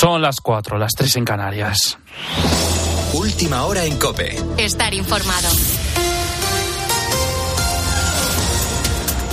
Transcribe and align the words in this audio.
Son 0.00 0.22
las 0.22 0.40
cuatro, 0.40 0.78
las 0.78 0.92
tres 0.92 1.14
en 1.16 1.26
Canarias. 1.26 1.98
Última 3.12 3.64
hora 3.66 3.84
en 3.84 3.98
Cope. 3.98 4.34
Estar 4.56 4.94
informado. 4.94 5.48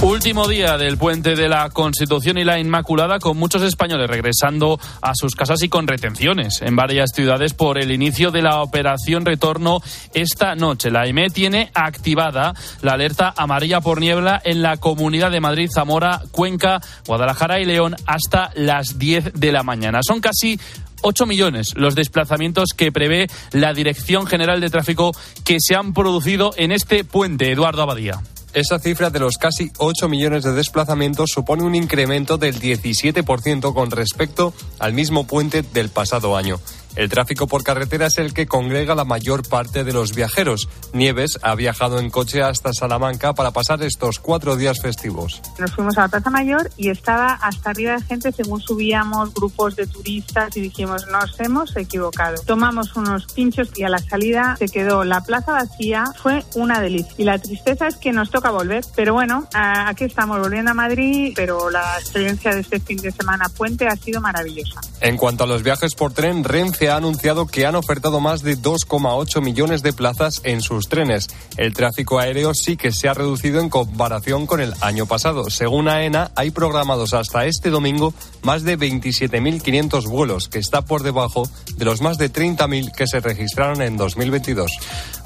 Último 0.02 0.48
día 0.48 0.78
del 0.78 0.96
puente 1.00 1.36
de 1.36 1.50
la 1.50 1.72
Constitución 1.72 2.38
y 2.38 2.44
la 2.44 2.60
Inmaculada 2.60 3.18
con 3.18 3.36
muchos 3.36 3.64
españoles 3.64 4.08
regresando 4.08 4.80
a 5.02 5.14
sus 5.16 5.34
casas 5.34 5.64
y 5.64 5.70
con 5.70 5.88
retenciones 5.88 6.62
en 6.62 6.76
varias 6.76 7.10
ciudades 7.16 7.56
por 7.56 7.80
el 7.80 7.92
inicio 7.92 8.30
de 8.30 8.44
la 8.44 8.62
operación 8.62 9.26
retorno 9.26 9.82
esta 10.14 10.54
noche. 10.54 10.92
La 10.92 11.08
EME 11.08 11.32
tiene 11.32 11.72
activada 11.74 12.54
la 12.84 12.94
alerta 12.94 13.34
amarilla 13.36 13.82
por 13.82 14.00
niebla 14.00 14.40
en 14.46 14.62
la 14.62 14.78
Comunidad 14.78 15.32
de 15.32 15.42
Madrid, 15.42 15.70
Zamora, 15.74 16.22
Cuenca, 16.30 16.80
Guadalajara 17.08 17.60
y 17.60 17.66
León 17.66 17.96
hasta 18.06 18.52
las 18.54 19.00
10 19.00 19.34
de 19.34 19.52
la 19.52 19.64
mañana. 19.64 20.02
Son 20.04 20.22
casi 20.22 20.60
8 21.02 21.26
millones 21.26 21.74
los 21.76 21.96
desplazamientos 21.96 22.70
que 22.78 22.92
prevé 22.92 23.28
la 23.52 23.74
Dirección 23.74 24.28
General 24.28 24.62
de 24.62 24.70
Tráfico 24.70 25.12
que 25.44 25.58
se 25.60 25.76
han 25.76 25.94
producido 25.94 26.54
en 26.56 26.72
este 26.72 27.04
puente. 27.04 27.52
Eduardo 27.52 27.82
Abadía. 27.82 28.22
Esa 28.54 28.80
cifra 28.80 29.10
de 29.10 29.20
los 29.20 29.38
casi 29.38 29.72
8 29.78 30.08
millones 30.10 30.44
de 30.44 30.54
desplazamientos 30.54 31.30
supone 31.34 31.64
un 31.64 31.76
incremento 31.76 32.38
del 32.38 32.60
17% 32.60 33.74
con 33.74 33.92
respecto 33.92 34.54
al 34.80 34.94
mismo 34.94 35.28
puente 35.28 35.62
del 35.62 35.90
pasado 35.90 36.36
año. 36.36 36.60
El 36.98 37.10
tráfico 37.10 37.46
por 37.46 37.64
carretera 37.64 38.08
es 38.08 38.18
el 38.18 38.34
que 38.34 38.48
congrega 38.48 38.96
la 38.96 39.06
mayor 39.06 39.48
parte 39.48 39.84
de 39.84 39.94
los 39.94 40.16
viajeros. 40.16 40.68
Nieves 40.94 41.38
ha 41.44 41.54
viajado 41.54 42.00
en 42.00 42.10
coche 42.10 42.42
hasta 42.42 42.74
Salamanca 42.74 43.34
para 43.34 43.52
pasar 43.52 43.84
estos 43.84 44.18
cuatro 44.18 44.56
días 44.56 44.80
festivos. 44.82 45.40
Nos 45.60 45.76
fuimos 45.76 45.96
a 46.00 46.02
la 46.02 46.08
Plaza 46.08 46.32
Mayor 46.32 46.72
y 46.76 46.90
estaba 46.90 47.34
hasta 47.34 47.70
arriba 47.70 47.94
de 47.94 48.02
gente 48.02 48.32
según 48.32 48.62
subíamos 48.62 49.32
grupos 49.32 49.76
de 49.76 49.86
turistas 49.86 50.58
y 50.58 50.62
dijimos 50.62 51.06
nos 51.06 51.40
hemos 51.40 51.78
equivocado. 51.78 52.42
Tomamos 52.48 52.96
unos 52.96 53.28
pinchos 53.28 53.70
y 53.76 53.84
a 53.84 53.90
la 53.90 54.00
salida 54.00 54.56
se 54.58 54.68
quedó 54.68 55.04
la 55.04 55.22
plaza 55.22 55.52
vacía. 55.52 56.06
Fue 56.24 56.44
una 56.56 56.82
delicia. 56.82 57.14
Y 57.20 57.26
la 57.26 57.38
tristeza 57.38 57.86
es 57.86 57.98
que 57.98 58.12
nos 58.12 58.32
toca 58.32 58.50
volver. 58.50 58.84
Pero 58.96 59.14
bueno, 59.14 59.48
aquí 59.54 60.06
estamos 60.06 60.40
volviendo 60.40 60.72
a 60.72 60.74
Madrid, 60.74 61.34
pero 61.36 61.70
la 61.70 62.00
experiencia 62.00 62.56
de 62.56 62.62
este 62.62 62.80
fin 62.80 62.98
de 62.98 63.12
semana 63.12 63.50
puente 63.50 63.88
ha 63.88 63.96
sido 63.96 64.20
maravillosa. 64.20 64.82
En 65.00 65.16
cuanto 65.16 65.44
a 65.44 65.48
los 65.48 65.62
viajes 65.62 65.94
por 65.94 66.12
tren, 66.12 66.44
Renfe 66.44 66.87
ha 66.90 66.98
anunciado 66.98 67.48
que 67.48 67.66
han 67.66 67.76
ofertado 67.76 68.20
más 68.20 68.42
de 68.42 68.58
2,8 68.58 69.42
millones 69.42 69.82
de 69.82 69.94
plazas 69.94 70.42
en 70.44 70.62
sus 70.62 70.88
trenes. 70.88 71.28
El 71.58 71.74
tráfico 71.74 72.20
aéreo 72.20 72.54
sí 72.54 72.78
que 72.78 72.92
se 72.92 73.08
ha 73.08 73.14
reducido 73.14 73.60
en 73.60 73.70
comparación 73.70 74.46
con 74.46 74.62
el 74.62 74.74
año 74.82 75.06
pasado. 75.06 75.50
Según 75.50 75.88
AENA, 75.90 76.32
hay 76.36 76.52
programados 76.52 77.14
hasta 77.14 77.46
este 77.46 77.70
domingo 77.70 78.14
más 78.44 78.64
de 78.64 78.78
27.500 78.78 80.08
vuelos, 80.08 80.48
que 80.48 80.60
está 80.60 80.84
por 80.84 81.04
debajo 81.04 81.50
de 81.76 81.86
los 81.86 82.02
más 82.02 82.18
de 82.18 82.32
30.000 82.32 82.92
que 82.92 83.08
se 83.08 83.20
registraron 83.20 83.82
en 83.82 83.98
2022. 83.98 84.72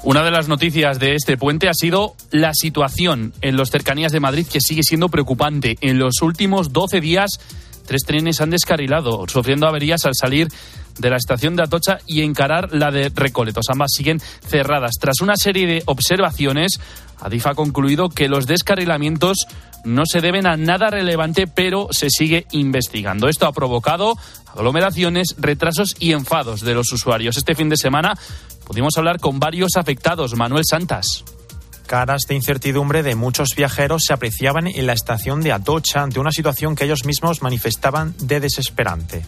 Una 0.04 0.24
de 0.24 0.30
las 0.30 0.48
noticias 0.48 0.98
de 0.98 1.14
este 1.14 1.36
puente 1.36 1.68
ha 1.68 1.74
sido 1.74 2.14
la 2.30 2.54
situación 2.54 3.32
en 3.40 3.56
los 3.56 3.70
cercanías 3.70 4.12
de 4.12 4.20
Madrid, 4.20 4.46
que 4.50 4.60
sigue 4.60 4.82
siendo 4.82 5.08
preocupante. 5.08 5.76
En 5.80 5.98
los 5.98 6.22
últimos 6.22 6.72
12 6.72 7.00
días, 7.00 7.38
tres 7.86 8.02
trenes 8.04 8.40
han 8.40 8.50
descarrilado, 8.50 9.24
sufriendo 9.28 9.66
averías 9.66 10.04
al 10.04 10.14
salir 10.14 10.48
de 10.98 11.10
la 11.10 11.16
estación 11.16 11.56
de 11.56 11.62
Atocha 11.62 11.98
y 12.06 12.22
encarar 12.22 12.74
la 12.74 12.90
de 12.90 13.10
Recoletos. 13.14 13.66
Ambas 13.70 13.92
siguen 13.94 14.20
cerradas. 14.20 14.92
Tras 15.00 15.20
una 15.20 15.36
serie 15.36 15.66
de 15.66 15.82
observaciones, 15.86 16.80
Adif 17.20 17.46
ha 17.46 17.54
concluido 17.54 18.08
que 18.08 18.28
los 18.28 18.46
descarrilamientos 18.46 19.46
no 19.84 20.04
se 20.06 20.20
deben 20.20 20.46
a 20.46 20.56
nada 20.56 20.90
relevante, 20.90 21.46
pero 21.46 21.88
se 21.90 22.08
sigue 22.10 22.46
investigando. 22.52 23.28
Esto 23.28 23.46
ha 23.46 23.52
provocado 23.52 24.16
aglomeraciones, 24.54 25.34
retrasos 25.38 25.96
y 25.98 26.12
enfados 26.12 26.60
de 26.60 26.74
los 26.74 26.92
usuarios. 26.92 27.36
Este 27.36 27.54
fin 27.54 27.68
de 27.68 27.76
semana 27.76 28.14
pudimos 28.64 28.96
hablar 28.96 29.18
con 29.18 29.40
varios 29.40 29.76
afectados. 29.76 30.34
Manuel 30.34 30.64
Santas 30.68 31.24
caras 31.92 32.22
de 32.26 32.34
incertidumbre 32.34 33.02
de 33.02 33.14
muchos 33.14 33.50
viajeros 33.54 34.04
se 34.06 34.14
apreciaban 34.14 34.66
en 34.66 34.86
la 34.86 34.94
estación 34.94 35.42
de 35.42 35.52
Atocha 35.52 36.02
ante 36.02 36.20
una 36.20 36.30
situación 36.30 36.74
que 36.74 36.86
ellos 36.86 37.04
mismos 37.04 37.42
manifestaban 37.42 38.14
de 38.18 38.40
desesperante. 38.40 39.22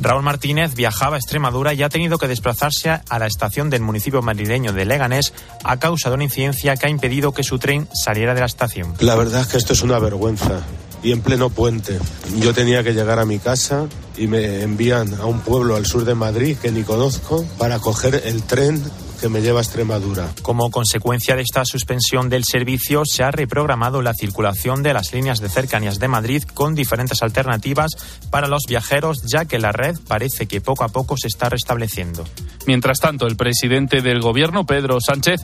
Raúl 0.00 0.24
Martínez 0.24 0.74
viajaba 0.74 1.14
a 1.14 1.20
Extremadura 1.20 1.74
y 1.74 1.84
ha 1.84 1.88
tenido 1.88 2.18
que 2.18 2.26
desplazarse 2.26 2.90
a 2.90 3.18
la 3.20 3.28
estación 3.28 3.70
del 3.70 3.82
municipio 3.82 4.20
madrileño 4.20 4.72
de 4.72 4.84
Leganés 4.84 5.32
a 5.62 5.76
causa 5.76 6.08
de 6.08 6.16
una 6.16 6.24
incidencia 6.24 6.74
que 6.76 6.86
ha 6.86 6.90
impedido 6.90 7.30
que 7.30 7.44
su 7.44 7.60
tren 7.60 7.86
saliera 7.94 8.34
de 8.34 8.40
la 8.40 8.46
estación. 8.46 8.94
La 8.98 9.14
verdad 9.14 9.42
es 9.42 9.46
que 9.46 9.58
esto 9.58 9.74
es 9.74 9.82
una 9.82 10.00
vergüenza 10.00 10.62
y 11.04 11.12
en 11.12 11.20
pleno 11.20 11.50
puente. 11.50 12.00
Yo 12.40 12.52
tenía 12.52 12.82
que 12.82 12.94
llegar 12.94 13.20
a 13.20 13.26
mi 13.26 13.38
casa 13.38 13.86
y 14.16 14.26
me 14.26 14.62
envían 14.62 15.14
a 15.20 15.26
un 15.26 15.38
pueblo 15.38 15.76
al 15.76 15.86
sur 15.86 16.04
de 16.04 16.16
Madrid 16.16 16.56
que 16.60 16.72
ni 16.72 16.82
conozco 16.82 17.44
para 17.58 17.78
coger 17.78 18.22
el 18.24 18.42
tren 18.42 18.82
que 19.20 19.28
me 19.28 19.40
lleva 19.40 19.60
a 19.60 19.62
Extremadura. 19.62 20.30
Como 20.42 20.70
consecuencia 20.70 21.34
de 21.34 21.42
esta 21.42 21.64
suspensión 21.64 22.28
del 22.28 22.44
servicio, 22.44 23.02
se 23.04 23.24
ha 23.24 23.30
reprogramado 23.30 24.02
la 24.02 24.14
circulación 24.14 24.82
de 24.82 24.94
las 24.94 25.12
líneas 25.12 25.40
de 25.40 25.48
cercanías 25.48 25.98
de 25.98 26.08
Madrid 26.08 26.42
con 26.54 26.74
diferentes 26.74 27.22
alternativas 27.22 27.92
para 28.30 28.48
los 28.48 28.64
viajeros, 28.68 29.22
ya 29.22 29.44
que 29.44 29.58
la 29.58 29.72
red 29.72 29.96
parece 30.06 30.46
que 30.46 30.60
poco 30.60 30.84
a 30.84 30.88
poco 30.88 31.16
se 31.16 31.28
está 31.28 31.48
restableciendo. 31.48 32.24
Mientras 32.66 33.00
tanto, 33.00 33.26
el 33.26 33.36
presidente 33.36 34.02
del 34.02 34.20
gobierno, 34.20 34.66
Pedro 34.66 34.98
Sánchez, 35.00 35.40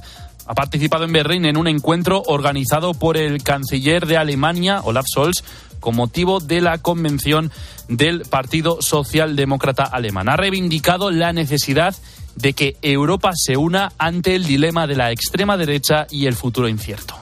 ha 0.47 0.55
participado 0.55 1.05
en 1.05 1.13
Berlín 1.13 1.47
en 1.47 1.57
un 1.57 1.69
encuentro 1.69 2.23
organizado 2.27 2.93
por 2.95 3.17
el 3.17 3.43
canciller 3.43 4.07
de 4.07 4.19
Alemania, 4.19 4.81
Olaf 4.83 5.07
Scholz, 5.07 5.43
con 5.81 5.97
motivo 5.97 6.41
de 6.41 6.61
la 6.61 6.79
convención 6.79 7.51
del 7.89 8.23
Partido 8.23 8.81
Socialdemócrata 8.81 9.85
Alemán. 9.85 10.29
Ha 10.29 10.37
reivindicado 10.37 11.11
la 11.11 11.33
necesidad 11.33 11.95
de 12.37 12.53
que 12.53 12.77
Europa 12.83 13.33
se 13.35 13.57
una 13.57 13.93
ante 13.99 14.35
el 14.35 14.45
dilema 14.45 14.87
de 14.87 14.97
la 14.97 15.13
extrema 15.13 15.57
derecha 15.57 16.07
y 16.11 16.27
el 16.27 16.35
futuro 16.35 16.69
incierto. 16.69 17.15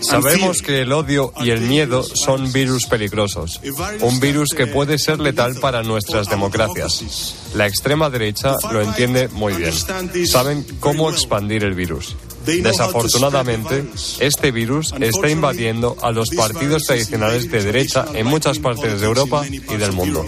Sabemos 0.00 0.60
que 0.60 0.82
el 0.82 0.92
odio 0.92 1.32
y 1.40 1.50
el 1.50 1.62
miedo 1.62 2.02
son 2.02 2.52
virus 2.52 2.86
peligrosos, 2.86 3.60
un 4.00 4.20
virus 4.20 4.50
que 4.50 4.66
puede 4.66 4.98
ser 4.98 5.18
letal 5.18 5.56
para 5.56 5.82
nuestras 5.82 6.28
democracias. 6.28 7.34
La 7.54 7.66
extrema 7.66 8.10
derecha 8.10 8.54
lo 8.70 8.82
entiende 8.82 9.28
muy 9.28 9.54
bien. 9.54 9.72
Saben 10.26 10.66
cómo 10.80 11.10
expandir 11.10 11.64
el 11.64 11.74
virus. 11.74 12.14
Desafortunadamente, 12.44 13.84
este 14.20 14.52
virus 14.52 14.92
está 15.00 15.28
invadiendo 15.28 15.96
a 16.02 16.12
los 16.12 16.30
partidos 16.30 16.84
tradicionales 16.84 17.50
de 17.50 17.64
derecha 17.64 18.04
en 18.14 18.26
muchas 18.26 18.58
partes 18.58 19.00
de 19.00 19.06
Europa 19.06 19.44
y 19.48 19.76
del 19.76 19.92
mundo. 19.92 20.24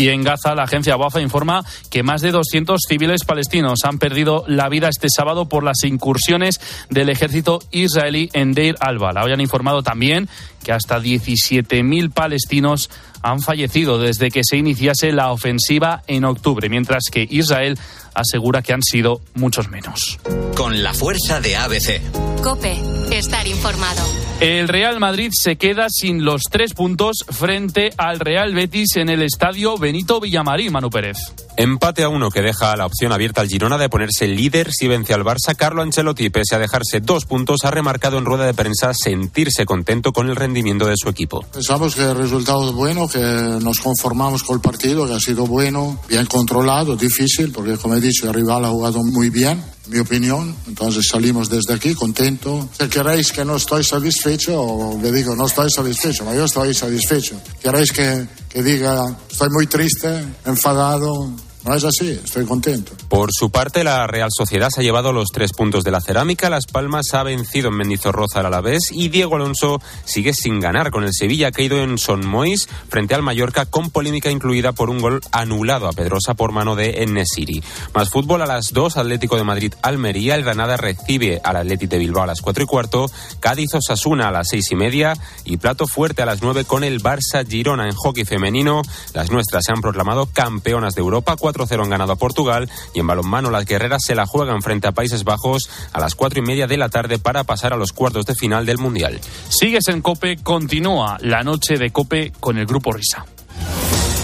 Y 0.00 0.08
en 0.08 0.24
Gaza, 0.24 0.54
la 0.54 0.62
agencia 0.62 0.96
WAFA 0.96 1.20
informa 1.20 1.62
que 1.90 2.02
más 2.02 2.22
de 2.22 2.30
200 2.30 2.80
civiles 2.88 3.22
palestinos 3.26 3.80
han 3.84 3.98
perdido 3.98 4.44
la 4.46 4.70
vida 4.70 4.88
este 4.88 5.08
sábado 5.14 5.46
por 5.46 5.62
las 5.62 5.84
incursiones 5.84 6.58
del 6.88 7.10
ejército 7.10 7.58
israelí 7.70 8.30
en 8.32 8.54
Deir 8.54 8.76
al-Bala. 8.80 9.22
Hoy 9.22 9.32
han 9.32 9.42
informado 9.42 9.82
también 9.82 10.26
que 10.64 10.72
hasta 10.72 11.00
17.000 11.00 12.14
palestinos 12.14 12.88
han 13.20 13.42
fallecido 13.42 13.98
desde 13.98 14.30
que 14.30 14.40
se 14.42 14.56
iniciase 14.56 15.12
la 15.12 15.32
ofensiva 15.32 16.02
en 16.06 16.24
octubre, 16.24 16.70
mientras 16.70 17.10
que 17.12 17.28
Israel 17.28 17.78
asegura 18.14 18.62
que 18.62 18.72
han 18.72 18.82
sido 18.82 19.20
muchos 19.34 19.68
menos. 19.68 20.18
Con 20.56 20.82
la 20.82 20.94
fuerza 20.94 21.42
de 21.42 21.56
ABC. 21.56 22.00
Cope, 22.42 22.80
estar 23.10 23.46
informado. 23.46 24.29
El 24.40 24.68
Real 24.68 24.98
Madrid 25.00 25.32
se 25.34 25.56
queda 25.56 25.88
sin 25.90 26.24
los 26.24 26.44
tres 26.50 26.72
puntos 26.72 27.26
frente 27.28 27.90
al 27.98 28.20
Real 28.20 28.54
Betis 28.54 28.96
en 28.96 29.10
el 29.10 29.20
estadio 29.20 29.76
Benito 29.76 30.18
Villamarín, 30.18 30.72
Manu 30.72 30.88
Pérez. 30.88 31.18
Empate 31.60 32.04
a 32.04 32.08
uno 32.08 32.30
que 32.30 32.40
deja 32.40 32.74
la 32.74 32.86
opción 32.86 33.12
abierta 33.12 33.42
al 33.42 33.48
Girona 33.48 33.76
de 33.76 33.90
ponerse 33.90 34.26
líder 34.26 34.72
si 34.72 34.88
vence 34.88 35.12
al 35.12 35.24
Barça. 35.24 35.54
Carlo 35.54 35.82
Ancelotti, 35.82 36.30
pese 36.30 36.54
a 36.54 36.58
dejarse 36.58 37.00
dos 37.00 37.26
puntos, 37.26 37.66
ha 37.66 37.70
remarcado 37.70 38.16
en 38.16 38.24
rueda 38.24 38.46
de 38.46 38.54
prensa 38.54 38.92
sentirse 38.94 39.66
contento 39.66 40.10
con 40.10 40.30
el 40.30 40.36
rendimiento 40.36 40.86
de 40.86 40.94
su 40.96 41.10
equipo. 41.10 41.44
Pensamos 41.52 41.94
que 41.94 42.00
el 42.00 42.16
resultado 42.16 42.66
es 42.70 42.74
bueno, 42.74 43.06
que 43.06 43.20
nos 43.20 43.78
conformamos 43.78 44.42
con 44.42 44.54
el 44.54 44.62
partido, 44.62 45.06
que 45.06 45.12
ha 45.12 45.20
sido 45.20 45.46
bueno, 45.46 46.00
bien 46.08 46.24
controlado, 46.24 46.96
difícil, 46.96 47.52
porque 47.52 47.76
como 47.76 47.94
he 47.94 48.00
dicho, 48.00 48.26
el 48.26 48.32
rival 48.32 48.64
ha 48.64 48.70
jugado 48.70 49.04
muy 49.04 49.28
bien 49.28 49.62
mi 49.88 49.98
opinión. 49.98 50.56
Entonces 50.66 51.08
salimos 51.10 51.50
desde 51.50 51.74
aquí 51.74 51.94
contento. 51.94 52.70
Si 52.78 52.88
queréis 52.88 53.32
que 53.32 53.44
no 53.44 53.56
estoy 53.56 53.84
satisfecho, 53.84 54.98
le 55.02 55.12
digo 55.12 55.36
no 55.36 55.44
estoy 55.44 55.70
satisfecho, 55.70 56.24
pero 56.24 56.38
yo 56.38 56.44
estoy 56.46 56.72
satisfecho. 56.72 57.38
Queréis 57.62 57.92
que, 57.92 58.26
que 58.48 58.62
diga 58.62 59.14
estoy 59.30 59.50
muy 59.50 59.66
triste, 59.66 60.24
enfadado, 60.46 61.30
No 61.64 61.74
es 61.74 61.84
así, 61.84 62.08
estoy 62.10 62.46
contento. 62.46 62.92
Por 63.08 63.30
su 63.32 63.50
parte, 63.50 63.84
la 63.84 64.06
Real 64.06 64.30
Sociedad 64.34 64.70
se 64.70 64.80
ha 64.80 64.84
llevado 64.84 65.12
los 65.12 65.28
tres 65.30 65.52
puntos 65.52 65.84
de 65.84 65.90
la 65.90 66.00
cerámica. 66.00 66.48
Las 66.48 66.66
Palmas 66.66 67.12
ha 67.12 67.22
vencido 67.22 67.68
en 67.68 67.76
Mendizorroza 67.76 68.40
al 68.40 68.46
Alavés 68.46 68.90
y 68.90 69.08
Diego 69.08 69.36
Alonso 69.36 69.80
sigue 70.04 70.32
sin 70.32 70.58
ganar 70.58 70.90
con 70.90 71.04
el 71.04 71.12
Sevilla 71.12 71.48
ha 71.48 71.52
caído 71.52 71.78
en 71.78 71.98
Son 71.98 72.26
Mois 72.26 72.68
frente 72.88 73.14
al 73.14 73.22
Mallorca 73.22 73.66
con 73.66 73.90
polémica 73.90 74.30
incluida 74.30 74.72
por 74.72 74.88
un 74.88 75.00
gol 75.00 75.20
anulado 75.32 75.86
a 75.86 75.92
Pedrosa 75.92 76.34
por 76.34 76.52
mano 76.52 76.76
de 76.76 77.02
Enesiri. 77.02 77.62
Más 77.94 78.08
fútbol 78.08 78.42
a 78.42 78.46
las 78.46 78.72
2, 78.72 78.96
Atlético 78.96 79.36
de 79.36 79.44
Madrid 79.44 79.74
Almería, 79.82 80.36
el 80.36 80.44
Granada 80.44 80.76
recibe 80.76 81.40
al 81.44 81.56
Atlético 81.56 81.90
de 81.90 81.98
Bilbao 81.98 82.22
a 82.22 82.26
las 82.26 82.40
4 82.40 82.64
y 82.64 82.66
cuarto, 82.66 83.10
Cádiz 83.40 83.74
Osasuna 83.74 84.28
a 84.28 84.30
las 84.30 84.48
6 84.48 84.72
y 84.72 84.76
media 84.76 85.14
y 85.44 85.58
plato 85.58 85.86
fuerte 85.86 86.22
a 86.22 86.26
las 86.26 86.42
9 86.42 86.64
con 86.64 86.84
el 86.84 87.02
Barça 87.02 87.46
Girona 87.46 87.86
en 87.86 87.94
hockey 87.94 88.24
femenino. 88.24 88.82
Las 89.12 89.30
nuestras 89.30 89.64
se 89.64 89.72
han 89.72 89.80
proclamado 89.80 90.26
campeonas 90.26 90.94
de 90.94 91.00
Europa 91.00 91.36
4-0 91.52 91.82
han 91.82 91.90
ganado 91.90 92.12
a 92.12 92.16
Portugal 92.16 92.70
y 92.94 93.00
en 93.00 93.06
balonmano 93.06 93.50
las 93.50 93.64
guerreras 93.64 94.02
se 94.04 94.14
la 94.14 94.26
juegan 94.26 94.62
frente 94.62 94.88
a 94.88 94.92
Países 94.92 95.24
Bajos 95.24 95.70
a 95.92 96.00
las 96.00 96.14
cuatro 96.14 96.40
y 96.40 96.46
media 96.46 96.66
de 96.66 96.76
la 96.76 96.88
tarde 96.88 97.18
para 97.18 97.44
pasar 97.44 97.72
a 97.72 97.76
los 97.76 97.92
cuartos 97.92 98.26
de 98.26 98.34
final 98.34 98.66
del 98.66 98.78
Mundial. 98.78 99.20
Sigues 99.48 99.88
en 99.88 100.02
Cope, 100.02 100.36
continúa 100.42 101.18
la 101.20 101.42
noche 101.42 101.76
de 101.76 101.90
Cope 101.90 102.32
con 102.40 102.58
el 102.58 102.66
Grupo 102.66 102.92
Risa. 102.92 103.24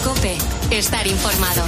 Cope, 0.03 0.37
estar 0.71 1.05
informado. 1.05 1.63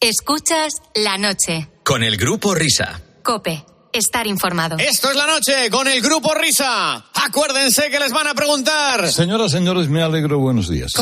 Escuchas 0.00 0.82
la 0.96 1.16
noche. 1.16 1.68
Con 1.84 2.02
el 2.02 2.16
Grupo 2.16 2.56
Risa. 2.56 3.00
Cope, 3.22 3.64
estar 3.92 4.26
informado. 4.26 4.76
Esto 4.78 5.10
es 5.10 5.16
la 5.16 5.26
noche 5.26 5.70
con 5.70 5.86
el 5.88 6.00
Grupo 6.00 6.34
Risa. 6.34 7.04
Acuérdense 7.14 7.90
que 7.90 7.98
les 7.98 8.12
van 8.12 8.26
a 8.26 8.34
preguntar. 8.34 9.10
Señoras, 9.10 9.52
señores, 9.52 9.88
me 9.88 10.02
alegro. 10.02 10.38
Buenos 10.38 10.68
días. 10.68 10.92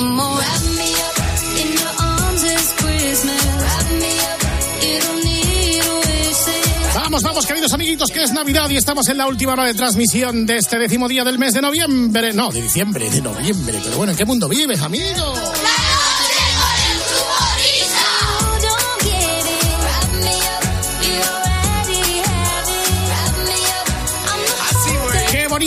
Vamos, 6.94 7.22
vamos, 7.24 7.46
queridos 7.46 7.72
amiguitos, 7.72 8.10
que 8.10 8.22
es 8.22 8.32
Navidad 8.32 8.70
y 8.70 8.76
estamos 8.76 9.08
en 9.08 9.18
la 9.18 9.26
última 9.26 9.54
hora 9.54 9.64
de 9.64 9.74
transmisión 9.74 10.46
de 10.46 10.58
este 10.58 10.78
décimo 10.78 11.08
día 11.08 11.24
del 11.24 11.38
mes 11.40 11.52
de 11.54 11.60
noviembre. 11.60 12.32
No, 12.32 12.52
de 12.52 12.62
diciembre, 12.62 13.10
de 13.10 13.20
noviembre. 13.20 13.80
Pero 13.82 13.96
bueno, 13.96 14.12
¿en 14.12 14.18
qué 14.18 14.24
mundo 14.24 14.48
vives, 14.48 14.80
amigo? 14.80 15.34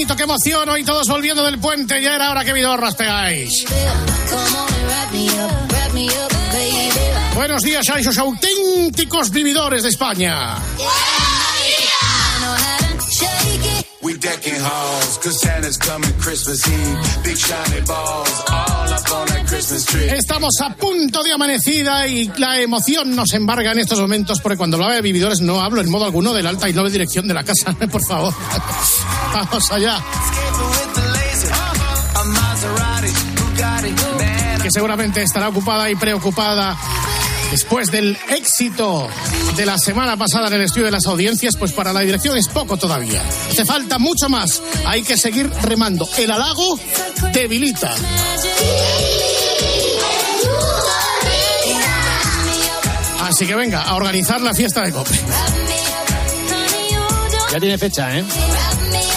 Bonito, 0.04 0.16
qué 0.18 0.24
emoción. 0.24 0.68
Hoy 0.70 0.84
todos 0.84 1.08
volviendo 1.08 1.44
del 1.46 1.60
puente. 1.60 2.02
Ya 2.02 2.16
era 2.16 2.32
hora 2.32 2.44
que 2.44 2.52
vidorras 2.52 2.96
pegáis. 2.96 3.66
Buenos 7.36 7.62
días 7.62 7.88
a 7.90 8.00
esos 8.00 8.18
auténticos 8.18 9.30
vividores 9.32 9.84
de 9.84 9.90
España. 9.90 10.58
We 14.02 14.16
decking. 14.16 14.62
Estamos 19.54 20.54
a 20.62 20.74
punto 20.76 21.22
de 21.22 21.32
amanecida 21.32 22.08
y 22.08 22.32
la 22.38 22.60
emoción 22.60 23.16
nos 23.16 23.34
embarga 23.34 23.72
en 23.72 23.80
estos 23.80 24.00
momentos 24.00 24.40
porque 24.42 24.58
cuando 24.58 24.78
hablo 24.78 24.96
de 24.96 25.02
vividores 25.02 25.42
no 25.42 25.62
hablo 25.62 25.80
en 25.80 25.92
modo 25.92 26.06
alguno 26.06 26.34
de 26.34 26.42
la 26.42 26.50
alta 26.50 26.68
y 26.70 26.74
noble 26.74 26.90
dirección 26.90 27.28
de 27.28 27.36
la 27.36 27.44
casa, 27.44 27.72
por 27.92 28.04
favor. 28.04 28.34
Vamos 29.34 29.72
allá. 29.72 30.04
Que 34.64 34.72
seguramente 34.72 35.22
estará 35.22 35.50
ocupada 35.50 35.90
y 35.92 35.96
preocupada 35.96 36.76
después 37.52 37.92
del 37.92 38.18
éxito 38.30 39.08
de 39.56 39.66
la 39.68 39.78
semana 39.78 40.18
pasada 40.18 40.48
en 40.48 40.54
el 40.54 40.62
estudio 40.62 40.86
de 40.86 40.92
las 40.92 41.06
audiencias, 41.06 41.56
pues 41.58 41.72
para 41.74 41.94
la 41.94 42.00
dirección 42.00 42.36
es 42.38 42.48
poco 42.48 42.78
todavía. 42.78 43.22
Hace 43.52 43.66
falta 43.66 44.00
mucho 44.00 44.30
más. 44.30 44.64
Hay 44.86 45.04
que 45.04 45.16
seguir 45.16 45.48
remando. 45.62 46.10
El 46.18 46.32
halago 46.32 46.80
debilita. 47.32 47.94
Así 53.34 53.48
que 53.48 53.56
venga, 53.56 53.82
a 53.82 53.96
organizar 53.96 54.40
la 54.42 54.54
fiesta 54.54 54.82
de 54.84 54.92
COPE. 54.92 55.10
Ya 57.52 57.60
tiene 57.60 57.80
fecha, 57.80 58.16
¿eh? 58.16 58.24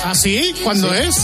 ¿Ah, 0.05 0.15
sí? 0.15 0.55
¿Cuándo 0.65 0.89
Sí. 0.91 1.01
es? 1.03 1.17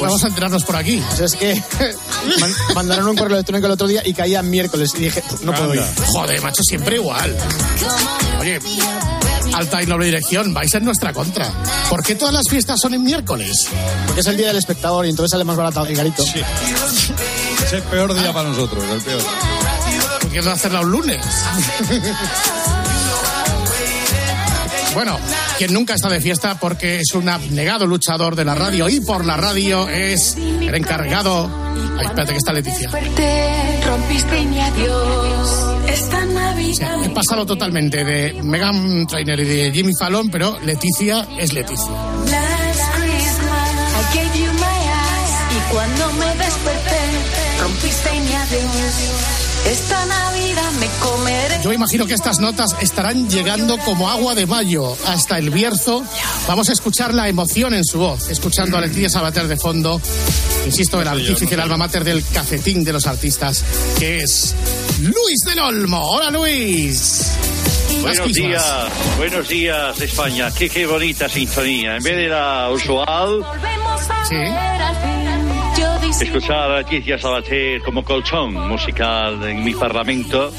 Vamos 0.00 0.24
a 0.24 0.28
enterarnos 0.28 0.64
por 0.64 0.76
aquí. 0.76 1.02
Pues 1.10 1.20
es 1.20 1.34
que 1.36 1.54
man- 2.40 2.54
mandaron 2.74 3.08
un 3.08 3.16
correo 3.16 3.34
electrónico 3.36 3.66
el 3.66 3.72
otro 3.72 3.86
día 3.86 4.00
y 4.02 4.14
caía 4.14 4.42
miércoles 4.42 4.92
y 4.96 5.00
dije, 5.02 5.22
no 5.42 5.52
puedo 5.52 5.74
ir. 5.74 5.82
Joder, 6.06 6.40
macho, 6.40 6.62
siempre 6.62 6.96
igual. 6.96 7.36
Oye, 8.40 8.58
alta 9.52 9.82
y 9.82 9.86
noble 9.86 10.06
dirección, 10.06 10.54
vais 10.54 10.72
en 10.74 10.86
nuestra 10.86 11.12
contra. 11.12 11.52
¿Por 11.90 12.02
qué 12.02 12.14
todas 12.14 12.32
las 12.32 12.48
fiestas 12.48 12.80
son 12.80 12.94
en 12.94 13.02
miércoles? 13.04 13.68
Porque 14.06 14.22
es 14.22 14.26
el 14.26 14.38
día 14.38 14.46
del 14.48 14.56
espectador 14.56 15.04
y 15.04 15.10
entonces 15.10 15.32
sale 15.32 15.44
más 15.44 15.56
barato 15.56 15.84
el 15.84 15.94
garito. 15.94 16.22
Es 16.22 17.72
el 17.74 17.82
peor 17.82 18.14
día 18.14 18.32
para 18.32 18.48
nosotros, 18.48 18.82
el 18.90 19.02
peor. 19.02 19.20
¿Por 20.38 20.44
qué 20.44 20.50
no 20.50 20.54
hacerla 20.54 20.80
un 20.82 20.90
lunes? 20.92 21.20
Bueno, 24.94 25.16
quien 25.58 25.72
nunca 25.74 25.94
está 25.94 26.08
de 26.08 26.20
fiesta 26.20 26.58
porque 26.58 26.98
es 26.98 27.12
un 27.14 27.28
abnegado 27.28 27.86
luchador 27.86 28.34
de 28.34 28.44
la 28.44 28.56
radio 28.56 28.88
y 28.88 28.98
por 29.00 29.24
la 29.24 29.36
radio 29.36 29.88
es 29.88 30.36
el 30.36 30.74
encargado. 30.74 31.48
Ay, 31.96 32.06
espérate 32.06 32.32
que 32.32 32.38
está 32.38 32.52
Leticia. 32.52 32.90
he 37.04 37.10
pasado 37.10 37.46
totalmente 37.46 38.02
de 38.02 38.42
Megan 38.42 39.06
Trainer 39.06 39.38
y 39.38 39.44
de 39.44 39.70
Jimmy 39.70 39.92
Fallon, 39.96 40.30
pero 40.30 40.58
Leticia 40.60 41.28
es 41.38 41.52
Leticia. 41.52 41.92
Cuando 45.70 46.12
me 46.14 46.26
desperté, 46.26 47.60
rompiste 47.60 48.10
mi 48.20 48.34
adiós. 48.34 49.37
Esta 49.66 50.06
Navidad 50.06 50.70
me 50.80 50.86
comeré. 51.00 51.60
Yo 51.62 51.72
imagino 51.72 52.06
que 52.06 52.14
estas 52.14 52.38
notas 52.38 52.74
estarán 52.80 53.28
llegando 53.28 53.78
como 53.78 54.08
agua 54.08 54.34
de 54.34 54.46
mayo 54.46 54.96
hasta 55.06 55.38
el 55.38 55.50
Bierzo. 55.50 56.04
Vamos 56.46 56.68
a 56.68 56.72
escuchar 56.72 57.14
la 57.14 57.28
emoción 57.28 57.74
en 57.74 57.84
su 57.84 57.98
voz, 57.98 58.28
escuchando 58.30 58.78
a 58.78 58.80
Leticia 58.80 59.10
Sabater 59.10 59.46
de 59.48 59.56
fondo. 59.56 60.00
Insisto, 60.66 61.00
el 61.00 61.08
artífice, 61.08 61.54
el 61.54 61.60
alma 61.60 61.76
mater 61.76 62.04
del 62.04 62.24
cafetín 62.32 62.84
de 62.84 62.92
los 62.92 63.06
artistas, 63.06 63.64
que 63.98 64.22
es 64.22 64.54
Luis 65.00 65.40
del 65.46 65.58
Olmo. 65.60 66.10
Hola, 66.10 66.30
Luis. 66.30 67.32
Buenos 68.00 68.32
días, 68.32 68.64
buenos 69.16 69.48
días 69.48 70.00
España. 70.00 70.50
Qué, 70.56 70.68
qué 70.68 70.86
bonita 70.86 71.28
sintonía. 71.28 71.96
En 71.96 72.02
vez 72.02 72.16
de 72.16 72.28
la 72.28 72.70
usual, 72.70 73.40
Volvemos 73.40 74.02
escuchar 76.20 76.70
a 76.70 76.78
Leticia 76.78 77.18
Sabater 77.18 77.82
como 77.82 78.04
colchón 78.04 78.54
musical 78.68 79.42
en 79.44 79.64
mi 79.64 79.74
parlamento 79.74 80.52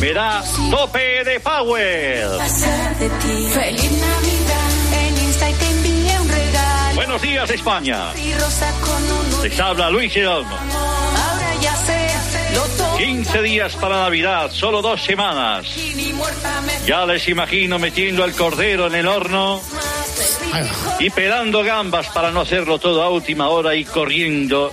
me 0.00 0.12
da 0.12 0.44
tope 0.70 1.24
de 1.24 1.40
power. 1.40 2.28
Feliz 3.52 3.90
Navidad. 3.92 4.68
Buenos 6.94 7.22
días 7.22 7.50
España. 7.50 8.12
Les 9.42 9.58
habla 9.60 9.90
Luis 9.90 10.14
Hidalgo. 10.16 10.54
Ahora 10.54 11.54
ya 11.60 11.74
sé. 11.76 12.54
Lo 12.54 12.62
tomo. 12.62 12.96
15 12.96 13.42
días 13.42 13.76
para 13.76 14.02
Navidad, 14.02 14.50
solo 14.52 14.82
dos 14.82 15.02
semanas. 15.02 15.66
Ya 16.86 17.04
les 17.06 17.28
imagino 17.28 17.78
metiendo 17.78 18.24
el 18.24 18.34
cordero 18.34 18.86
en 18.86 18.94
el 18.94 19.06
horno 19.06 19.60
y 20.98 21.10
pelando 21.10 21.62
gambas 21.62 22.08
para 22.08 22.30
no 22.30 22.40
hacerlo 22.40 22.78
todo 22.78 23.02
a 23.02 23.10
última 23.10 23.48
hora 23.48 23.74
y 23.74 23.84
corriendo 23.84 24.72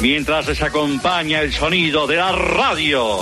mientras 0.00 0.46
les 0.46 0.62
acompaña 0.62 1.40
el 1.40 1.52
sonido 1.52 2.06
de 2.06 2.16
la 2.16 2.32
radio. 2.32 3.18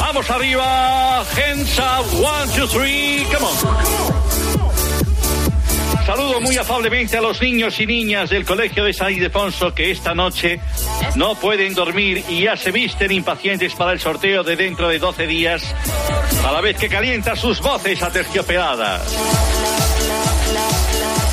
Vamos 0.00 0.30
arriba, 0.30 1.20
hands 1.20 1.78
up, 1.78 2.06
one, 2.14 2.52
two, 2.54 2.66
three, 2.66 3.26
come 3.32 3.44
on. 3.44 4.28
Saludo 6.08 6.40
muy 6.40 6.56
afablemente 6.56 7.18
a 7.18 7.20
los 7.20 7.42
niños 7.42 7.78
y 7.80 7.86
niñas 7.86 8.30
del 8.30 8.46
Colegio 8.46 8.82
de 8.84 8.94
San 8.94 9.12
Ildefonso 9.12 9.74
que 9.74 9.90
esta 9.90 10.14
noche 10.14 10.58
no 11.16 11.34
pueden 11.34 11.74
dormir 11.74 12.24
y 12.30 12.44
ya 12.44 12.56
se 12.56 12.70
visten 12.70 13.12
impacientes 13.12 13.74
para 13.74 13.92
el 13.92 14.00
sorteo 14.00 14.42
de 14.42 14.56
dentro 14.56 14.88
de 14.88 14.98
12 14.98 15.26
días, 15.26 15.62
a 16.46 16.50
la 16.50 16.62
vez 16.62 16.78
que 16.78 16.88
calientan 16.88 17.36
sus 17.36 17.60
voces 17.60 18.02
aterciopeladas. 18.02 19.87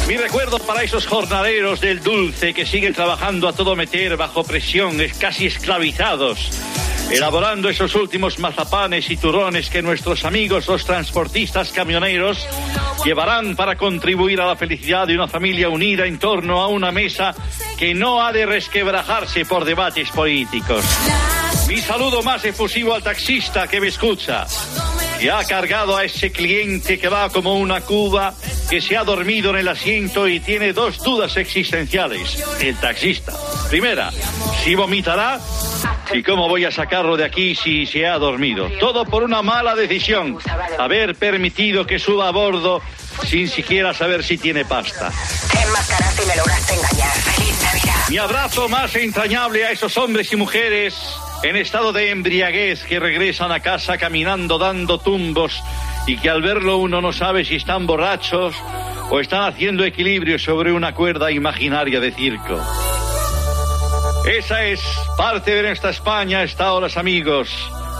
Mi 0.07 0.17
recuerdo 0.17 0.59
para 0.59 0.83
esos 0.83 1.07
jornaleros 1.07 1.81
del 1.81 1.99
dulce 2.03 2.53
que 2.53 2.67
siguen 2.67 2.93
trabajando 2.93 3.47
a 3.47 3.53
todo 3.53 3.75
meter 3.75 4.15
bajo 4.17 4.43
presión, 4.43 5.01
es 5.01 5.17
casi 5.17 5.47
esclavizados, 5.47 6.51
elaborando 7.09 7.69
esos 7.69 7.95
últimos 7.95 8.37
mazapanes 8.37 9.09
y 9.09 9.17
turrones 9.17 9.67
que 9.71 9.81
nuestros 9.81 10.23
amigos 10.23 10.67
los 10.67 10.85
transportistas 10.85 11.71
camioneros 11.71 12.47
llevarán 13.03 13.55
para 13.55 13.77
contribuir 13.77 14.41
a 14.41 14.45
la 14.45 14.55
felicidad 14.55 15.07
de 15.07 15.15
una 15.15 15.27
familia 15.27 15.69
unida 15.69 16.05
en 16.05 16.19
torno 16.19 16.61
a 16.61 16.67
una 16.67 16.91
mesa 16.91 17.33
que 17.75 17.95
no 17.95 18.23
ha 18.23 18.31
de 18.31 18.45
resquebrajarse 18.45 19.43
por 19.45 19.65
debates 19.65 20.11
políticos. 20.11 20.85
Mi 21.67 21.77
saludo 21.77 22.21
más 22.21 22.45
efusivo 22.45 22.93
al 22.93 23.01
taxista 23.01 23.67
que 23.67 23.81
me 23.81 23.87
escucha, 23.87 24.45
que 25.25 25.31
ha 25.31 25.43
cargado 25.43 25.97
a 25.97 26.03
ese 26.03 26.31
cliente 26.31 26.99
que 26.99 27.07
va 27.07 27.29
como 27.29 27.55
una 27.55 27.81
cuba, 27.81 28.35
que 28.69 28.79
se 28.79 28.95
ha 28.95 29.03
dormido 29.03 29.49
en 29.49 29.55
el 29.55 29.67
asiento 29.67 30.27
y 30.27 30.39
tiene 30.39 30.71
dos 30.71 31.01
dudas 31.01 31.35
existenciales. 31.37 32.43
El 32.61 32.75
taxista. 32.75 33.33
Primera, 33.67 34.11
si 34.63 34.75
vomitará 34.75 35.39
y 36.13 36.21
cómo 36.21 36.47
voy 36.47 36.65
a 36.65 36.71
sacarlo 36.71 37.17
de 37.17 37.25
aquí 37.25 37.55
si 37.55 37.87
se 37.87 38.05
ha 38.05 38.19
dormido. 38.19 38.69
Todo 38.79 39.03
por 39.03 39.23
una 39.23 39.41
mala 39.41 39.73
decisión. 39.73 40.37
Haber 40.77 41.15
permitido 41.15 41.87
que 41.87 41.97
suba 41.97 42.27
a 42.27 42.31
bordo 42.31 42.83
sin 43.27 43.49
siquiera 43.49 43.95
saber 43.95 44.23
si 44.23 44.37
tiene 44.37 44.63
pasta. 44.63 45.11
Te 45.51 45.59
enmascaraste 45.59 46.21
y 46.21 46.25
me 46.27 46.35
lograste 46.35 46.75
engañar. 46.75 47.11
Feliz 47.13 47.63
Navidad. 47.63 48.09
Mi 48.09 48.17
abrazo 48.19 48.69
más 48.69 48.95
entrañable 48.95 49.65
a 49.65 49.71
esos 49.71 49.97
hombres 49.97 50.31
y 50.31 50.35
mujeres 50.35 50.93
en 51.45 51.55
estado 51.57 51.93
de 51.93 52.09
embriaguez 52.09 52.83
que 52.85 52.99
regresan 52.99 53.51
a 53.51 53.59
casa 53.59 53.99
caminando 53.99 54.57
dando 54.57 54.97
tumbos 54.97 55.61
y 56.07 56.17
que 56.17 56.29
al 56.29 56.41
verlo 56.41 56.77
uno 56.77 57.01
no 57.01 57.13
sabe 57.13 57.45
si 57.45 57.55
están 57.55 57.85
borrachos 57.85 58.55
o 59.11 59.19
están 59.19 59.43
haciendo 59.43 59.83
equilibrio 59.85 60.39
sobre 60.39 60.71
una 60.71 60.95
cuerda 60.95 61.31
imaginaria 61.31 61.99
de 61.99 62.11
circo. 62.11 62.59
Esa 64.25 64.63
es 64.63 64.81
parte 65.17 65.53
de 65.53 65.61
nuestra 65.61 65.91
España 65.91 66.41
esta 66.41 66.73
horas 66.73 66.97
amigos. 66.97 67.49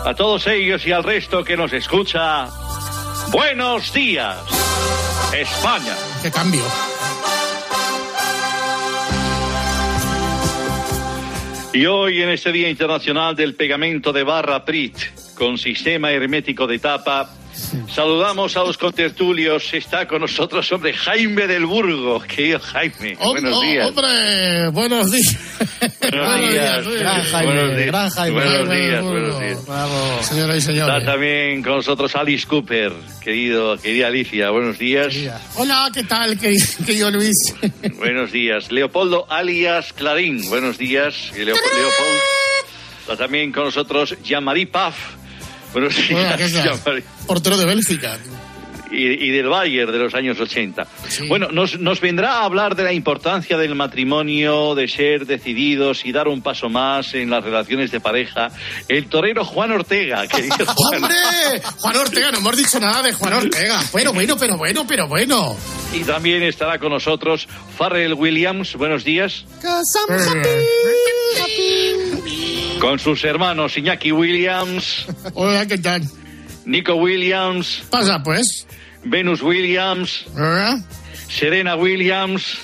A 0.03 0.15
todos 0.15 0.47
ellos 0.47 0.85
y 0.87 0.91
al 0.91 1.03
resto 1.03 1.43
que 1.43 1.55
nos 1.55 1.71
escucha, 1.71 2.47
buenos 3.29 3.93
días, 3.93 4.37
España. 5.33 5.95
Qué 6.23 6.31
cambio. 6.31 6.63
Y 11.75 11.87
hoy, 11.87 12.21
en 12.21 12.29
este 12.29 12.53
Día 12.53 12.69
Internacional 12.69 13.35
del 13.35 13.53
Pegamento 13.53 14.13
de 14.13 14.23
Barra 14.23 14.63
PRIT, 14.63 14.95
con 15.37 15.57
sistema 15.57 16.09
hermético 16.09 16.67
de 16.67 16.79
tapa, 16.79 17.29
saludamos 17.93 18.55
a 18.57 18.63
los 18.63 18.77
contertulios. 18.77 19.73
Está 19.73 20.07
con 20.07 20.21
nosotros, 20.21 20.71
hombre, 20.71 20.93
Jaime 20.93 21.47
del 21.47 21.65
Burgo. 21.65 22.21
Querido 22.21 22.59
Jaime, 22.59 23.17
Oh, 23.19 23.31
buenos 23.31 23.57
oh, 23.57 23.61
días. 23.61 23.87
Hombre, 23.87 24.67
buenos 24.69 25.11
días. 25.11 25.37
Buenos 26.01 26.51
días. 26.51 26.87
Gran 26.99 27.23
Jaime, 27.23 27.53
Buenos 27.53 27.75
días. 27.77 27.87
gran 27.87 28.09
Jaime. 28.09 28.35
Buenos 28.35 28.67
Jaime 28.67 28.87
días, 28.87 29.03
buenos 29.03 29.39
días. 29.39 29.65
Bravo. 29.65 30.23
Señoras 30.23 30.57
y 30.57 30.61
señores. 30.61 30.95
Está 30.97 31.11
también 31.11 31.63
con 31.63 31.73
nosotros 31.77 32.15
Alice 32.15 32.47
Cooper, 32.47 32.93
querido, 33.21 33.77
querida 33.77 34.07
Alicia. 34.07 34.49
Buenos 34.49 34.77
días. 34.77 35.13
Hola, 35.55 35.89
¿qué 35.93 36.03
tal, 36.03 36.37
querido, 36.39 36.65
querido 36.85 37.11
Luis? 37.11 37.35
Buenos 37.97 38.31
días. 38.31 38.71
Leopoldo 38.71 39.25
alias 39.29 39.93
Clarín. 39.93 40.47
Buenos 40.49 40.77
días. 40.77 41.31
Leopoldo. 41.35 41.61
Está 43.01 43.17
también 43.17 43.51
con 43.51 43.65
nosotros 43.65 44.15
Jean-Marie 44.23 44.67
Paf. 44.67 45.14
Jean-Marie. 46.63 47.03
Portero 47.27 47.57
de 47.57 47.65
Bélgica. 47.65 48.17
y, 48.91 49.25
y 49.27 49.31
del 49.31 49.47
Bayern 49.49 49.91
de 49.91 49.97
los 49.97 50.13
años 50.15 50.39
80. 50.39 50.87
Bueno, 51.27 51.49
nos, 51.51 51.79
nos 51.79 51.99
vendrá 51.99 52.35
a 52.39 52.45
hablar 52.45 52.75
de 52.75 52.83
la 52.83 52.93
importancia 52.93 53.57
del 53.57 53.75
matrimonio, 53.75 54.73
de 54.75 54.87
ser 54.87 55.25
decididos 55.25 56.05
y 56.05 56.11
dar 56.13 56.27
un 56.29 56.41
paso 56.41 56.69
más 56.69 57.13
en 57.13 57.29
las 57.29 57.43
relaciones 57.43 57.91
de 57.91 57.99
pareja. 57.99 58.51
El 58.87 59.07
torero 59.07 59.43
Juan 59.43 59.71
Ortega, 59.71 60.23
Juan. 60.31 61.03
¡Hombre! 61.03 61.61
Juan 61.79 61.97
Ortega, 61.97 62.31
no 62.31 62.37
hemos 62.37 62.55
dicho 62.55 62.79
nada 62.79 63.01
de 63.03 63.11
Juan 63.11 63.33
Ortega. 63.33 63.81
Bueno, 63.91 64.13
bueno, 64.13 64.37
pero 64.39 64.57
bueno, 64.57 64.85
pero 64.87 65.07
bueno. 65.09 65.57
Y 65.93 66.03
también 66.03 66.43
estará 66.43 66.77
con 66.79 66.91
nosotros 66.91 67.47
Farrell 67.77 68.13
Williams. 68.13 68.75
Buenos 68.75 69.03
días. 69.03 69.45
Con 72.79 72.99
sus 72.99 73.23
hermanos 73.23 73.77
Iñaki 73.77 74.11
Williams. 74.11 75.05
Hola, 75.33 75.65
¿qué 75.65 75.77
tal? 75.77 76.03
Nico 76.65 76.95
Williams. 76.95 77.83
Pasa, 77.89 78.21
pues. 78.23 78.67
Venus 79.03 79.41
Williams. 79.41 80.25
Serena 81.29 81.75
Williams. 81.75 82.57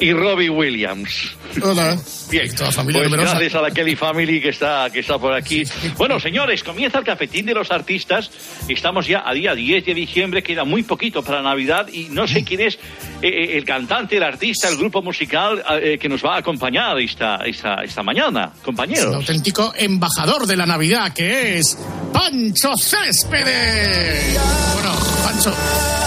Y 0.00 0.12
Robbie 0.12 0.50
Williams. 0.50 1.30
Hola. 1.62 1.96
Bien, 2.30 2.52
Toda 2.54 2.72
familia 2.72 3.02
pues 3.02 3.10
numerosa. 3.10 3.38
gracias 3.38 3.54
a 3.54 3.62
la 3.62 3.70
Kelly 3.70 3.94
Family 3.96 4.40
que 4.40 4.48
está, 4.48 4.88
que 4.92 5.00
está 5.00 5.18
por 5.18 5.32
aquí. 5.32 5.62
Bueno, 5.96 6.18
señores, 6.18 6.64
comienza 6.64 6.98
el 6.98 7.04
cafetín 7.04 7.46
de 7.46 7.54
los 7.54 7.70
artistas. 7.70 8.30
Estamos 8.68 9.06
ya 9.06 9.22
a 9.24 9.32
día 9.32 9.54
10 9.54 9.84
de 9.86 9.94
diciembre, 9.94 10.42
queda 10.42 10.64
muy 10.64 10.82
poquito 10.82 11.22
para 11.22 11.42
Navidad 11.42 11.86
y 11.92 12.08
no 12.10 12.26
sé 12.26 12.42
quién 12.44 12.62
es 12.62 12.74
eh, 12.74 13.28
eh, 13.28 13.56
el 13.56 13.64
cantante, 13.64 14.16
el 14.16 14.22
artista, 14.24 14.68
el 14.68 14.76
grupo 14.76 15.00
musical 15.00 15.62
eh, 15.80 15.96
que 16.00 16.08
nos 16.08 16.24
va 16.24 16.34
a 16.34 16.38
acompañar 16.38 16.98
esta, 16.98 17.36
esta, 17.46 17.76
esta 17.84 18.02
mañana, 18.02 18.52
compañeros. 18.64 19.14
auténtico 19.14 19.72
embajador 19.76 20.46
de 20.46 20.56
la 20.56 20.66
Navidad, 20.66 21.12
que 21.12 21.58
es 21.58 21.78
Pancho 22.12 22.76
Céspedes. 22.76 24.38
Bueno, 24.74 24.92
Pancho, 25.24 25.54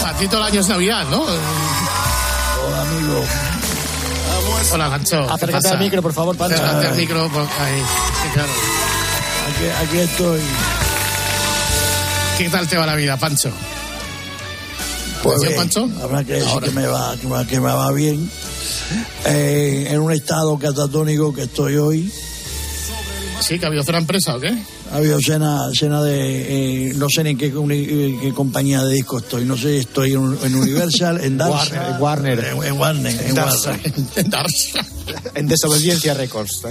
para 0.01 0.17
ti 0.17 0.27
todo 0.27 0.41
el 0.41 0.47
año 0.51 0.59
es 0.61 0.67
Navidad, 0.67 1.05
¿no? 1.09 1.21
Hola, 1.23 2.81
amigo. 2.81 3.23
Hola, 4.73 4.89
Pancho. 4.89 5.25
¿qué 5.27 5.33
Acércate 5.33 5.67
al 5.69 5.79
micro, 5.79 6.01
por 6.01 6.13
favor, 6.13 6.35
Pancho. 6.35 6.55
Acércate 6.55 6.87
al 6.87 6.95
micro. 6.95 7.29
por- 7.29 7.41
ahí. 7.41 7.79
Sí, 8.23 8.29
claro. 8.33 8.49
Aquí, 9.49 9.85
aquí 9.87 9.97
estoy. 9.99 10.41
¿Qué 12.37 12.49
tal 12.49 12.67
te 12.67 12.77
va 12.77 12.85
la 12.85 12.95
vida, 12.95 13.17
Pancho? 13.17 13.51
Pues 15.23 15.41
¿Sí, 15.41 15.47
bien, 15.47 15.59
Pancho? 15.59 15.89
habrá 16.03 16.23
que 16.23 16.33
decir 16.33 16.59
que 16.61 16.71
me 16.71 16.85
va, 16.85 17.15
que 17.19 17.27
me, 17.27 17.47
que 17.47 17.59
me 17.59 17.71
va 17.71 17.91
bien. 17.91 18.29
Eh, 19.25 19.87
en 19.89 19.99
un 19.99 20.11
estado 20.11 20.57
catatónico 20.59 21.33
que 21.33 21.43
estoy 21.43 21.75
hoy. 21.77 22.13
Sí, 23.39 23.57
que 23.59 23.65
ha 23.65 23.67
habido 23.69 23.83
cena 23.83 23.97
empresa, 23.99 24.35
¿o 24.35 24.39
qué? 24.39 24.55
Ha 24.91 24.97
habido 24.97 25.19
cena, 25.19 25.69
cena 25.77 26.01
de. 26.01 26.89
eh, 26.89 26.93
no 26.95 27.07
sé 27.09 27.23
ni 27.23 27.31
en 27.31 27.37
qué, 27.37 27.51
compañía 28.33 28.83
de 28.83 28.93
disco 28.93 29.17
estoy. 29.19 29.43
No 29.45 29.57
sé, 29.57 29.79
estoy 29.79 30.13
en, 30.13 30.37
en 30.43 30.55
Universal, 30.55 31.19
en 31.23 31.37
Darsa. 31.37 31.97
Warner, 31.99 32.39
En, 32.39 32.63
en 32.63 32.79
Warner. 32.79 33.25
En, 33.27 33.35
Darsa. 33.35 33.71
Warner. 33.71 33.93
En 34.15 34.29
Darsa. 34.29 34.85
En 35.35 35.47
Desobediencia 35.47 36.13
Records. 36.13 36.61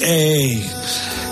Eh, 0.00 0.62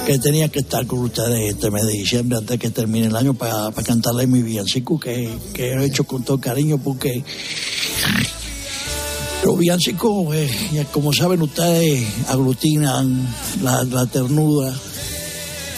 que 0.07 0.19
tenía 0.19 0.49
que 0.49 0.61
estar 0.61 0.85
con 0.87 0.99
ustedes 1.01 1.55
este 1.55 1.71
mes 1.71 1.87
de 1.87 1.93
diciembre 1.93 2.39
antes 2.39 2.59
que 2.59 2.71
termine 2.71 3.07
el 3.07 3.17
año 3.17 3.35
para 3.35 3.71
cantarle 3.85 4.27
mi 4.27 4.43
villancico 4.43 4.99
que, 4.99 5.31
que 5.55 5.73
he 5.73 5.85
hecho 5.85 6.05
con 6.05 6.25
todo 6.25 6.41
cariño 6.41 6.79
porque 6.79 7.23
los 9.45 9.59
villancicos, 9.59 10.35
eh, 10.35 10.87
como 10.93 11.13
saben 11.13 11.43
ustedes, 11.43 12.05
aglutinan 12.29 13.27
la, 13.63 13.83
la 13.85 14.07
ternura, 14.07 14.73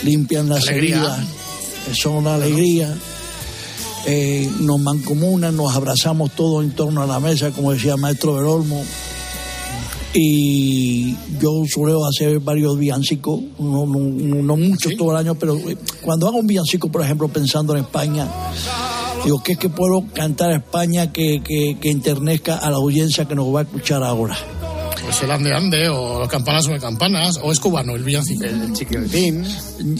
limpian 0.02 0.48
la 0.48 0.56
Alegría. 0.56 0.96
heridas, 0.96 1.18
son 2.00 2.24
la 2.24 2.34
alegría. 2.36 2.94
eh, 4.06 4.50
nos 4.60 4.78
mancomunan, 4.80 5.56
nos 5.56 5.74
abrazamos 5.74 6.30
todos 6.32 6.62
en 6.62 6.72
torno 6.72 7.02
a 7.02 7.06
la 7.06 7.20
mesa, 7.20 7.50
como 7.52 7.72
decía 7.72 7.96
maestro 7.96 8.34
Berolmo, 8.34 8.82
y 10.12 11.16
yo 11.40 11.62
suelo 11.66 12.04
hacer 12.06 12.38
varios 12.40 12.78
villancicos, 12.78 13.40
no, 13.58 13.86
no, 13.86 13.98
no- 13.98 14.42
no 14.42 14.56
muchos 14.56 14.94
todo 14.96 15.10
el 15.12 15.16
año, 15.16 15.34
pero 15.34 15.56
eh, 15.56 15.76
cuando 16.02 16.28
hago 16.28 16.38
un 16.38 16.46
villancico, 16.46 16.88
por 16.90 17.02
ejemplo, 17.02 17.28
pensando 17.28 17.74
en 17.74 17.80
España, 17.82 18.28
digo, 19.24 19.42
¿qué 19.42 19.52
es 19.52 19.58
que 19.58 19.70
puedo 19.70 20.04
cantar 20.12 20.50
a 20.52 20.56
España 20.56 21.10
que, 21.10 21.42
que, 21.42 21.78
que 21.80 21.90
enternezca 21.90 22.56
a 22.58 22.70
la 22.70 22.76
audiencia 22.76 23.24
que 23.24 23.34
nos 23.34 23.52
va 23.54 23.60
a 23.60 23.62
escuchar 23.62 24.02
ahora? 24.04 24.36
Pues 25.04 25.22
el 25.22 25.30
ande 25.30 25.52
ande, 25.52 25.88
o 25.88 26.18
los 26.20 26.28
campanas 26.28 26.64
sobre 26.64 26.80
campanas, 26.80 27.38
o 27.42 27.52
es 27.52 27.60
cubano 27.60 27.94
el 27.94 28.02
villancico. 28.02 28.44
El 28.44 28.72
chiquitín. 28.72 29.44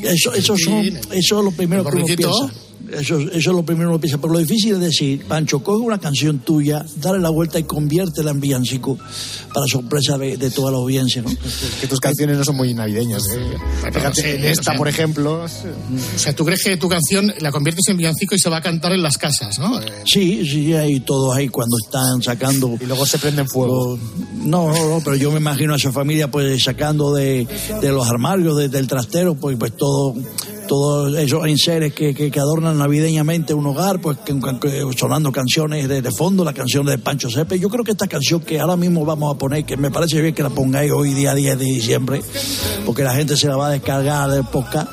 Eso, 0.02 0.32
eso, 0.32 0.56
son, 0.56 0.84
eso 0.86 1.38
es 1.38 1.44
lo 1.44 1.50
primero 1.50 1.82
El 1.82 1.88
que 1.90 1.96
uno 1.96 2.06
piensa. 2.06 2.52
Eso, 2.92 3.18
eso 3.18 3.30
es 3.32 3.46
lo 3.46 3.62
primero 3.64 3.88
que 3.88 3.94
uno 3.94 4.00
piensa. 4.00 4.18
Pero 4.18 4.32
lo 4.34 4.38
difícil 4.38 4.74
es 4.74 4.80
decir, 4.80 5.24
Pancho, 5.26 5.62
coge 5.62 5.82
una 5.84 5.98
canción 5.98 6.38
tuya, 6.40 6.84
dale 6.96 7.18
la 7.18 7.30
vuelta 7.30 7.58
y 7.58 7.64
conviértela 7.64 8.30
en 8.30 8.40
villancico 8.40 8.98
para 9.52 9.66
sorpresa 9.66 10.18
de, 10.18 10.36
de 10.36 10.50
toda 10.50 10.70
la 10.70 10.78
audiencia. 10.78 11.22
¿no? 11.22 11.30
Que 11.80 11.86
tus 11.86 11.98
canciones 12.00 12.36
no 12.38 12.44
son 12.44 12.56
muy 12.56 12.72
navideñas. 12.74 13.22
¿eh? 13.34 13.90
Fíjate, 13.92 14.22
sí, 14.22 14.28
en 14.28 14.44
esta, 14.44 14.60
o 14.60 14.64
sea, 14.64 14.78
por 14.78 14.88
ejemplo. 14.88 15.42
O 15.44 16.18
sea, 16.18 16.34
¿tú 16.34 16.44
crees 16.44 16.62
que 16.62 16.76
tu 16.76 16.88
canción 16.88 17.32
la 17.40 17.50
conviertes 17.50 17.86
en 17.88 17.96
villancico 17.96 18.34
y 18.34 18.38
se 18.38 18.48
va 18.50 18.58
a 18.58 18.62
cantar 18.62 18.92
en 18.92 19.02
las 19.02 19.18
casas, 19.18 19.58
no? 19.58 19.80
Eh, 19.80 19.86
Sí, 20.06 20.46
sí, 20.46 20.72
hay 20.74 21.00
todos 21.00 21.34
ahí 21.36 21.48
cuando 21.48 21.76
están 21.84 22.22
sacando. 22.22 22.76
Y 22.80 22.84
luego 22.86 23.06
se 23.06 23.18
prenden 23.18 23.48
fuego. 23.48 23.98
No, 24.36 24.72
no, 24.72 24.88
no, 24.88 25.00
pero 25.02 25.16
yo 25.16 25.30
me 25.32 25.38
imagino 25.38 25.72
a 25.72 25.76
esa 25.76 25.90
familia 25.90 26.30
pues 26.30 26.62
sacando 26.62 27.12
de, 27.14 27.46
de 27.80 27.88
los 27.92 28.06
armarios, 28.08 28.56
de- 28.56 28.68
del 28.68 28.86
trastero, 28.86 29.34
pues, 29.34 29.56
pues 29.58 29.76
todo 29.76 30.14
todos 30.66 31.16
esos 31.16 31.46
enseres 31.46 31.92
que, 31.92 32.14
que, 32.14 32.40
adornan 32.40 32.78
navideñamente 32.78 33.54
un 33.54 33.66
hogar, 33.66 34.00
pues 34.00 34.18
sonando 34.96 35.32
canciones 35.32 35.88
de, 35.88 36.10
fondo, 36.10 36.44
la 36.44 36.52
canción 36.52 36.86
de 36.86 36.98
Pancho 36.98 37.30
Cepe. 37.30 37.58
Yo 37.58 37.68
creo 37.68 37.84
que 37.84 37.92
esta 37.92 38.06
canción 38.06 38.40
que 38.40 38.60
ahora 38.60 38.76
mismo 38.76 39.04
vamos 39.04 39.34
a 39.34 39.38
poner, 39.38 39.64
que 39.64 39.76
me 39.76 39.90
parece 39.90 40.20
bien 40.20 40.34
que 40.34 40.42
la 40.42 40.50
pongáis 40.50 40.90
hoy 40.92 41.14
día 41.14 41.34
10 41.34 41.58
de 41.58 41.64
diciembre, 41.64 42.22
porque 42.84 43.02
la 43.02 43.14
gente 43.14 43.36
se 43.36 43.48
la 43.48 43.56
va 43.56 43.68
a 43.68 43.70
descargar 43.70 44.30
del 44.30 44.44
podcast 44.44 44.88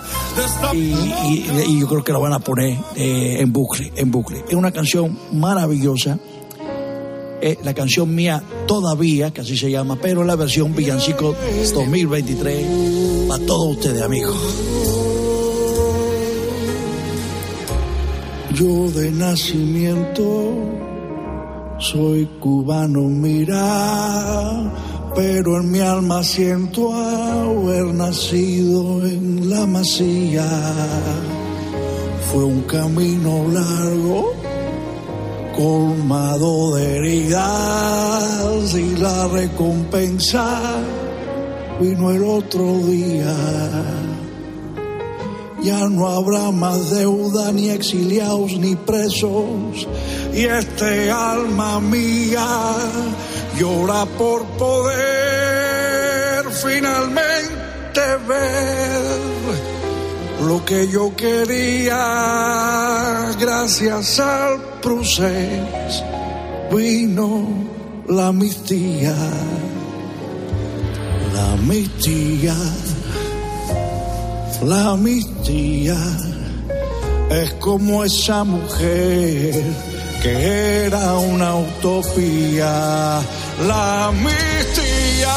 y, 0.73 1.79
yo 1.79 1.87
creo 1.87 2.03
que 2.03 2.13
la 2.13 2.19
van 2.19 2.33
a 2.33 2.39
poner 2.39 2.77
eh, 2.95 3.37
en 3.39 3.51
bucle, 3.51 3.91
en 3.95 4.11
bucle. 4.11 4.43
Es 4.47 4.53
una 4.53 4.71
canción 4.71 5.17
maravillosa. 5.33 6.19
Es 7.41 7.57
la 7.63 7.73
canción 7.73 8.13
mía 8.13 8.43
todavía, 8.67 9.31
que 9.31 9.41
así 9.41 9.57
se 9.57 9.71
llama, 9.71 9.97
pero 9.99 10.23
la 10.23 10.35
versión 10.35 10.75
Villancico 10.75 11.35
2023 11.73 12.67
para 13.27 13.45
todos 13.45 13.77
ustedes, 13.77 14.01
amigos. 14.03 14.37
Yo 18.53 18.91
de 18.91 19.11
nacimiento 19.11 20.53
soy 21.79 22.25
cubano, 22.39 23.01
mira, 23.03 24.71
pero 25.15 25.59
en 25.61 25.71
mi 25.71 25.79
alma 25.79 26.21
siento 26.23 26.93
haber 26.93 27.85
nacido 27.93 29.05
en 29.05 29.49
la 29.49 29.65
masía. 29.65 30.45
Fue 32.31 32.43
un 32.43 32.61
camino 32.63 33.47
largo, 33.51 34.33
colmado 35.55 36.75
de 36.75 36.97
heridas 36.97 38.75
y 38.75 38.95
la 38.97 39.27
recompensa 39.29 40.59
vino 41.79 42.11
el 42.11 42.23
otro 42.23 42.77
día. 42.79 43.33
Ya 45.63 45.87
no 45.87 46.07
habrá 46.07 46.51
más 46.51 46.89
deuda, 46.89 47.51
ni 47.51 47.69
exiliados, 47.69 48.57
ni 48.57 48.75
presos. 48.75 49.87
Y 50.33 50.45
este 50.45 51.11
alma 51.11 51.79
mía 51.79 52.47
llora 53.59 54.05
por 54.17 54.43
poder 54.57 54.91
finalmente 56.63 58.01
ver 58.27 59.01
lo 60.47 60.65
que 60.65 60.87
yo 60.87 61.15
quería. 61.15 61.97
Gracias 63.39 64.19
al 64.19 64.59
procés 64.81 66.03
vino 66.71 67.47
la 68.07 68.27
amnistía. 68.27 69.15
La 71.33 71.53
amnistía. 71.53 72.55
La 74.63 74.91
amnistía 74.91 75.97
es 77.31 77.53
como 77.53 78.03
esa 78.03 78.43
mujer 78.43 79.55
que 80.21 80.85
era 80.85 81.15
una 81.15 81.55
utopía. 81.55 83.21
La 83.67 84.05
amnistía, 84.05 85.33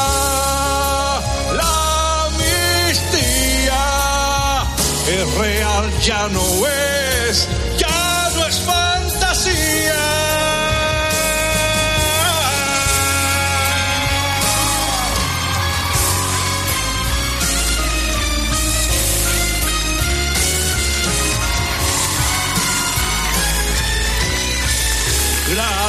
la 1.56 2.26
amnistía 2.26 3.82
es 5.08 5.38
real, 5.38 5.90
ya 6.02 6.28
no 6.28 6.66
es, 6.66 7.48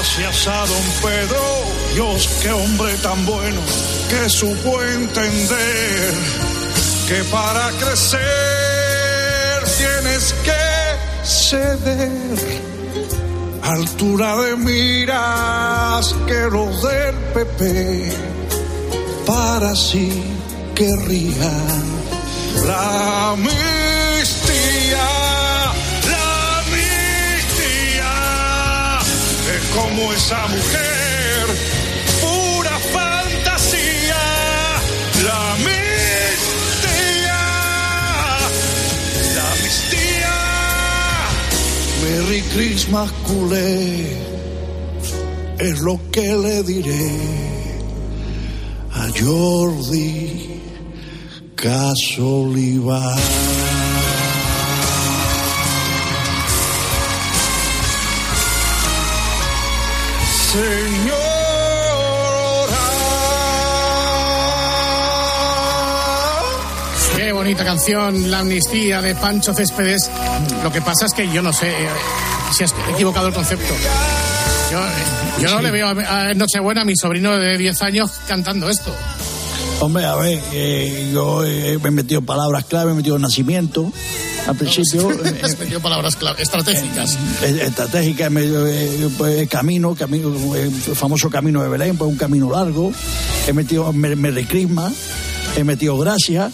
Gracias 0.05 0.47
a 0.47 0.65
don 0.65 0.83
Pedro, 1.01 1.43
Dios, 1.93 2.29
qué 2.41 2.51
hombre 2.51 2.93
tan 3.01 3.25
bueno, 3.25 3.59
que 4.07 4.29
supo 4.29 4.81
entender 4.81 6.13
que 7.07 7.23
para 7.25 7.69
crecer 7.71 8.21
tienes 9.77 10.33
que 10.43 11.25
ceder. 11.25 12.37
Altura 13.63 14.37
de 14.37 14.55
miras 14.57 16.15
que 16.27 16.49
los 16.51 16.83
del 16.83 17.15
PP 17.33 18.13
para 19.25 19.75
sí 19.75 20.23
querrían 20.75 21.83
la 22.67 23.31
amnistía, 23.31 25.07
como 29.75 30.13
esa 30.13 30.47
mujer, 30.47 31.45
pura 32.21 32.79
fantasía, 32.93 34.23
la 35.23 35.51
amnistía, 35.53 37.41
la 39.35 39.51
amnistía. 39.51 40.35
Merry 42.03 42.41
Christmas, 42.53 43.11
culé, 43.27 44.17
es 45.59 45.79
lo 45.81 45.99
que 46.11 46.35
le 46.35 46.63
diré 46.63 47.11
a 48.93 49.07
Jordi 49.19 50.45
Casoliva. 60.55 61.15
Qué 67.15 67.31
bonita 67.31 67.63
canción, 67.63 68.31
La 68.31 68.39
amnistía 68.39 69.01
de 69.01 69.15
Pancho 69.15 69.53
Céspedes. 69.53 70.09
Lo 70.63 70.71
que 70.71 70.81
pasa 70.81 71.05
es 71.05 71.13
que 71.13 71.31
yo 71.31 71.41
no 71.41 71.51
sé 71.53 71.69
eh, 71.69 71.89
si 72.51 72.63
has 72.63 72.73
equivocado 72.93 73.27
el 73.27 73.33
concepto. 73.33 73.73
Yo, 74.71 74.79
eh, 74.79 75.49
no 75.49 75.61
le 75.61 75.71
veo 75.71 75.87
a, 75.87 76.33
Nochebuena 76.33 76.81
a 76.81 76.85
mi 76.85 76.95
sobrino 76.95 77.37
de 77.37 77.57
10 77.57 77.81
años 77.81 78.11
cantando 78.27 78.69
esto. 78.69 78.93
Hombre, 79.79 80.05
a 80.05 80.15
ver, 80.15 80.41
eh, 80.53 81.11
yo 81.13 81.41
me 81.41 81.89
he 81.89 81.91
metido 81.91 82.21
palabras 82.21 82.65
clave, 82.65 82.87
me 82.87 82.91
he 82.93 82.95
metido 82.95 83.19
nacimiento 83.19 83.91
al 84.47 84.55
principio. 84.55 85.11
eh, 85.25 85.41
Has 85.43 85.57
metido 85.57 85.79
palabras 85.79 86.15
clave, 86.15 86.41
estratégicas. 86.41 87.17
eh, 87.43 87.63
estratégica, 87.67 88.29
me- 88.29 88.43
eh, 88.45 89.09
pues, 89.17 89.47
camino, 89.49 89.95
camino, 89.95 90.55
eh, 90.55 90.63
el 90.63 90.95
famoso 90.95 91.29
camino 91.29 91.61
de 91.63 91.69
Belén, 91.69 91.97
pues 91.97 92.09
un 92.09 92.17
camino 92.17 92.51
largo. 92.51 92.91
He 93.47 93.53
metido 93.53 93.91
me- 93.93 94.15
Merry 94.15 94.45
Christmas, 94.45 94.93
he 95.55 95.63
metido 95.63 95.97
gracia, 95.97 96.51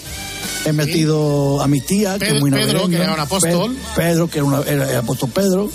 he 0.65 0.73
metido 0.73 1.61
amnistía, 1.61 2.13
que 2.13 2.19
Pedro- 2.19 2.35
es 2.35 2.41
muy 2.41 2.51
Pedro, 2.51 2.87
que 2.89 2.95
era 2.95 3.13
un 3.13 3.19
apóstol. 3.19 3.75
Pe- 3.95 4.01
Pedro, 4.01 4.29
que 4.29 4.37
era, 4.39 4.45
una- 4.45 4.61
era 4.61 4.89
el 4.91 4.97
apóstol 4.97 5.29
Pedro. 5.33 5.69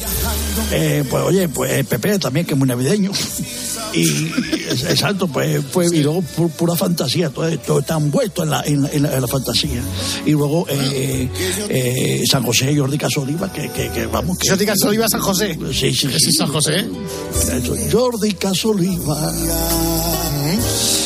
Eh, 0.72 1.04
pues 1.08 1.22
oye, 1.24 1.48
pues 1.48 1.72
eh, 1.72 1.84
Pepe 1.84 2.18
también, 2.18 2.46
que 2.46 2.52
es 2.54 2.58
muy 2.58 2.68
navideño. 2.68 3.10
Y 3.92 4.26
exacto, 4.88 5.26
pues, 5.28 5.62
pues 5.72 5.92
y 5.92 6.02
luego 6.02 6.22
pu- 6.36 6.50
pura 6.50 6.74
fantasía, 6.76 7.30
todo, 7.30 7.48
todo 7.60 7.78
está 7.80 7.96
envuelto 7.96 8.42
en 8.42 8.50
la, 8.50 8.62
en, 8.62 8.82
la- 8.82 8.90
en 8.90 9.02
la- 9.04 9.14
en 9.14 9.20
la 9.22 9.28
fantasía. 9.28 9.80
Y 10.26 10.32
luego 10.32 10.66
eh, 10.68 11.28
eh, 11.68 12.24
San 12.30 12.42
José, 12.42 12.76
Jordi 12.76 12.98
Casoliva, 12.98 13.50
que, 13.52 13.70
que, 13.70 13.90
que 13.90 14.06
vamos. 14.06 14.38
Que, 14.38 14.50
Jordi 14.50 14.66
Casoliva, 14.66 15.08
San 15.08 15.20
José. 15.20 15.56
Sí, 15.72 15.94
sí, 15.94 16.08
sí. 16.18 16.28
es 16.30 16.36
San 16.36 16.52
José. 16.52 16.86
Jordi 17.90 18.32
Casoliva. 18.34 19.32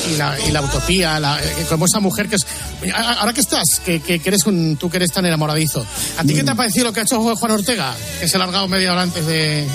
Y 0.08 0.16
la, 0.16 0.36
y 0.48 0.50
la 0.50 0.62
utopía, 0.62 1.20
la- 1.20 1.42
eh, 1.42 1.66
como 1.68 1.84
esa 1.86 2.00
mujer 2.00 2.28
que 2.28 2.36
es... 2.36 2.46
Ahora 2.94 3.32
que 3.32 3.40
estás, 3.40 3.80
que, 3.84 4.00
que, 4.00 4.18
que 4.18 4.28
eres 4.30 4.46
un, 4.46 4.76
tú 4.76 4.88
que 4.88 4.96
eres 4.96 5.12
tan 5.12 5.26
enamoradizo, 5.26 5.84
¿a 6.18 6.22
ti 6.24 6.34
qué 6.34 6.42
te 6.42 6.50
ha 6.50 6.54
parecido 6.54 6.86
lo 6.86 6.92
que 6.92 7.00
ha 7.00 7.02
hecho 7.02 7.20
Juan 7.36 7.52
Ortega? 7.52 7.94
Que 8.18 8.26
se 8.28 8.36
ha 8.36 8.38
largado 8.40 8.66
media 8.68 8.92
hora 8.92 9.02
antes 9.02 9.26
de... 9.26 9.66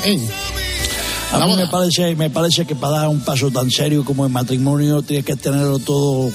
A 1.31 1.45
mí 1.45 1.55
me 1.55 1.67
parece, 1.67 2.15
me 2.15 2.29
parece 2.29 2.65
que 2.65 2.75
para 2.75 2.99
dar 2.99 3.07
un 3.09 3.19
paso 3.21 3.51
tan 3.51 3.69
serio 3.69 4.05
como 4.05 4.25
el 4.25 4.31
matrimonio 4.31 5.01
tienes 5.01 5.25
que 5.25 5.35
tenerlo 5.35 5.79
todo, 5.79 6.31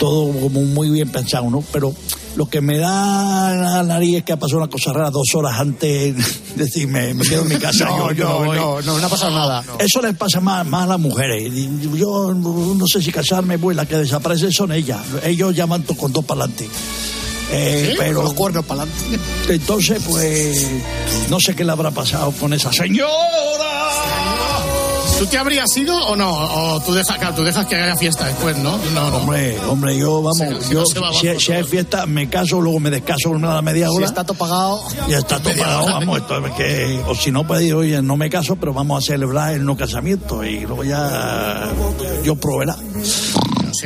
todo 0.00 0.32
como 0.40 0.62
muy 0.62 0.88
bien 0.90 1.10
pensado, 1.10 1.50
¿no? 1.50 1.62
Pero 1.72 1.94
lo 2.36 2.46
que 2.46 2.60
me 2.60 2.78
da 2.78 3.54
la 3.54 3.82
nariz 3.82 4.18
es 4.18 4.24
que 4.24 4.32
ha 4.32 4.36
pasado 4.36 4.58
una 4.58 4.68
cosa 4.68 4.92
rara 4.92 5.10
dos 5.10 5.34
horas 5.34 5.58
antes 5.58 6.16
de 6.16 6.64
decir 6.64 6.88
me, 6.88 7.14
me 7.14 7.24
quedo 7.24 7.42
en 7.42 7.48
mi 7.48 7.56
casa. 7.56 7.84
No, 7.84 8.10
yo, 8.10 8.16
yo 8.16 8.28
no, 8.28 8.44
voy. 8.44 8.56
no, 8.56 8.82
no, 8.82 8.98
no 8.98 9.06
ha 9.06 9.08
pasado 9.08 9.32
nada. 9.32 9.64
Eso 9.78 10.02
les 10.02 10.16
pasa 10.16 10.40
más, 10.40 10.66
más 10.66 10.84
a 10.84 10.86
las 10.86 11.00
mujeres. 11.00 11.52
Yo 11.94 12.34
no 12.34 12.86
sé 12.86 13.02
si 13.02 13.12
casarme, 13.12 13.58
pues 13.58 13.76
las 13.76 13.86
que 13.86 13.96
desaparecen 13.96 14.52
son 14.52 14.72
ellas. 14.72 15.00
Ellos 15.22 15.54
llaman 15.54 15.82
con 15.82 16.12
dos 16.12 16.24
para 16.24 16.44
adelante. 16.44 16.68
Eh, 17.52 17.88
¿Sí? 17.90 17.96
pero 17.98 18.22
los 18.22 18.32
cuernos 18.34 18.64
para 18.64 18.82
adelante. 18.82 19.20
entonces, 19.48 20.02
pues, 20.08 20.66
no 21.28 21.38
sé 21.38 21.54
qué 21.54 21.64
le 21.64 21.72
habrá 21.72 21.90
pasado 21.90 22.32
con 22.32 22.52
esa 22.52 22.72
señora. 22.72 24.33
¿Tú 25.18 25.26
te 25.26 25.38
habrías 25.38 25.74
ido 25.76 25.96
o 26.06 26.16
no? 26.16 26.30
O 26.32 26.80
tú 26.80 26.92
dejas, 26.92 27.16
claro, 27.18 27.34
tú 27.34 27.44
dejas 27.44 27.64
que 27.66 27.76
haya 27.76 27.94
fiesta 27.96 28.26
después, 28.26 28.56
¿no? 28.58 28.76
No, 28.92 29.10
no. 29.10 29.16
Hombre, 29.18 29.58
hombre, 29.68 29.96
yo, 29.96 30.20
vamos, 30.22 30.36
Sí, 30.60 30.72
yo, 30.72 30.84
va 31.00 31.12
si, 31.12 31.40
si 31.40 31.52
hay 31.52 31.62
fiesta, 31.62 32.04
me 32.06 32.28
caso, 32.28 32.60
luego 32.60 32.80
me 32.80 32.90
descaso 32.90 33.30
una 33.30 33.62
media 33.62 33.88
Si 33.88 33.96
hora. 33.96 34.06
está 34.06 34.24
todo 34.24 34.36
pagado. 34.36 34.82
Ya 35.08 35.18
está 35.18 35.40
todo 35.40 35.54
pagado, 35.56 35.86
vamos, 35.86 36.18
esto 36.18 36.46
es 36.46 36.52
que, 36.54 37.02
o 37.06 37.14
si 37.14 37.30
no, 37.30 37.46
pues 37.46 37.60
digo, 37.60 37.78
oye, 37.80 38.02
no 38.02 38.16
me 38.16 38.28
caso, 38.28 38.56
pero 38.56 38.74
vamos 38.74 39.04
a 39.04 39.06
celebrar 39.06 39.54
el 39.54 39.64
no 39.64 39.76
casamiento 39.76 40.44
y 40.44 40.60
luego 40.60 40.82
ya 40.84 41.70
yo 42.24 42.34
proveerá. 42.36 42.76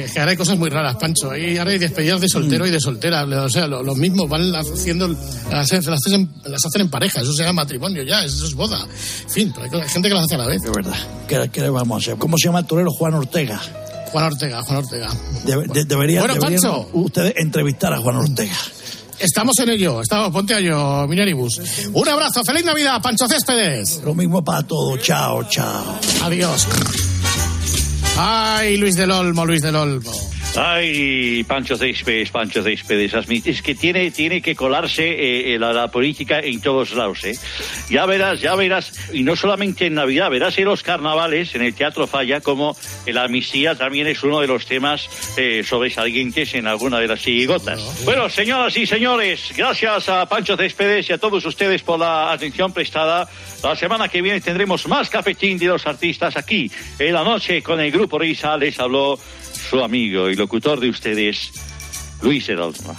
Es 0.05 0.13
que 0.13 0.21
ahora 0.21 0.31
hay 0.33 0.37
cosas 0.37 0.59
muy 0.59 0.71
raras, 0.71 0.97
Pancho. 0.97 1.37
Y 1.37 1.59
ahora 1.59 1.71
hay 1.73 1.79
despedidas 1.79 2.21
de 2.21 2.29
soltero 2.29 2.67
y 2.67 2.71
de 2.71 2.81
soltera. 2.81 3.25
O 3.25 3.49
sea, 3.51 3.67
lo- 3.67 3.83
los 3.83 3.97
mismos 3.97 4.29
van 4.29 4.55
haciendo, 4.55 5.09
las, 5.09 5.71
las 5.73 5.89
hacen, 6.07 6.31
las 6.45 6.65
hacen 6.65 6.81
en 6.83 6.91
pareja. 6.91 7.21
Eso 7.21 7.33
se 7.33 7.43
llama 7.43 7.63
matrimonio 7.63 8.03
ya, 8.03 8.25
eso 8.25 8.47
es 8.47 8.55
boda. 8.55 8.81
En 9.25 9.31
fin, 9.31 9.53
pero 9.55 9.83
hay 9.83 9.89
gente 9.89 10.09
que 10.09 10.15
las 10.15 10.25
hace 10.25 10.35
a 10.35 10.39
la 10.39 10.47
vez. 10.47 10.63
De 10.63 10.71
verdad. 10.71 11.49
¿Qué, 11.53 11.69
vamos 11.69 11.97
a 11.97 11.99
hacer? 12.11 12.19
¿Cómo 12.19 12.37
se 12.39 12.45
llama 12.49 12.61
el 12.61 12.67
torero? 12.67 12.91
Juan 12.91 13.15
Ortega. 13.15 13.61
Juan 14.13 14.25
Ortega, 14.25 14.63
Juan 14.63 14.79
Ortega. 14.79 15.11
Debe- 15.45 15.67
de- 15.73 15.85
debería, 15.85 16.21
Bueno, 16.21 16.35
deberían 16.35 16.63
Pancho. 16.63 16.89
ustedes 16.95 17.35
entrevistar 17.37 17.93
a 17.93 17.99
Juan 17.99 18.17
Ortega. 18.17 18.57
Estamos 19.19 19.59
en 19.59 19.71
ello, 19.71 20.01
estamos, 20.01 20.31
ponte 20.31 20.55
a 20.55 20.59
ello, 20.61 21.07
Mineribus. 21.09 21.61
Un 21.93 22.09
abrazo, 22.09 22.45
feliz 22.45 22.65
Navidad, 22.65 23.03
Pancho 23.03 23.27
Céspedes. 23.29 24.01
Lo 24.05 24.15
mismo 24.15 24.45
para 24.45 24.63
todos. 24.63 25.03
Chao, 25.03 25.43
chao. 25.49 25.99
Adiós. 26.23 26.67
Ay, 28.21 28.77
Luis 28.79 28.97
del 28.97 29.13
Olmo, 29.13 29.47
Luis 29.47 29.63
del 29.63 29.77
Olmo. 29.77 30.11
Ay, 30.57 31.45
Pancho 31.45 31.77
Céspedes, 31.77 32.31
Pancho 32.31 32.63
Céspedes, 32.63 33.13
es 33.47 33.63
que 33.63 33.75
tiene, 33.77 34.11
tiene 34.11 34.43
que 34.43 34.57
colarse 34.57 35.55
eh, 35.55 35.59
la, 35.59 35.73
la 35.73 35.89
política 35.89 36.41
en 36.41 36.61
todos 36.61 36.93
lados, 36.93 37.23
¿eh? 37.25 37.39
Ya 37.91 38.07
verás, 38.07 38.41
ya 38.41 38.57
verás, 38.57 38.93
y 39.13 39.23
no 39.23 39.37
solamente 39.37 39.87
en 39.87 39.95
Navidad, 39.95 40.31
verás 40.31 40.59
en 40.59 40.65
los 40.65 40.83
carnavales, 40.83 41.55
en 41.55 41.63
el 41.63 41.75
Teatro 41.75 42.09
Falla, 42.09 42.41
como 42.41 42.77
la 43.07 43.25
amnistía 43.25 43.77
también 43.77 44.09
es 44.09 44.23
uno 44.25 44.41
de 44.41 44.49
los 44.49 44.67
temas 44.67 45.09
eh, 45.37 45.63
sobresalientes 45.65 46.55
en 46.55 46.67
alguna 46.67 46.99
de 46.99 47.07
las 47.07 47.21
chirigotas. 47.21 48.05
Bueno, 48.05 48.29
señoras 48.29 48.77
y 48.77 48.87
señores, 48.87 49.53
gracias 49.57 50.09
a 50.09 50.27
Pancho 50.27 50.57
Céspedes 50.57 51.09
y 51.09 51.13
a 51.13 51.19
todos 51.19 51.45
ustedes 51.45 51.83
por 51.83 52.01
la 52.01 52.33
atención 52.33 52.73
prestada. 52.73 53.29
La 53.63 53.77
semana 53.77 54.09
que 54.09 54.23
viene 54.23 54.41
tendremos 54.41 54.87
más 54.89 55.09
cafetín 55.11 55.59
de 55.59 55.67
los 55.67 55.87
artistas 55.87 56.37
aquí, 56.37 56.71
en 56.99 57.13
la 57.13 57.23
noche 57.23 57.63
con 57.63 57.81
el 57.81 57.91
Grupo 57.91 58.19
Risa, 58.19 58.57
les 58.57 58.79
habló 58.81 59.19
su 59.69 59.83
amigo 59.83 60.29
y 60.29 60.35
locutor 60.37 60.81
de 60.81 60.91
ustedes, 60.91 61.51
Luis 62.23 62.49
Herolmo. 62.49 62.97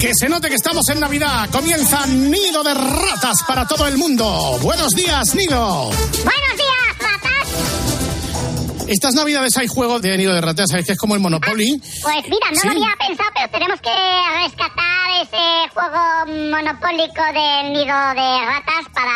Que 0.00 0.12
se 0.14 0.28
note 0.28 0.48
que 0.48 0.54
estamos 0.54 0.88
en 0.90 1.00
Navidad. 1.00 1.48
Comienza 1.50 2.06
Nido 2.06 2.62
de 2.62 2.74
Ratas 2.74 3.42
para 3.46 3.66
todo 3.66 3.86
el 3.88 3.96
mundo. 3.96 4.58
Buenos 4.62 4.92
días, 4.92 5.34
Nido. 5.34 5.84
Buenos 5.90 6.56
días, 6.56 6.98
ratas. 7.00 7.48
Estas 8.88 9.14
Navidades 9.14 9.56
hay 9.56 9.66
juego 9.66 9.98
de 9.98 10.16
Nido 10.16 10.32
de 10.34 10.40
Ratas, 10.40 10.66
¿sabes? 10.70 10.86
Que 10.86 10.92
es 10.92 10.98
como 10.98 11.14
el 11.16 11.20
Monopoly. 11.20 11.80
Pues 12.02 12.22
mira, 12.28 12.46
no 12.52 12.60
Sí. 12.60 12.66
lo 12.68 12.72
había 12.72 12.94
pensado, 13.08 13.30
pero 13.34 13.50
tenemos 13.50 13.80
que 13.80 13.90
rescatar 14.44 15.10
ese 15.22 15.68
juego 15.74 16.50
monopólico 16.52 17.22
del 17.32 17.72
nido 17.72 17.96
de 18.14 18.44
ratas 18.46 18.84
para 18.92 19.12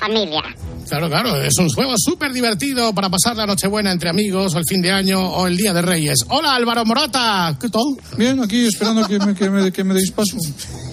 familia. 0.00 0.42
Claro, 0.88 1.08
claro, 1.08 1.36
es 1.40 1.56
un 1.58 1.68
juego 1.68 1.92
súper 1.96 2.32
divertido 2.32 2.92
para 2.92 3.08
pasar 3.08 3.36
la 3.36 3.46
Nochebuena 3.46 3.92
entre 3.92 4.10
amigos, 4.10 4.54
o 4.54 4.58
el 4.58 4.64
fin 4.66 4.82
de 4.82 4.90
año, 4.90 5.20
o 5.20 5.46
el 5.46 5.56
Día 5.56 5.72
de 5.72 5.82
Reyes. 5.82 6.18
Hola, 6.28 6.54
Álvaro 6.56 6.84
Morata. 6.84 7.56
¿Qué 7.60 7.68
tal? 7.68 7.82
Bien, 8.16 8.42
aquí 8.42 8.66
esperando 8.66 9.06
que 9.06 9.18
me, 9.20 9.34
que 9.34 9.48
me, 9.50 9.70
que 9.70 9.84
me 9.84 9.94
deis 9.94 10.10
paso. 10.10 10.36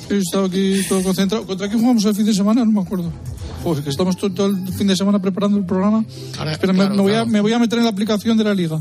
He 0.09 0.17
estado 0.17 0.45
aquí 0.45 0.81
todo 0.87 1.01
concentrado. 1.01 1.47
¿Contra 1.47 1.67
quién 1.67 1.79
jugamos 1.81 2.05
el 2.05 2.13
fin 2.15 2.25
de 2.25 2.33
semana? 2.33 2.63
No 2.63 2.71
me 2.71 2.81
acuerdo. 2.81 3.11
Pues 3.63 3.79
que 3.81 3.89
estamos 3.89 4.15
todo, 4.15 4.31
todo 4.31 4.47
el 4.47 4.71
fin 4.73 4.85
de 4.87 4.95
semana 4.95 5.19
preparando 5.19 5.57
el 5.57 5.65
programa. 5.65 6.05
Espera, 6.51 6.73
me- 6.73 6.79
claro, 6.79 6.95
me, 6.95 7.01
voy 7.01 7.11
claro. 7.11 7.23
A, 7.23 7.25
me 7.25 7.41
voy 7.41 7.53
a 7.53 7.59
meter 7.59 7.79
en 7.79 7.85
la 7.85 7.89
aplicación 7.89 8.37
de 8.37 8.43
la 8.43 8.53
liga. 8.53 8.79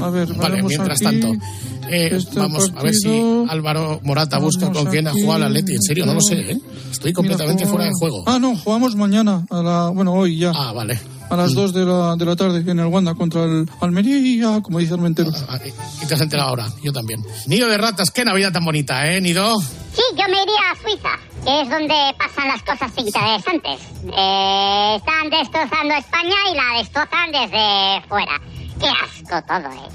A 0.00 0.08
ver, 0.10 0.32
Vale, 0.34 0.62
mientras 0.62 1.02
aquí. 1.02 1.20
tanto, 1.20 1.44
eh, 1.90 2.10
Este 2.12 2.38
vamos 2.38 2.70
a 2.76 2.82
ver 2.82 2.94
si 2.94 3.06
partido. 3.08 3.46
Álvaro 3.48 4.00
Morata 4.02 4.38
busca 4.38 4.70
con 4.72 4.86
quién 4.86 5.06
ha 5.08 5.12
jugado 5.12 5.34
al 5.34 5.42
Atleti. 5.44 5.74
En 5.74 5.82
serio, 5.82 6.06
no 6.06 6.14
lo 6.14 6.20
sé, 6.20 6.52
¿eh? 6.52 6.58
Estoy 6.90 7.12
completamente 7.12 7.64
Mira, 7.64 7.70
fuera 7.70 7.84
de 7.86 7.92
juego. 7.98 8.22
Ah, 8.26 8.38
no, 8.38 8.56
jugamos 8.56 8.94
mañana. 8.96 9.44
A 9.50 9.62
la, 9.62 9.88
bueno, 9.88 10.12
hoy 10.14 10.38
ya. 10.38 10.52
Ah, 10.54 10.72
vale. 10.72 10.98
A 11.30 11.36
las 11.36 11.54
2 11.54 11.72
de 11.72 11.84
la, 11.86 12.16
de 12.16 12.24
la 12.26 12.36
tarde 12.36 12.70
en 12.70 12.78
el 12.78 12.86
Wanda 12.86 13.14
contra 13.14 13.44
el 13.44 13.68
Almería, 13.80 14.60
como 14.62 14.78
dice 14.78 14.92
Armentero. 14.94 15.30
Ah, 15.48 15.58
Y 16.02 16.06
te 16.06 16.14
has 16.14 16.20
enterado 16.20 16.50
ahora, 16.50 16.66
yo 16.82 16.92
también. 16.92 17.24
Nido 17.46 17.66
de 17.68 17.78
ratas, 17.78 18.10
qué 18.10 18.24
Navidad 18.24 18.52
tan 18.52 18.64
bonita, 18.64 19.10
¿eh, 19.10 19.20
Nido? 19.22 19.58
Sí, 19.60 20.02
yo 20.12 20.24
me 20.28 20.42
iría 20.42 20.70
a 20.70 20.82
Suiza, 20.82 21.18
que 21.44 21.60
es 21.62 21.70
donde 21.70 21.94
pasan 22.18 22.48
las 22.48 22.62
cosas 22.62 22.92
interesantes. 22.98 23.80
Eh, 24.04 24.96
están 24.96 25.30
destrozando 25.30 25.94
España 25.94 26.36
y 26.52 26.56
la 26.56 26.78
destrozan 26.78 27.32
desde 27.32 28.06
fuera. 28.08 28.40
Qué 28.78 28.86
asco 28.86 29.46
todo, 29.46 29.72
¿eh? 29.72 29.88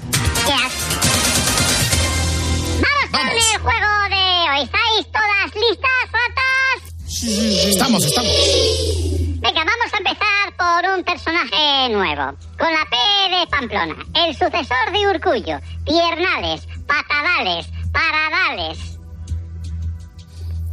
Qué 0.46 0.52
asco. 0.52 1.39
Vamos, 3.12 3.30
con 3.32 3.54
el 3.54 3.60
juego 3.60 3.92
de 4.08 4.50
hoy. 4.50 4.62
¿Estáis 4.64 5.06
todas 5.12 5.54
listas, 5.54 6.00
ratas? 6.12 7.66
Estamos, 7.68 8.04
estamos. 8.04 8.32
Venga, 9.40 9.64
vamos 9.64 9.92
a 9.92 9.98
empezar 9.98 10.56
por 10.58 10.98
un 10.98 11.04
personaje 11.04 11.88
nuevo. 11.90 12.36
Con 12.58 12.72
la 12.72 12.84
P 12.90 12.96
de 13.36 13.46
Pamplona, 13.48 13.96
el 14.14 14.34
sucesor 14.34 14.92
de 14.92 15.08
Urcullo. 15.08 15.58
Piernales, 15.84 16.62
patadales, 16.86 17.66
paradales. 17.92 18.78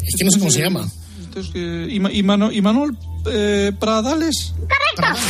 Es 0.02 0.15
que 0.17 0.23
no 0.26 0.32
sé 0.32 0.39
cómo 0.39 0.52
se 0.52 0.62
llama. 0.63 0.86
Entonces, 1.19 1.52
que, 1.54 1.88
y, 1.89 2.00
Ma- 2.00 2.12
y 2.12 2.23
Mano- 2.23 2.52
y 2.52 2.62
Manuel 2.62 2.97
eh, 3.32 3.71
Pradales. 3.80 4.54
¡Correcto! 4.60 5.21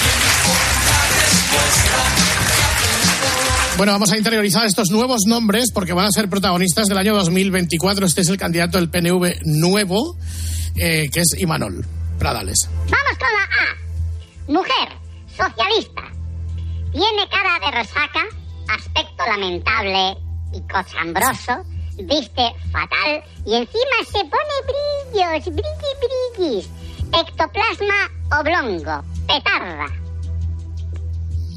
Bueno, 3.77 3.91
vamos 3.91 4.11
a 4.11 4.17
interiorizar 4.17 4.65
estos 4.65 4.89
nuevos 4.89 5.21
nombres 5.27 5.71
porque 5.71 5.93
van 5.93 6.07
a 6.07 6.11
ser 6.11 6.27
protagonistas 6.27 6.87
del 6.87 6.97
año 6.97 7.13
2024. 7.13 8.07
Este 8.07 8.21
es 8.21 8.29
el 8.29 8.37
candidato 8.37 8.79
del 8.79 8.89
PNV 8.89 9.41
nuevo, 9.45 10.17
eh, 10.75 11.07
que 11.13 11.19
es 11.19 11.39
Imanol 11.39 11.85
Pradales. 12.17 12.67
Vamos 12.89 13.17
con 13.19 13.27
la 13.31 13.43
A. 13.43 14.51
Mujer, 14.51 14.97
socialista. 15.29 16.01
Tiene 16.91 17.29
cara 17.29 17.59
de 17.63 17.77
resaca, 17.77 18.23
aspecto 18.67 19.23
lamentable 19.27 20.17
y 20.53 20.61
cochambroso, 20.61 21.63
viste 21.97 22.49
fatal 22.71 23.23
y 23.45 23.53
encima 23.53 23.97
se 24.07 24.23
pone 24.25 24.55
brillos, 25.13 25.45
brilli, 25.53 26.35
brillis. 26.35 26.69
Ectoplasma 27.13 28.39
oblongo, 28.39 29.03
petarda. 29.27 29.85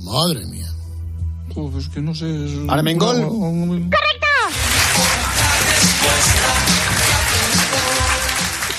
Madre 0.04 0.44
mía. 0.50 0.79
Uf, 1.54 1.76
es 1.78 1.88
que 1.88 2.00
no 2.00 2.14
sé. 2.14 2.26
es- 2.46 2.68
Armengol. 2.68 3.16
¡Correcto! 3.22 4.26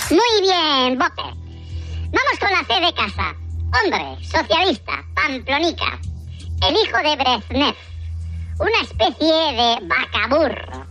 Muy 0.10 0.42
bien, 0.42 0.98
bote. 1.00 1.24
Vamos 1.24 2.40
con 2.40 2.52
la 2.52 2.64
C 2.66 2.86
de 2.86 2.94
casa. 2.94 3.36
Hombre, 3.74 4.18
socialista, 4.26 5.04
pamplonica. 5.16 6.00
El 6.68 6.76
hijo 6.76 6.98
de 6.98 7.16
Brezhnev. 7.16 7.76
Una 8.60 8.82
especie 8.84 9.28
de 9.54 9.78
vacaburro. 9.88 10.86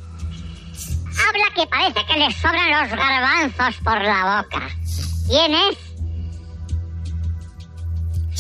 Habla 1.29 1.55
que 1.55 1.67
parece 1.67 2.05
que 2.07 2.19
le 2.19 2.33
sobran 2.33 2.71
los 2.71 2.91
garbanzos 2.99 3.77
por 3.85 4.01
la 4.03 4.43
boca. 4.43 4.69
¿Quién 5.29 5.55
es? 5.55 5.77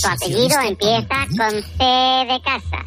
Su 0.01 0.09
apellido 0.09 0.59
empieza 0.63 1.27
con 1.37 1.51
C 1.63 1.85
de 1.85 2.41
casa. 2.43 2.85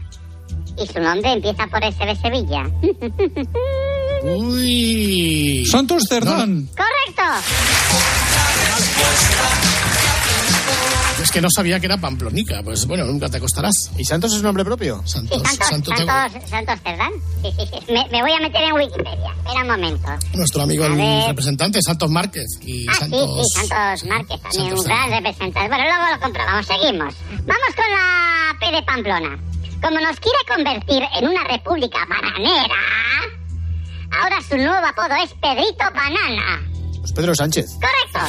Y 0.77 0.87
su 0.87 0.99
nombre 0.99 1.33
empieza 1.33 1.67
por 1.67 1.83
S 1.83 2.05
de 2.05 2.15
Sevilla. 2.15 2.69
Uy. 4.23 5.65
Santos 5.69 6.03
Cerdán. 6.09 6.67
¡Correcto! 6.75 7.23
Es 11.21 11.31
que 11.31 11.41
no 11.41 11.47
sabía 11.55 11.79
que 11.79 11.85
era 11.85 11.97
Pamplonica. 11.97 12.61
Pues 12.63 12.85
bueno, 12.85 13.05
nunca 13.05 13.29
te 13.29 13.37
acostarás. 13.37 13.91
¿Y 13.97 14.03
Santos 14.03 14.31
es 14.33 14.37
un 14.39 14.43
nombre 14.43 14.65
propio? 14.65 15.01
Sí, 15.05 15.13
Santos, 15.13 15.41
Santos, 15.43 15.67
Santos 15.67 15.97
Santos, 16.05 16.49
Santos 16.49 16.79
Cerdán. 16.83 17.11
Sí, 17.41 17.49
sí, 17.57 17.65
sí. 17.71 17.93
Me, 17.93 18.07
me 18.11 18.21
voy 18.21 18.31
a 18.33 18.39
meter 18.39 18.61
en 18.63 18.73
Wikipedia. 18.73 19.33
Espera 19.37 19.61
un 19.61 19.67
momento. 19.67 20.09
Nuestro 20.33 20.63
amigo 20.63 20.85
el 20.85 21.25
representante, 21.27 21.79
Santos 21.81 22.09
Márquez. 22.09 22.45
Y 22.61 22.87
Ah, 22.89 22.93
Santos... 22.99 23.29
sí, 23.45 23.59
sí, 23.61 23.67
Santos 23.67 24.05
Márquez 24.09 24.41
también, 24.41 24.63
Santos 24.67 24.79
un 24.79 24.85
gran 24.85 25.09
representante. 25.11 25.69
Bueno, 25.69 25.83
luego 25.83 26.03
lo 26.15 26.19
comprobamos, 26.19 26.65
seguimos. 26.65 27.13
Vamos 27.45 27.75
con 27.75 27.85
la 27.91 28.57
P 28.59 28.75
de 28.75 28.83
Pamplona. 28.83 29.39
Como 29.83 29.99
nos 29.99 30.17
quiere 30.21 30.37
convertir 30.47 31.03
en 31.17 31.27
una 31.27 31.43
república 31.43 32.05
bananera, 32.07 32.75
ahora 34.17 34.41
su 34.41 34.55
nuevo 34.55 34.85
apodo 34.87 35.13
es 35.21 35.33
Pedrito 35.33 35.83
Banana. 35.93 36.61
Pues 37.01 37.11
Pedro 37.11 37.35
Sánchez. 37.35 37.73
Correcto. 37.73 38.19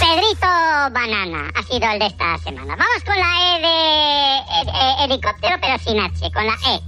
Pedrito 0.00 0.46
Banana 0.90 1.52
ha 1.54 1.62
sido 1.62 1.88
el 1.88 2.00
de 2.00 2.06
esta 2.06 2.36
semana. 2.38 2.74
Vamos 2.74 3.04
con 3.04 3.16
la 3.16 3.30
E 3.38 3.60
de 3.60 5.04
helicóptero, 5.04 5.56
pero 5.60 5.78
sin 5.78 6.00
H, 6.00 6.28
con 6.32 6.46
la 6.46 6.54
E. 6.54 6.80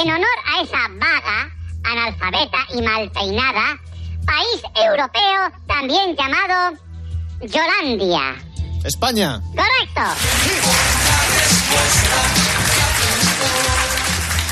En 0.00 0.12
honor 0.12 0.38
a 0.46 0.62
esa 0.62 0.78
vaga, 0.92 1.50
analfabeta 1.82 2.58
y 2.72 2.82
mal 2.82 3.10
peinada, 3.10 3.80
país 4.24 4.62
europeo 4.76 5.50
también 5.66 6.14
llamado 6.16 6.78
Yolandia. 7.40 8.36
España. 8.84 9.40
Correcto. 9.54 10.02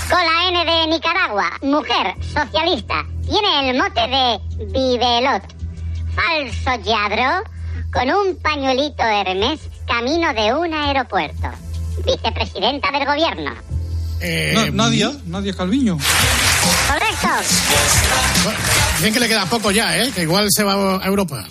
Con 0.08 0.18
la 0.18 0.48
N 0.48 0.64
de 0.64 0.86
Nicaragua, 0.88 1.50
mujer 1.62 2.14
socialista, 2.32 3.04
tiene 3.28 3.70
el 3.70 3.76
mote 3.78 4.00
de 4.00 4.40
Vivelot. 4.66 5.42
Falso 6.14 6.82
lladro, 6.84 7.44
con 7.92 8.10
un 8.10 8.36
pañuelito 8.42 9.02
Hermes, 9.04 9.60
camino 9.86 10.32
de 10.34 10.52
un 10.54 10.74
aeropuerto. 10.74 11.48
Vicepresidenta 12.04 12.90
del 12.92 13.06
gobierno. 13.06 13.52
Eh, 14.20 14.52
Na- 14.54 14.84
Nadia, 14.84 15.12
Nadia 15.26 15.52
Calviño. 15.54 15.96
Correcto. 16.88 17.28
Dicen 18.98 19.14
que 19.14 19.20
le 19.20 19.28
queda 19.28 19.46
poco 19.46 19.70
ya, 19.70 19.96
¿eh? 19.96 20.10
Que 20.14 20.22
igual 20.22 20.46
se 20.50 20.62
va 20.64 20.98
a 21.02 21.06
Europa. 21.06 21.44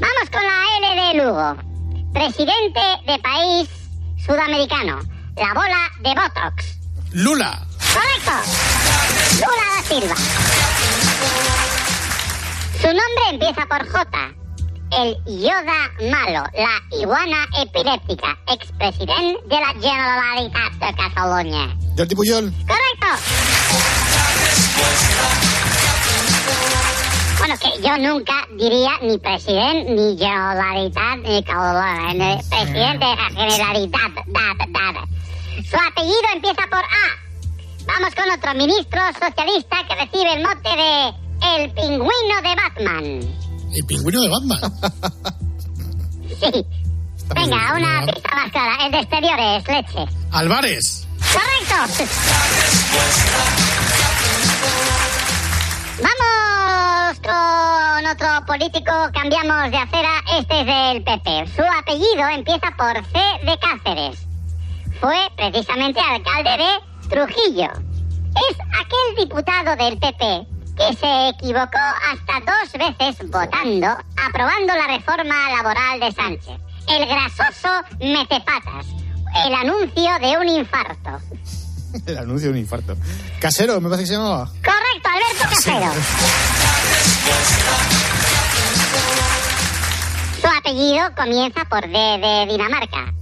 Vamos 0.00 0.30
con 0.32 0.42
la 0.42 0.64
L 0.78 1.02
de 1.18 1.24
Lugo. 1.24 1.69
Presidente 2.12 2.80
de 3.06 3.18
país 3.20 3.68
sudamericano. 4.26 5.00
La 5.36 5.54
bola 5.54 5.90
de 6.00 6.14
Botox. 6.14 6.76
Lula. 7.12 7.60
Correcto. 7.94 8.32
Lula 9.36 9.64
da 9.76 9.82
Silva. 9.84 10.14
Su 12.80 12.86
nombre 12.88 13.24
empieza 13.30 13.66
por 13.66 13.88
J. 13.88 14.34
El 14.98 15.16
Yoda 15.24 16.10
Malo, 16.10 16.42
la 16.52 16.98
iguana 17.00 17.46
epiléptica, 17.62 18.36
expresidente 18.52 19.40
de 19.46 19.60
la 19.60 19.72
Generalitat 19.80 20.72
de 20.72 20.94
Cataluña. 20.96 21.76
Jordi 21.96 22.14
Puyol. 22.16 22.52
Correcto. 22.66 23.06
Bueno, 27.40 27.54
que 27.58 27.82
yo 27.82 27.96
nunca 27.98 28.46
diría 28.56 28.92
ni 29.02 29.16
presidente, 29.18 29.90
ni 29.92 30.16
Generalitat, 30.16 31.18
ni 31.24 31.42
Cataluña. 31.42 32.12
ni 32.12 32.42
Presidente 32.42 33.04
de 33.06 33.16
la 33.16 33.28
Generalitat. 33.34 34.12
da, 34.26 34.54
da, 34.58 34.92
da. 34.92 35.06
Su 35.68 35.76
apellido 35.76 36.28
empieza 36.34 36.62
por 36.70 36.78
A. 36.84 37.06
Vamos 37.86 38.14
con 38.14 38.30
otro 38.30 38.54
ministro 38.54 39.00
socialista 39.18 39.76
que 39.88 39.94
recibe 39.94 40.34
el 40.34 40.42
mote 40.42 40.68
de 40.68 41.14
El 41.56 41.70
Pingüino 41.72 42.36
de 42.42 42.54
Batman. 42.54 43.04
El 43.72 43.86
pingüino 43.86 44.20
de 44.20 44.28
Batman. 44.28 44.60
Sí. 46.40 46.66
Venga, 47.34 47.74
una 47.76 48.06
pista 48.12 48.30
más 48.34 48.50
clara. 48.52 48.84
El 48.84 48.92
de 48.92 48.98
exteriores, 48.98 49.64
leche. 49.66 50.12
Álvarez. 50.32 51.06
¡Correcto! 51.32 52.04
Vamos 56.02 57.20
con 57.20 58.06
otro 58.06 58.46
político, 58.46 58.92
cambiamos 59.12 59.70
de 59.70 59.76
acera, 59.76 60.10
este 60.38 60.60
es 60.60 60.66
del 60.66 61.02
PP. 61.04 61.46
Su 61.54 61.62
apellido 61.62 62.28
empieza 62.28 62.70
por 62.76 62.94
C 63.06 63.20
de 63.44 63.58
Cáceres. 63.58 64.26
Fue 65.00 65.16
precisamente 65.36 66.00
alcalde 66.00 66.56
de 66.56 67.08
Trujillo. 67.08 67.70
Es 68.50 68.56
aquel 68.60 69.16
diputado 69.18 69.76
del 69.76 69.98
PP 69.98 70.46
que 70.76 70.96
se 70.96 71.28
equivocó 71.28 71.78
hasta 71.78 72.40
dos 72.40 72.72
veces 72.72 73.30
votando, 73.30 73.88
aprobando 74.26 74.74
la 74.74 74.86
reforma 74.86 75.50
laboral 75.56 76.00
de 76.00 76.12
Sánchez. 76.12 76.58
El 76.88 77.06
grasoso 77.06 77.68
metepatas. 78.00 78.86
El 79.44 79.54
anuncio 79.54 80.18
de 80.20 80.38
un 80.38 80.48
infarto. 80.48 81.18
El 82.06 82.18
anuncio 82.18 82.48
de 82.48 82.54
un 82.54 82.58
infarto. 82.58 82.96
Casero, 83.40 83.80
me 83.80 83.88
parece 83.88 84.04
que 84.04 84.06
se 84.08 84.14
llamaba. 84.14 84.46
Correcto, 84.46 85.08
Alberto 85.08 85.48
Casero. 85.54 85.92
Su 90.40 90.46
apellido 90.46 91.14
comienza 91.16 91.64
por 91.68 91.82
D 91.82 91.88
de 91.92 92.46
Dinamarca. 92.50 93.12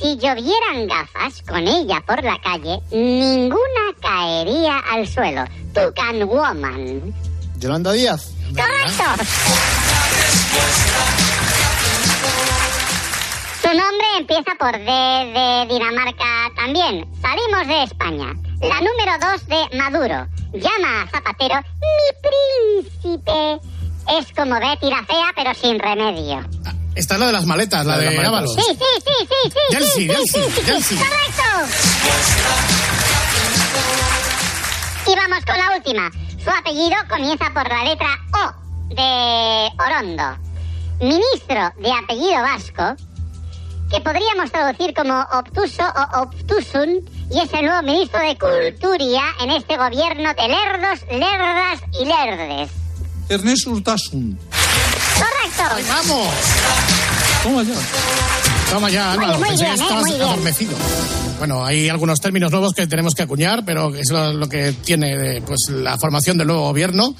Si 0.00 0.16
llovieran 0.18 0.86
gafas 0.86 1.42
con 1.46 1.66
ella 1.66 2.02
por 2.06 2.22
la 2.22 2.38
calle, 2.40 2.80
ninguna 2.90 3.94
caería 4.02 4.78
al 4.90 5.06
suelo. 5.06 5.44
Tucan 5.72 6.24
Woman. 6.28 7.14
Yolanda 7.58 7.92
Díaz. 7.92 8.30
¡Correcto! 8.54 9.24
Su 13.62 13.68
nombre 13.68 14.03
empieza 14.18 14.52
por 14.58 14.72
D 14.72 14.84
de 14.84 15.66
Dinamarca 15.68 16.50
también. 16.56 17.06
Salimos 17.20 17.66
de 17.66 17.82
España. 17.84 18.32
La 18.60 18.80
número 18.80 19.12
dos 19.20 19.46
de 19.46 19.76
Maduro. 19.76 20.26
Llama 20.52 21.02
a 21.02 21.08
Zapatero 21.10 21.56
mi 21.80 22.80
príncipe. 23.02 23.60
Es 24.18 24.32
como 24.36 24.54
Betty 24.60 24.90
la 24.90 25.04
fea, 25.04 25.32
pero 25.34 25.54
sin 25.54 25.78
remedio. 25.78 26.44
Esta 26.94 27.14
es 27.14 27.20
la 27.20 27.26
de 27.26 27.32
las 27.32 27.46
maletas, 27.46 27.84
la, 27.84 27.96
La 27.96 28.02
de 28.02 28.10
de. 28.10 28.24
Ábalos. 28.26 28.54
Sí, 28.54 28.62
sí, 28.62 28.74
sí, 29.04 29.28
sí, 29.28 29.50
sí. 29.50 29.58
Yeltsin, 29.70 30.10
sí, 30.10 30.26
sí, 30.28 30.62
Yeltsin, 30.64 30.76
sí, 30.76 30.82
sí. 30.82 30.96
Correcto. 30.96 31.44
Y 35.10 35.14
vamos 35.16 35.44
con 35.44 35.58
la 35.58 35.76
última. 35.76 36.10
Su 36.42 36.50
apellido 36.50 36.96
comienza 37.08 37.50
por 37.52 37.68
la 37.68 37.84
letra 37.84 38.08
O 38.32 38.94
de 38.94 39.70
Orondo. 39.84 40.38
Ministro 41.00 41.72
de 41.80 41.92
apellido 41.92 42.42
vasco, 42.42 42.94
que 43.94 44.00
podríamos 44.00 44.50
traducir 44.50 44.92
como 44.94 45.20
obtuso 45.32 45.82
o 45.84 46.22
obtusun, 46.22 47.00
y 47.30 47.38
es 47.40 47.52
el 47.52 47.66
nuevo 47.66 47.82
ministro 47.82 48.18
de 48.20 48.36
Culturia 48.36 49.22
en 49.40 49.50
este 49.50 49.76
gobierno 49.76 50.30
de 50.34 50.48
lerdos, 50.48 51.00
lerdas 51.10 51.80
y 52.00 52.04
lerdes. 52.04 52.70
Ernest 53.28 53.66
Urtasun. 53.68 54.38
¡Correcto! 55.14 55.88
¡Vamos! 55.88 56.28
Toma 57.42 57.62
ya. 57.62 57.74
Toma 58.70 58.90
ya, 58.90 59.14
Muy 59.14 59.24
Álvaro. 59.24 59.38
muy 59.38 59.48
bien, 59.56 59.80
¿eh? 59.80 59.94
Muy 59.94 60.10
bien. 60.10 60.22
adormecido. 60.22 60.76
Bueno, 61.38 61.64
hay 61.64 61.88
algunos 61.88 62.20
términos 62.20 62.50
nuevos 62.50 62.72
que 62.74 62.86
tenemos 62.86 63.14
que 63.14 63.22
acuñar, 63.22 63.64
pero 63.64 63.94
es 63.94 64.10
lo, 64.10 64.32
lo 64.32 64.48
que 64.48 64.72
tiene 64.72 65.36
eh, 65.36 65.42
pues 65.46 65.66
la 65.70 65.96
formación 65.98 66.36
del 66.38 66.48
nuevo 66.48 66.62
gobierno. 66.62 67.14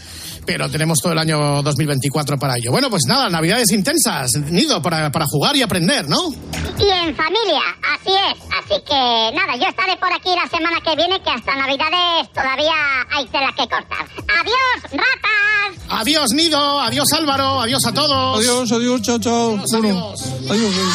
Pero 0.46 0.68
tenemos 0.68 0.98
todo 0.98 1.12
el 1.12 1.18
año 1.18 1.62
2024 1.62 2.36
para 2.38 2.56
ello. 2.56 2.70
Bueno, 2.70 2.90
pues 2.90 3.02
nada, 3.06 3.28
navidades 3.28 3.70
intensas, 3.72 4.32
Nido, 4.50 4.82
para, 4.82 5.10
para 5.10 5.26
jugar 5.26 5.56
y 5.56 5.62
aprender, 5.62 6.08
¿no? 6.08 6.30
Y 6.78 6.88
en 6.90 7.16
familia, 7.16 7.62
así 7.94 8.10
es. 8.10 8.38
Así 8.52 8.82
que 8.86 9.30
nada, 9.34 9.56
yo 9.56 9.68
estaré 9.68 9.96
por 9.96 10.12
aquí 10.12 10.30
la 10.34 10.48
semana 10.48 10.80
que 10.84 10.96
viene, 10.96 11.20
que 11.22 11.30
hasta 11.30 11.54
Navidades 11.56 12.32
todavía 12.32 12.72
hay 13.10 13.26
tela 13.26 13.52
que 13.56 13.68
cortar. 13.68 14.06
¡Adiós, 14.40 14.92
ratas! 14.92 15.84
Adiós, 15.88 16.32
Nido, 16.32 16.80
adiós, 16.80 17.12
Álvaro, 17.12 17.60
adiós 17.60 17.84
a 17.86 17.92
todos. 17.92 18.38
Adiós, 18.38 18.72
adiós, 18.72 19.02
chao, 19.02 19.18
chao. 19.18 19.56
Bueno, 19.56 20.14
adiós. 20.14 20.22
adiós. 20.50 20.94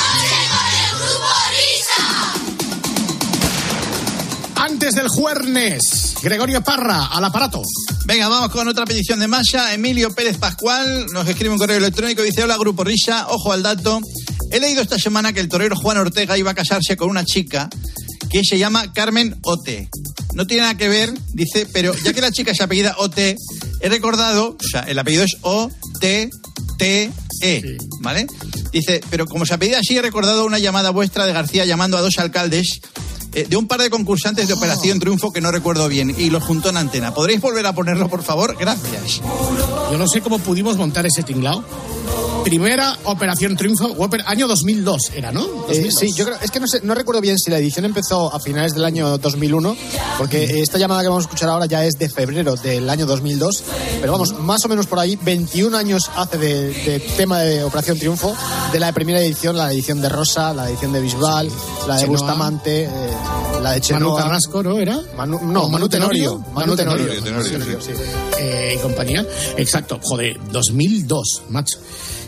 Antes 4.56 4.94
del 4.94 5.08
jueves, 5.08 6.09
Gregorio 6.22 6.62
Parra, 6.62 7.06
al 7.06 7.24
aparato. 7.24 7.62
Venga, 8.06 8.28
vamos 8.28 8.50
con 8.50 8.68
otra 8.68 8.86
petición 8.86 9.20
de 9.20 9.28
Masha. 9.28 9.74
Emilio 9.74 10.14
Pérez 10.14 10.38
Pascual 10.38 11.06
nos 11.14 11.28
escribe 11.28 11.54
un 11.54 11.58
correo 11.58 11.78
electrónico 11.78 12.22
y 12.24 12.28
dice, 12.28 12.44
hola 12.44 12.58
Grupo 12.58 12.84
Risa, 12.84 13.28
ojo 13.30 13.54
al 13.54 13.64
dato. 13.64 14.02
He 14.52 14.60
leído 14.60 14.82
esta 14.82 15.00
semana 15.00 15.32
que 15.32 15.40
el 15.40 15.48
torero 15.48 15.78
Juan 15.78 15.98
Ortega 15.98 16.38
iba 16.38 16.52
a 16.52 16.56
casarse 16.56 16.98
con 16.98 17.10
una 17.10 17.24
chica 17.24 17.70
que 18.30 18.44
se 18.44 18.58
llama 18.58 18.92
Carmen 18.92 19.40
Ote. 19.44 19.90
No 20.34 20.46
tiene 20.46 20.64
nada 20.64 20.76
que 20.76 20.90
ver, 20.90 21.14
dice, 21.34 21.66
pero 21.72 21.94
ya 22.04 22.12
que 22.12 22.22
la 22.22 22.32
chica 22.32 22.54
se 22.54 22.64
apellida 22.64 22.96
Ote, 22.98 23.38
he 23.80 23.90
recordado, 23.90 24.58
o 24.60 24.68
sea, 24.70 24.82
el 24.82 25.00
apellido 25.00 25.24
es 25.24 25.38
O-T-T-E, 25.42 27.12
¿vale? 28.02 28.28
Dice, 28.72 29.02
pero 29.10 29.26
como 29.26 29.46
se 29.46 29.54
apellida 29.54 29.80
así, 29.80 29.98
he 29.98 30.02
recordado 30.02 30.46
una 30.46 30.60
llamada 30.60 30.90
vuestra 30.90 31.26
de 31.26 31.34
García 31.34 31.66
llamando 31.66 31.98
a 31.98 32.02
dos 32.02 32.18
alcaldes 32.18 32.82
eh, 33.34 33.46
de 33.50 33.58
un 33.58 33.68
par 33.68 33.82
de 33.82 33.90
concursantes 33.90 34.48
de 34.48 34.54
Operación 34.54 35.00
Triunfo 35.00 35.32
que 35.32 35.42
no 35.42 35.52
recuerdo 35.52 35.88
bien 35.88 36.14
y 36.18 36.30
los 36.30 36.44
juntó 36.44 36.70
en 36.70 36.78
antena. 36.78 37.14
¿Podréis 37.14 37.42
volver 37.42 37.66
a 37.66 37.74
ponerlo, 37.74 38.08
por 38.10 38.24
favor? 38.24 38.56
Gracias. 38.60 39.22
Yo 39.92 39.98
no 39.98 40.08
sé 40.08 40.22
cómo 40.22 40.40
pudimos 40.40 40.78
montar 40.78 41.06
ese 41.06 41.24
tinglao. 41.24 41.64
Primera 42.50 42.98
Operación 43.04 43.56
Triunfo, 43.56 43.96
año 44.26 44.48
2002 44.48 45.12
era, 45.14 45.32
¿no? 45.32 45.44
Eh, 45.44 45.84
2002. 45.84 46.00
sí, 46.00 46.14
yo 46.14 46.26
creo, 46.26 46.38
es 46.42 46.50
que 46.50 46.60
no, 46.60 46.68
sé, 46.68 46.82
no 46.82 46.96
recuerdo 46.96 47.22
bien 47.22 47.38
si 47.38 47.52
la 47.52 47.60
edición 47.60 47.86
empezó 47.86 48.34
a 48.34 48.40
finales 48.40 48.74
del 48.74 48.86
año 48.86 49.20
2001, 49.20 49.78
porque 50.18 50.60
esta 50.60 50.80
llamada 50.80 51.04
que 51.04 51.10
vamos 51.10 51.26
a 51.26 51.28
escuchar 51.28 51.50
ahora 51.50 51.68
ya 51.68 51.86
es 51.86 52.00
de 52.00 52.10
febrero 52.10 52.56
del 52.56 52.90
año 52.90 53.06
2002, 53.06 53.64
pero 54.02 54.14
vamos, 54.14 54.34
más 54.40 54.66
o 54.66 54.68
menos 54.68 54.88
por 54.88 54.98
ahí, 54.98 55.16
21 55.22 55.78
años 55.78 56.10
hace 56.16 56.40
de, 56.40 56.74
de 56.74 57.00
tema 57.18 57.40
de 57.42 57.64
Operación 57.64 58.00
Triunfo, 58.00 58.36
de 58.74 58.80
la 58.80 58.92
primera 58.94 59.20
edición, 59.20 59.56
la 59.56 59.72
edición 59.72 60.02
de 60.02 60.10
Rosa, 60.10 60.52
la 60.52 60.70
edición 60.70 60.92
de 60.92 61.02
Bisbal, 61.02 61.52
la 61.88 61.98
de 61.98 62.02
Chenoa. 62.02 62.18
Bustamante, 62.18 62.86
eh, 62.86 62.90
la 63.62 63.72
de 63.74 63.82
Chenoa. 63.82 64.14
Manu 64.14 64.16
Carrasco, 64.18 64.64
¿no 64.64 64.78
era? 64.80 65.00
Manu- 65.18 65.42
no, 65.42 65.64
¿O 65.64 65.70
Manu 65.70 65.88
Tenorio. 65.90 66.44
Manu 66.54 66.76
Tenorio. 66.76 67.08
Tenorio, 67.22 67.52
Tenorio, 67.52 67.82
sí. 67.82 67.92
Eh, 68.40 68.76
y 68.78 68.82
compañía. 68.82 69.26
Exacto, 69.58 70.00
joder, 70.02 70.40
2002, 70.52 71.44
macho. 71.50 71.78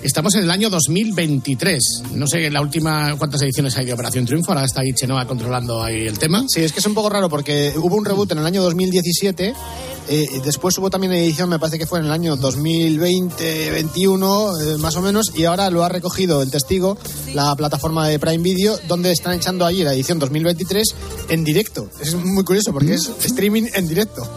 Estamos 0.04 0.34
en 0.36 0.44
el 0.44 0.52
año 0.52 0.70
2023. 0.72 2.04
No 2.16 2.26
sé 2.26 2.50
la 2.50 2.60
última 2.62 3.16
cuántas 3.18 3.42
ediciones 3.44 3.78
hay 3.78 3.86
de 3.86 3.94
Operación 3.94 4.26
Triunfo. 4.26 4.52
Ahora 4.52 4.66
está 4.66 4.82
ahí 4.82 4.94
Chenoa 4.94 5.28
controlando 5.28 5.84
ahí 5.84 6.08
el 6.08 6.18
tema. 6.18 6.44
Sí, 6.48 6.62
es 6.64 6.72
que 6.74 6.80
es 6.80 6.86
un 6.88 6.96
poco 6.96 7.10
raro 7.10 7.30
porque 7.30 7.72
hubo 7.78 7.96
un 7.96 8.04
reboot 8.06 8.32
en 8.32 8.40
el 8.40 8.46
año 8.48 8.64
2017 8.64 9.54
Eh, 10.08 10.42
después 10.44 10.78
hubo 10.78 10.90
también 10.90 11.14
edición, 11.14 11.50
me 11.50 11.60
parece 11.60 11.80
que 11.80 11.88
fue 11.88 12.00
en 12.00 12.06
el 12.06 12.12
año 12.12 12.38
2020-21, 12.38 14.60
eh, 14.60 14.78
más 14.78 14.96
o 14.96 15.02
menos, 15.02 15.34
y 15.36 15.44
ahora 15.46 15.70
lo 15.70 15.84
ha 15.84 15.90
recogido 15.90 16.42
el 16.42 16.50
testigo, 16.52 16.98
la 17.34 17.54
plataforma 17.56 18.08
de 18.08 18.20
Prime 18.20 18.44
Video, 18.44 18.78
donde 18.88 19.12
están 19.12 19.34
echando 19.34 19.66
allí 19.66 19.84
la 19.84 19.94
edición 19.94 20.20
2023 20.20 20.96
en 21.30 21.44
directo. 21.44 21.90
Es 22.00 22.16
muy 22.16 22.44
curioso 22.44 22.74
porque 22.74 22.96
es 22.96 23.12
streaming 23.24 23.68
en 23.74 23.88
directo. 23.88 24.28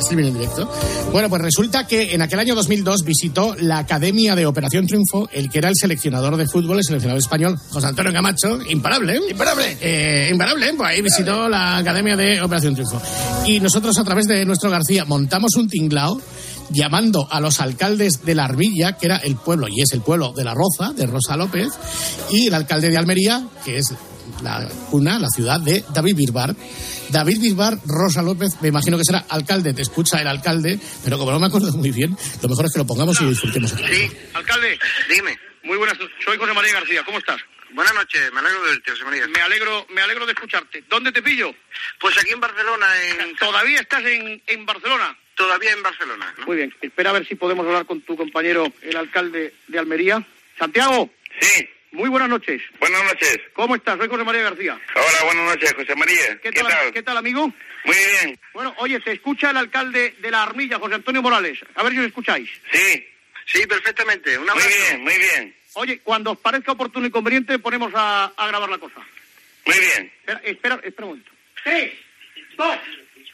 Streaming 0.00 0.28
en 0.28 0.34
directo. 0.34 0.70
Bueno, 1.12 1.28
pues 1.28 1.42
resulta 1.42 1.86
que 1.86 2.14
en 2.14 2.22
aquel 2.22 2.38
año 2.38 2.54
2002 2.54 3.04
visitó 3.04 3.54
la 3.58 3.78
Academia 3.78 4.34
de 4.34 4.46
Operación 4.46 4.86
Triunfo, 4.86 5.28
el 5.32 5.50
que 5.50 5.58
era 5.58 5.68
el 5.68 5.74
seleccionador 5.76 6.36
de 6.36 6.46
fútbol, 6.46 6.78
el 6.78 6.84
seleccionador 6.84 7.20
español, 7.20 7.58
José 7.70 7.86
Antonio 7.86 8.12
Camacho, 8.12 8.58
imparable. 8.68 9.16
¿eh? 9.16 9.20
Imparable. 9.30 9.76
Eh, 9.80 10.28
imparable, 10.32 10.72
pues 10.76 10.90
ahí 10.90 11.02
visitó 11.02 11.48
la 11.48 11.78
Academia 11.78 12.16
de 12.16 12.40
Operación 12.40 12.74
Triunfo. 12.74 13.00
Y 13.46 13.60
nosotros, 13.60 13.96
a 13.98 14.04
través 14.04 14.26
de 14.26 14.44
nuestro 14.44 14.70
García, 14.70 15.03
montamos 15.06 15.56
un 15.56 15.68
tinglao 15.68 16.20
llamando 16.70 17.28
a 17.30 17.40
los 17.40 17.60
alcaldes 17.60 18.24
de 18.24 18.34
la 18.34 18.44
Armilla, 18.44 18.96
que 18.96 19.06
era 19.06 19.18
el 19.18 19.36
pueblo, 19.36 19.68
y 19.68 19.82
es 19.82 19.92
el 19.92 20.00
pueblo 20.00 20.32
de 20.32 20.44
La 20.44 20.54
Roza, 20.54 20.92
de 20.92 21.06
Rosa 21.06 21.36
López, 21.36 21.68
y 22.30 22.46
el 22.46 22.54
alcalde 22.54 22.90
de 22.90 22.96
Almería, 22.96 23.46
que 23.64 23.78
es 23.78 23.94
la 24.42 24.68
cuna, 24.90 25.18
la 25.18 25.28
ciudad 25.28 25.60
de 25.60 25.84
David 25.92 26.16
Bisbar. 26.16 26.54
David 27.10 27.40
Bisbar, 27.40 27.78
Rosa 27.84 28.22
López, 28.22 28.56
me 28.60 28.68
imagino 28.68 28.96
que 28.96 29.04
será 29.04 29.26
alcalde, 29.28 29.74
te 29.74 29.82
escucha 29.82 30.20
el 30.20 30.26
alcalde, 30.26 30.78
pero 31.04 31.18
como 31.18 31.30
no 31.30 31.38
me 31.38 31.46
acuerdo 31.46 31.70
muy 31.72 31.90
bien, 31.90 32.16
lo 32.42 32.48
mejor 32.48 32.66
es 32.66 32.72
que 32.72 32.78
lo 32.78 32.86
pongamos 32.86 33.20
y 33.20 33.26
disfrutemos. 33.26 33.70
Sí, 33.70 34.10
alcalde. 34.32 34.78
Dime. 35.14 35.36
Muy 35.64 35.78
buenas, 35.78 35.96
soy 36.22 36.36
José 36.36 36.52
María 36.52 36.74
García, 36.74 37.02
¿cómo 37.06 37.18
estás? 37.18 37.38
Buenas 37.74 37.92
noches, 37.94 38.32
me 38.32 38.38
alegro 38.38 38.62
de 38.62 38.70
verte, 38.70 38.90
José 38.92 39.04
María. 39.04 39.26
Me 39.26 39.40
alegro, 39.40 39.84
me 39.90 40.00
alegro 40.00 40.26
de 40.26 40.32
escucharte. 40.32 40.84
¿Dónde 40.88 41.10
te 41.10 41.20
pillo? 41.22 41.52
Pues 41.98 42.16
aquí 42.16 42.30
en 42.30 42.38
Barcelona, 42.38 42.86
en... 43.02 43.34
¿Todavía 43.34 43.80
estás 43.80 44.04
en, 44.04 44.40
en 44.46 44.64
Barcelona? 44.64 45.18
Todavía 45.34 45.72
en 45.72 45.82
Barcelona. 45.82 46.32
¿no? 46.38 46.46
Muy 46.46 46.56
bien, 46.58 46.74
espera 46.80 47.10
a 47.10 47.14
ver 47.14 47.26
si 47.26 47.34
podemos 47.34 47.66
hablar 47.66 47.84
con 47.84 48.00
tu 48.02 48.16
compañero, 48.16 48.72
el 48.80 48.96
alcalde 48.96 49.54
de 49.66 49.78
Almería. 49.80 50.22
Santiago. 50.56 51.10
Sí. 51.40 51.68
Muy 51.90 52.08
buenas 52.08 52.28
noches. 52.28 52.62
Buenas 52.78 53.02
noches. 53.04 53.40
¿Cómo 53.54 53.74
estás? 53.74 53.98
Soy 53.98 54.08
José 54.08 54.22
María 54.22 54.42
García. 54.42 54.80
Hola, 54.94 55.24
buenas 55.24 55.44
noches, 55.56 55.72
José 55.74 55.96
María. 55.96 56.40
¿Qué 56.40 56.52
tal, 56.52 56.92
¿Qué 56.92 57.02
tal, 57.02 57.16
amigo? 57.16 57.52
Muy 57.84 57.96
bien. 57.96 58.38
Bueno, 58.52 58.72
oye, 58.78 59.00
te 59.00 59.10
escucha 59.12 59.50
el 59.50 59.56
alcalde 59.56 60.14
de 60.20 60.30
la 60.30 60.44
Armilla, 60.44 60.78
José 60.78 60.94
Antonio 60.94 61.22
Morales. 61.22 61.58
A 61.74 61.82
ver 61.82 61.92
si 61.92 61.98
os 61.98 62.06
escucháis. 62.06 62.50
Sí, 62.72 63.06
sí, 63.46 63.66
perfectamente. 63.66 64.38
Un 64.38 64.48
abrazo. 64.48 64.68
Muy 64.68 64.78
bien, 64.78 65.02
muy 65.02 65.18
bien. 65.18 65.56
Oye, 65.74 66.00
cuando 66.00 66.32
os 66.32 66.38
parezca 66.38 66.72
oportuno 66.72 67.06
y 67.06 67.10
conveniente, 67.10 67.58
ponemos 67.58 67.92
a, 67.94 68.32
a 68.36 68.46
grabar 68.48 68.70
la 68.70 68.78
cosa. 68.78 69.00
Muy 69.66 69.76
bien. 69.78 70.12
Espera, 70.20 70.40
espera, 70.44 70.74
espera 70.82 71.06
un 71.06 71.10
momento. 71.10 71.30
Tres, 71.62 71.92
dos, 72.56 72.78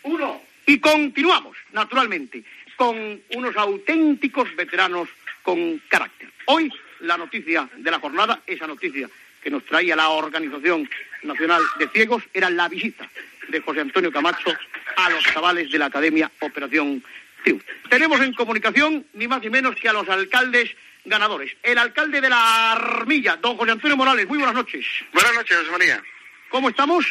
uno. 0.05 0.43
Y 0.67 0.79
continuamos, 0.79 1.57
naturalmente, 1.73 2.45
con 2.77 3.21
unos 3.35 3.57
auténticos 3.57 4.55
veteranos 4.57 5.09
con 5.43 5.79
carácter. 5.89 6.31
Hoy, 6.47 6.73
la 7.01 7.17
noticia 7.17 7.69
de 7.77 7.91
la 7.91 7.99
jornada, 7.99 8.43
esa 8.47 8.67
noticia 8.67 9.09
que 9.43 9.51
nos 9.51 9.65
traía 9.65 9.97
la 9.97 10.11
Organización 10.11 10.89
Nacional 11.23 11.63
de 11.79 11.89
Ciegos, 11.89 12.23
era 12.33 12.51
la 12.51 12.69
visita 12.69 13.09
de 13.49 13.61
José 13.61 13.81
Antonio 13.81 14.13
Camacho 14.13 14.55
a 14.97 15.11
los 15.11 15.25
chavales 15.25 15.71
de 15.71 15.79
la 15.79 15.87
Academia 15.87 16.31
Operación 16.41 17.03
Triunfo. 17.43 17.67
Tenemos 17.89 18.21
en 18.21 18.33
comunicación 18.35 19.07
ni 19.15 19.27
más 19.27 19.43
ni 19.43 19.51
menos 19.51 19.75
que 19.77 19.89
a 19.89 19.93
los 19.93 20.09
alcaldes 20.09 20.71
ganadores. 21.05 21.53
El 21.63 21.79
alcalde 21.79 22.21
de 22.21 22.29
la 22.29 22.73
Armilla, 22.73 23.37
don 23.37 23.57
José 23.57 23.73
Antonio 23.73 23.97
Morales, 23.97 24.27
muy 24.29 24.39
buenas 24.39 24.55
noches. 24.55 24.85
Buenas 25.13 25.35
noches, 25.35 25.57
José 25.59 25.71
María. 25.71 26.03
¿Cómo 26.51 26.69
estamos? 26.69 27.07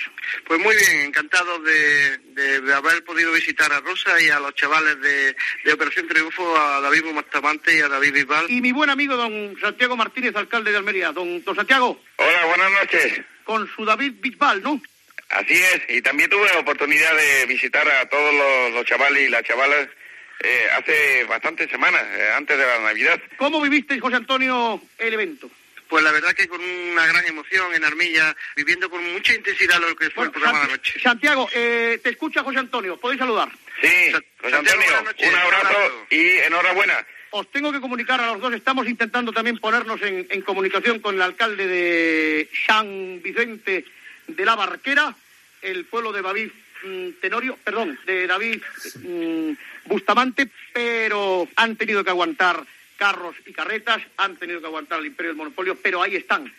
Pues 0.48 0.60
muy 0.60 0.76
bien, 0.76 1.02
encantado 1.08 1.60
de, 1.60 2.18
de- 2.18 2.60
de 2.62 2.74
haber 2.74 3.04
podido 3.06 3.32
visitar 3.32 3.72
a 3.72 3.80
Rosa 3.80 4.20
y 4.22 4.30
a 4.30 4.40
los 4.40 4.54
chavales 4.54 5.00
de, 5.00 5.34
de 5.64 5.74
Operación 5.74 6.10
Triunfo, 6.10 6.58
a 6.60 6.82
David 6.82 7.06
Bustamante 7.14 7.78
y 7.78 7.80
a 7.80 7.88
David 7.88 8.14
Bisbal. 8.16 8.46
Y 8.52 8.60
mi 8.60 8.74
buen 8.74 8.90
amigo 8.90 9.16
don 9.16 9.56
Santiago 9.62 9.96
Martínez, 9.96 10.36
alcalde 10.36 10.72
de 10.72 10.78
Almería. 10.78 11.14
Don, 11.14 11.42
don 11.46 11.56
Santiago, 11.56 12.04
Hola, 12.18 12.46
buenas 12.48 12.72
noches. 12.74 13.22
con 13.46 13.66
su 13.74 13.86
David 13.86 14.16
Bisbal, 14.20 14.62
¿no? 14.62 14.82
Así 15.30 15.54
es, 15.54 15.82
y 15.88 16.02
también 16.02 16.30
tuve 16.30 16.46
la 16.52 16.60
oportunidad 16.60 17.16
de 17.16 17.46
visitar 17.46 17.88
a 17.88 18.10
todos 18.10 18.34
los, 18.34 18.74
los 18.74 18.86
chavales 18.86 19.26
y 19.26 19.30
las 19.32 19.44
chavalas 19.44 19.88
eh, 20.42 20.68
hace 20.78 21.24
bastantes 21.26 21.70
semanas, 21.70 22.02
eh, 22.16 22.32
antes 22.36 22.58
de 22.58 22.66
la 22.66 22.80
Navidad. 22.80 23.20
¿Cómo 23.38 23.62
vivisteis, 23.62 24.02
José 24.02 24.16
Antonio, 24.16 24.82
el 24.98 25.14
evento? 25.14 25.50
Pues 25.88 26.04
la 26.04 26.12
verdad 26.12 26.34
que 26.34 26.48
con 26.48 26.62
una 26.62 27.06
gran 27.08 27.26
emoción 27.26 27.74
en 27.74 27.84
Armilla, 27.84 28.36
viviendo 28.56 28.90
con 28.90 29.04
mucha 29.12 29.34
intensidad 29.34 29.80
lo 29.80 29.96
que 29.96 30.12
fue 30.12 30.26
el 30.26 30.32
programa 30.32 30.60
de 30.60 30.66
la 30.68 30.72
noche. 30.74 31.00
Santiago, 31.02 31.50
eh, 31.52 32.00
te 32.04 32.12
escucha 32.12 32.44
José 32.44 32.60
Antonio, 32.60 33.00
podéis 33.00 33.20
saludar. 33.20 33.50
Sí, 33.82 34.12
José 34.40 34.56
Antonio, 34.56 34.86
un 35.18 35.36
abrazo 35.36 36.06
y 36.12 36.30
enhorabuena. 36.46 37.06
Os 37.32 37.52
tengo 37.52 37.72
que 37.72 37.82
comunicar 37.82 38.22
a 38.22 38.28
los 38.28 38.40
dos, 38.40 38.54
estamos 38.54 38.88
intentando 38.88 39.32
también 39.32 39.58
ponernos 39.58 40.02
en, 40.04 40.28
en 40.30 40.42
comunicación 40.42 41.00
con 41.00 41.16
el 41.16 41.22
alcalde 41.22 41.68
de 41.68 42.50
San 42.68 43.22
Vicente 43.22 43.86
de 44.28 44.46
la 44.46 44.56
Barquera, 44.56 45.16
el 45.62 45.86
pueblo 45.86 46.12
de 46.12 46.22
mm, 46.22 46.52
Tenorio, 47.20 47.58
perdón, 47.64 48.00
de 48.06 48.28
David 48.28 48.62
mm, 49.04 49.52
Bustamante, 49.86 50.50
pero 50.74 51.48
han 51.56 51.76
tenido 51.76 52.04
que 52.04 52.10
aguantar 52.10 52.64
carros 52.98 53.36
y 53.46 53.54
carretas, 53.54 54.02
han 54.18 54.36
tenido 54.38 54.60
que 54.60 54.68
aguantar 54.68 55.00
el 55.00 55.08
imperio 55.08 55.32
del 55.32 55.38
monopolio, 55.38 55.78
pero 55.82 56.02
ahí 56.02 56.16
están, 56.16 56.52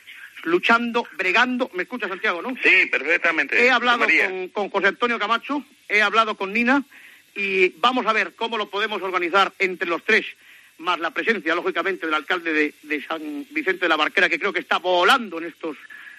luchando, 0.44 1.06
bregando. 1.16 1.70
¿Me 1.74 1.82
escucha 1.82 2.08
Santiago, 2.08 2.42
no? 2.42 2.56
Sí, 2.62 2.86
perfectamente. 2.90 3.62
He 3.62 3.70
hablado 3.70 4.06
con 4.52 4.70
José 4.70 4.88
Antonio 4.88 5.18
Camacho, 5.18 5.64
he 5.88 6.02
hablado 6.02 6.36
con 6.36 6.52
Nina 6.52 6.82
y 7.34 7.68
vamos 7.78 8.06
a 8.06 8.12
ver 8.12 8.34
cómo 8.34 8.58
lo 8.58 8.70
podemos 8.70 9.00
organizar 9.02 9.52
entre 9.58 9.88
los 9.88 10.04
tres, 10.04 10.26
más 10.78 10.98
la 10.98 11.10
presencia, 11.10 11.54
lógicamente, 11.54 12.06
del 12.06 12.14
alcalde 12.14 12.52
de, 12.52 12.74
de 12.82 13.02
San 13.04 13.46
Vicente 13.50 13.84
de 13.84 13.88
la 13.88 13.96
Barquera, 13.96 14.28
que 14.28 14.38
creo 14.38 14.52
que 14.52 14.60
está 14.60 14.78
volando 14.78 15.38
en 15.38 15.44
estos, 15.44 15.76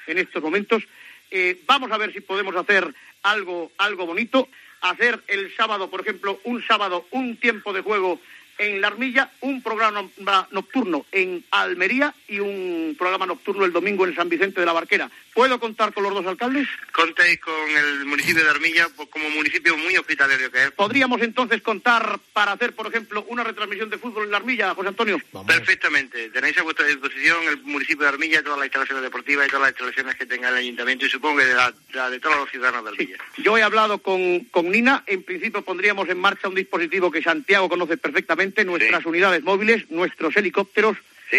en 0.08 0.18
estos 0.18 0.42
momentos. 0.42 0.84
Eh, 1.32 1.62
vamos 1.66 1.92
a 1.92 1.98
ver 1.98 2.14
si 2.14 2.20
podemos 2.20 2.56
hacer 2.56 2.94
algo, 3.24 3.72
algo 3.78 4.06
bonito, 4.06 4.50
hacer 4.82 5.24
el 5.28 5.56
sábado, 5.56 5.90
por 5.90 6.02
ejemplo, 6.02 6.40
un 6.44 6.62
sábado, 6.66 7.06
un 7.12 7.38
tiempo 7.38 7.72
de 7.72 7.82
juego 7.82 8.20
en 8.62 8.80
La 8.80 8.88
Armilla, 8.88 9.32
un 9.42 9.62
programa 9.64 10.08
nocturno 10.52 11.06
en 11.12 11.44
Almería 11.52 12.14
y 12.28 12.40
un 12.40 12.96
programa 12.98 13.26
nocturno 13.26 13.66
el 13.66 13.74
domingo 13.74 14.06
en 14.06 14.16
San 14.16 14.30
Vicente 14.30 14.60
de 14.60 14.66
la 14.66 14.74
Barquera. 14.74 15.10
¿Puedo 15.34 15.60
contar 15.60 15.94
con 15.94 16.04
los 16.04 16.14
dos 16.14 16.26
alcaldes? 16.28 16.68
Contéis 16.92 17.40
con 17.40 17.54
el 17.70 18.06
municipio 18.06 18.44
de 18.44 18.50
Armilla 18.50 18.88
pues, 18.96 19.08
como 19.10 19.30
municipio 19.30 19.76
muy 19.78 19.96
hospitalario 19.98 20.52
que 20.52 20.64
es. 20.66 20.72
¿Podríamos 20.72 21.22
entonces 21.22 21.62
contar 21.62 22.20
para 22.34 22.52
hacer, 22.52 22.74
por 22.76 22.88
ejemplo, 22.88 23.26
una 23.30 23.44
retransmisión 23.44 23.90
de 23.90 23.98
fútbol 23.98 24.26
en 24.26 24.32
La 24.32 24.38
Armilla, 24.38 24.76
José 24.76 24.90
Antonio? 24.90 25.18
Perfectamente. 25.48 26.30
Tenéis 26.30 26.58
a 26.60 26.64
vuestra 26.64 26.86
disposición 26.86 27.38
el 27.48 27.62
municipio 27.64 28.04
de 28.04 28.10
Armilla, 28.10 28.44
todas 28.44 28.58
las 28.60 28.66
instalaciones 28.68 29.04
deportivas 29.04 29.48
y 29.48 29.50
todas 29.50 29.62
las 29.64 29.72
instalaciones 29.72 30.16
que 30.16 30.26
tenga 30.26 30.50
el 30.50 30.56
ayuntamiento 30.56 31.06
y 31.06 31.10
supongo 31.10 31.40
que 31.40 31.46
de, 31.46 31.54
la- 31.56 31.72
de 31.72 31.78
la- 31.94 32.10
de 32.10 32.20
todos 32.20 32.36
los 32.38 32.50
ciudadanos 32.52 32.84
de 32.84 32.90
Armilla. 32.92 33.18
Yo 33.38 33.58
he 33.58 33.64
hablado 33.64 34.00
con, 34.00 34.42
con 34.52 34.70
Nina, 34.70 35.04
en 35.08 35.24
principio 35.24 35.62
pondríamos 35.62 36.10
en 36.10 36.20
marcha 36.20 36.50
un 36.50 36.56
dispositivo 36.56 37.10
que 37.10 37.22
Santiago 37.24 37.70
conoce 37.70 37.96
perfectamente, 37.96 38.51
nuestras 38.66 39.06
unidades 39.06 39.44
móviles, 39.44 39.90
nuestros 39.90 40.36
helicópteros. 40.38 40.98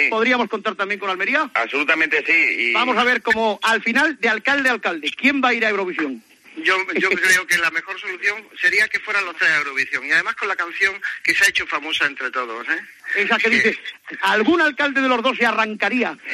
¿Podríamos 0.09 0.49
contar 0.49 0.75
también 0.75 0.99
con 0.99 1.11
Almería? 1.11 1.51
Absolutamente 1.53 2.25
sí. 2.27 2.71
Y 2.71 2.73
Vamos 2.73 2.97
a 2.97 3.05
ver 3.05 3.21
cómo 3.21 3.61
al 3.63 3.83
final 3.83 4.19
de 4.21 4.29
alcalde 4.29 4.71
a 4.71 4.73
alcalde, 4.73 5.11
¿quién 5.11 5.43
va 5.45 5.51
a 5.51 5.55
ir 5.55 5.67
a 5.67 5.71
Eurovisión? 5.71 6.23
Yo, 6.57 6.77
yo 6.95 7.09
creo 7.23 7.47
que 7.47 7.59
la 7.59 7.71
mejor 7.71 7.99
solución 8.01 8.47
sería 8.61 8.87
que 8.89 9.01
fueran 9.01 9.25
los 9.25 9.37
tres 9.37 9.51
a 9.51 9.57
Eurovisión 9.59 10.05
y 10.05 10.13
además 10.13 10.35
con 10.37 10.49
la 10.49 10.57
canción 10.57 11.01
que 11.23 11.35
se 11.35 11.45
ha 11.45 11.49
hecho 11.49 11.67
famosa 11.67 12.07
entre 12.07 12.31
todos. 12.31 12.67
¿eh? 12.69 12.81
Esa 13.17 13.39
que 13.39 13.51
dice, 13.51 13.79
algún 14.21 14.61
alcalde 14.61 15.01
de 15.01 15.09
los 15.09 15.23
dos 15.23 15.37
se 15.37 15.47
arrancaría. 15.47 16.17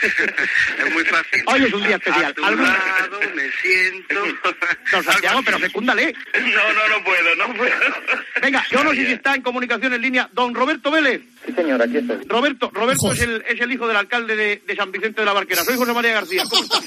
Es 0.00 0.92
muy 0.92 1.04
fácil. 1.04 1.42
Hoy 1.46 1.64
es 1.64 1.72
un 1.72 1.82
día 1.84 1.96
especial. 1.96 2.26
A 2.26 2.32
tu 2.32 2.44
¿Algún- 2.44 2.64
lado 2.66 3.20
me 3.34 3.50
siento. 3.62 4.24
Don 4.92 5.02
Santiago, 5.04 5.42
pero 5.44 5.58
fecúndale. 5.58 6.14
No, 6.34 6.72
no, 6.72 6.88
no 6.88 7.04
puedo, 7.04 7.34
no 7.36 7.54
puedo. 7.54 7.74
Venga, 8.40 8.64
yo 8.70 8.84
no 8.84 8.90
sé 8.90 9.06
si 9.06 9.12
está 9.12 9.34
en 9.34 9.42
comunicación 9.42 9.92
en 9.94 10.02
línea. 10.02 10.28
Don 10.32 10.54
Roberto 10.54 10.90
Vélez. 10.90 11.20
Sí, 11.46 11.52
señor, 11.52 11.80
aquí 11.82 11.96
estoy. 11.98 12.18
Roberto, 12.26 12.70
Roberto 12.74 13.12
es 13.12 13.22
el, 13.22 13.42
es 13.48 13.60
el 13.60 13.72
hijo 13.72 13.86
del 13.88 13.96
alcalde 13.96 14.36
de, 14.36 14.62
de 14.66 14.76
San 14.76 14.92
Vicente 14.92 15.20
de 15.20 15.24
la 15.26 15.32
Barquera. 15.32 15.62
Soy 15.64 15.76
José 15.76 15.92
María 15.92 16.12
García. 16.12 16.42
¿Cómo 16.48 16.62
está? 16.62 16.78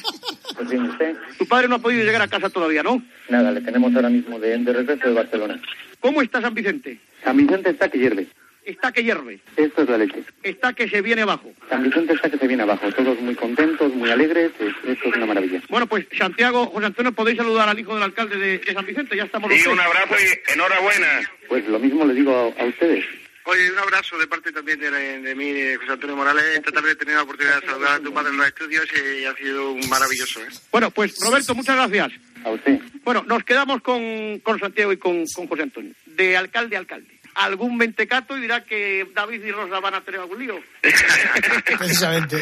Pues 0.55 0.69
bien, 0.69 0.83
usted. 0.83 1.15
Tu 1.37 1.47
padre 1.47 1.67
no 1.67 1.75
ha 1.75 1.79
podido 1.79 2.03
llegar 2.03 2.21
a 2.21 2.27
casa 2.27 2.49
todavía, 2.49 2.83
¿no? 2.83 3.01
Nada, 3.29 3.51
le 3.51 3.61
tenemos 3.61 3.95
ahora 3.95 4.09
mismo 4.09 4.39
de, 4.39 4.57
de 4.57 4.73
regreso 4.73 5.07
de 5.07 5.13
Barcelona. 5.13 5.59
¿Cómo 5.99 6.21
está 6.21 6.41
San 6.41 6.53
Vicente? 6.53 6.99
San 7.23 7.37
Vicente 7.37 7.69
está 7.71 7.89
que 7.89 7.97
hierve. 7.99 8.27
Está 8.63 8.91
que 8.91 9.03
hierve. 9.03 9.39
Esto 9.57 9.81
es 9.81 9.89
la 9.89 9.97
leche. 9.97 10.23
Está 10.43 10.73
que 10.73 10.87
se 10.87 11.01
viene 11.01 11.23
abajo. 11.23 11.51
San 11.67 11.81
Vicente 11.81 12.13
está 12.13 12.29
que 12.29 12.37
se 12.37 12.47
viene 12.47 12.61
abajo. 12.61 12.87
Todos 12.93 13.19
muy 13.19 13.33
contentos, 13.33 13.91
muy 13.95 14.11
alegres. 14.11 14.51
es- 14.59 14.75
esto 14.87 15.09
es 15.09 15.15
una 15.15 15.25
maravilla. 15.25 15.61
Bueno, 15.69 15.87
pues 15.87 16.05
Santiago, 16.15 16.67
José 16.67 16.85
Antonio, 16.85 17.11
podéis 17.11 17.37
saludar 17.37 17.67
al 17.69 17.79
hijo 17.79 17.95
del 17.95 18.03
alcalde 18.03 18.37
de, 18.37 18.57
de 18.59 18.73
San 18.73 18.85
Vicente. 18.85 19.15
Ya 19.17 19.23
estamos 19.23 19.49
los 19.49 19.59
Sí, 19.59 19.67
un 19.67 19.79
abrazo 19.79 20.13
y 20.13 20.53
enhorabuena. 20.53 21.07
Pues 21.47 21.67
lo 21.67 21.79
mismo 21.79 22.05
le 22.05 22.13
digo 22.13 22.53
a, 22.57 22.61
a 22.61 22.65
ustedes. 22.65 23.03
Oye, 23.45 23.71
un 23.71 23.79
abrazo 23.79 24.17
de 24.17 24.27
parte 24.27 24.51
también 24.51 24.79
de, 24.79 24.89
de 24.91 25.35
mí, 25.35 25.51
de 25.51 25.77
José 25.77 25.91
Antonio 25.93 26.15
Morales. 26.15 26.43
Esta 26.55 26.71
tarde 26.71 26.91
he 26.91 26.95
tenido 26.95 27.17
la 27.17 27.23
oportunidad 27.23 27.59
de 27.61 27.67
saludar 27.67 27.93
a 27.93 27.99
tu 27.99 28.13
padre 28.13 28.29
en 28.29 28.37
los 28.37 28.47
estudios 28.47 28.85
y 28.93 29.25
ha 29.25 29.35
sido 29.35 29.71
un 29.71 29.89
maravilloso. 29.89 30.41
¿eh? 30.41 30.47
Bueno, 30.71 30.91
pues 30.91 31.15
Roberto, 31.23 31.55
muchas 31.55 31.75
gracias. 31.75 32.11
A 32.43 32.49
usted. 32.51 32.79
Bueno, 33.03 33.23
nos 33.27 33.43
quedamos 33.43 33.81
con, 33.81 34.39
con 34.39 34.59
Santiago 34.59 34.91
y 34.91 34.97
con, 34.97 35.25
con 35.35 35.47
José 35.47 35.63
Antonio. 35.63 35.93
de 36.05 36.37
alcalde 36.37 36.75
a 36.75 36.79
alcalde. 36.79 37.19
Algún 37.35 37.77
mentecato 37.77 38.37
y 38.37 38.41
dirá 38.41 38.63
que 38.65 39.07
David 39.13 39.43
y 39.43 39.51
Rosa 39.51 39.79
van 39.79 39.95
a 39.95 40.01
tener 40.01 40.19
algún 40.21 40.39
lío. 40.39 40.59
Precisamente. 41.77 42.37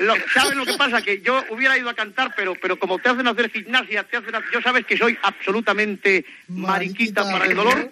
Lo- 0.00 0.14
¿Saben 0.34 0.58
lo 0.58 0.66
que 0.66 0.74
pasa? 0.74 1.00
Que 1.02 1.20
yo 1.20 1.44
hubiera 1.50 1.76
ido 1.78 1.88
a 1.88 1.94
cantar, 1.94 2.34
pero, 2.36 2.54
pero 2.54 2.78
como 2.78 2.98
te 2.98 3.08
hacen 3.08 3.26
hacer 3.26 3.50
gimnasia, 3.50 4.04
te 4.04 4.16
hacen 4.18 4.34
hacer- 4.34 4.50
yo 4.52 4.60
sabes 4.60 4.84
que 4.86 4.96
soy 4.98 5.18
absolutamente 5.22 6.24
mariquita 6.48 7.22
para 7.30 7.46
el 7.46 7.54
dolor. 7.54 7.88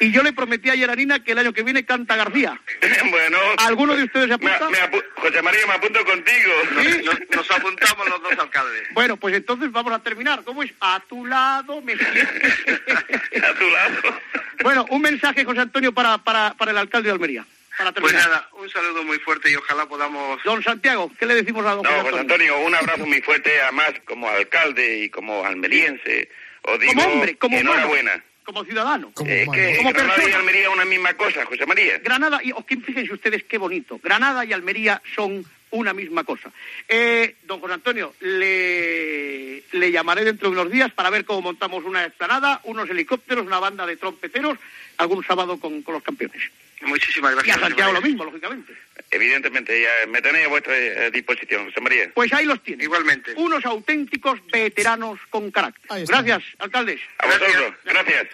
Y, 0.00 0.06
y 0.06 0.10
yo 0.12 0.22
le 0.22 0.32
prometí 0.32 0.70
ayer 0.70 0.90
a 0.90 0.94
Nina 0.96 1.22
que 1.22 1.32
el 1.32 1.38
año 1.38 1.52
que 1.52 1.62
viene 1.62 1.84
canta 1.84 2.16
García. 2.16 2.58
Bueno. 3.10 3.38
¿Alguno 3.58 3.96
de 3.96 4.04
ustedes 4.04 4.28
se 4.28 4.34
apunta? 4.34 4.68
Me- 4.70 4.70
me 4.72 4.78
apu- 4.78 5.04
José 5.16 5.42
María, 5.42 5.66
me 5.66 5.74
apunto 5.74 6.04
contigo. 6.04 6.52
¿Sí? 6.82 7.02
Nos, 7.04 7.18
nos 7.34 7.50
apuntamos 7.50 8.08
los 8.08 8.22
dos 8.22 8.32
alcaldes. 8.38 8.82
Bueno, 8.92 9.16
pues 9.16 9.34
entonces 9.34 9.70
vamos 9.72 9.92
a 9.92 9.98
terminar. 10.00 10.42
¿Cómo 10.44 10.62
es? 10.62 10.70
A 10.80 11.00
tu 11.08 11.24
lado 11.26 11.80
me 11.82 11.92
A 11.94 13.54
tu 13.54 13.70
lado. 13.70 14.20
Bueno, 14.62 14.77
un 14.90 15.02
mensaje, 15.02 15.44
José 15.44 15.60
Antonio, 15.60 15.92
para, 15.92 16.18
para, 16.18 16.54
para 16.54 16.70
el 16.70 16.78
alcalde 16.78 17.08
de 17.08 17.12
Almería. 17.14 17.44
Para 17.76 17.92
Pues 17.92 18.12
terminar. 18.12 18.28
nada, 18.28 18.48
un 18.54 18.68
saludo 18.70 19.04
muy 19.04 19.18
fuerte 19.20 19.50
y 19.50 19.54
ojalá 19.54 19.86
podamos... 19.86 20.42
Don 20.42 20.62
Santiago, 20.64 21.12
¿qué 21.18 21.26
le 21.26 21.34
decimos 21.36 21.64
a 21.64 21.74
don 21.74 21.82
No, 21.84 21.90
José 21.90 22.18
Antonio? 22.18 22.20
Antonio, 22.54 22.58
un 22.66 22.74
abrazo 22.74 23.06
muy 23.06 23.20
fuerte, 23.22 23.60
además 23.60 23.92
como 24.04 24.28
alcalde 24.28 25.04
y 25.04 25.10
como 25.10 25.44
almeriense. 25.44 26.28
Os 26.62 26.80
digo, 26.80 26.92
Como 26.94 27.06
hombre, 27.06 27.36
como 27.38 27.56
humano, 27.56 27.72
enhorabuena. 27.74 28.24
como 28.44 28.64
ciudadano. 28.64 29.12
Es 29.24 29.48
que 29.48 29.76
como 29.76 29.92
Granada 29.92 30.14
y 30.16 30.20
persona. 30.22 30.36
Almería 30.38 30.62
es 30.62 30.68
una 30.68 30.84
misma 30.86 31.14
cosa, 31.14 31.46
José 31.46 31.66
María. 31.66 31.98
Granada 31.98 32.40
y 32.42 32.50
oh, 32.50 32.64
fíjense 32.66 33.12
ustedes 33.12 33.44
qué 33.44 33.58
bonito. 33.58 34.00
Granada 34.02 34.44
y 34.44 34.52
Almería 34.52 35.00
son 35.14 35.44
una 35.70 35.92
misma 35.92 36.24
cosa. 36.24 36.50
Eh, 36.88 37.36
don 37.44 37.60
José 37.60 37.74
Antonio, 37.74 38.14
le, 38.20 39.62
le 39.72 39.90
llamaré 39.92 40.24
dentro 40.24 40.48
de 40.48 40.56
unos 40.60 40.70
días 40.72 40.92
para 40.92 41.10
ver 41.10 41.24
cómo 41.24 41.42
montamos 41.42 41.84
una 41.84 42.04
explanada, 42.04 42.60
unos 42.64 42.88
helicópteros, 42.90 43.46
una 43.46 43.58
banda 43.58 43.86
de 43.86 43.96
trompeteros, 43.96 44.58
algún 44.96 45.24
sábado 45.24 45.58
con, 45.58 45.82
con 45.82 45.94
los 45.94 46.02
campeones. 46.02 46.42
Muchísimas 46.82 47.32
Y 47.32 47.34
gracias. 47.34 47.56
a 47.56 47.58
José 47.58 47.68
Santiago 47.70 47.92
lo 47.92 48.00
mismo, 48.00 48.24
lógicamente. 48.24 48.72
Evidentemente, 49.10 49.82
ya 49.82 50.06
me 50.06 50.22
tenéis 50.22 50.46
a 50.46 50.48
vuestra 50.48 50.76
eh, 50.78 51.10
disposición, 51.10 51.64
José 51.66 51.80
María. 51.80 52.10
Pues 52.14 52.32
ahí 52.32 52.44
los 52.46 52.62
tiene. 52.62 52.84
Igualmente. 52.84 53.32
Unos 53.36 53.64
auténticos 53.64 54.38
veteranos 54.52 55.18
con 55.30 55.50
carácter. 55.50 56.06
Gracias, 56.06 56.42
alcaldes. 56.58 57.00
A 57.18 57.26
vosotros, 57.26 57.74
gracias. 57.84 58.28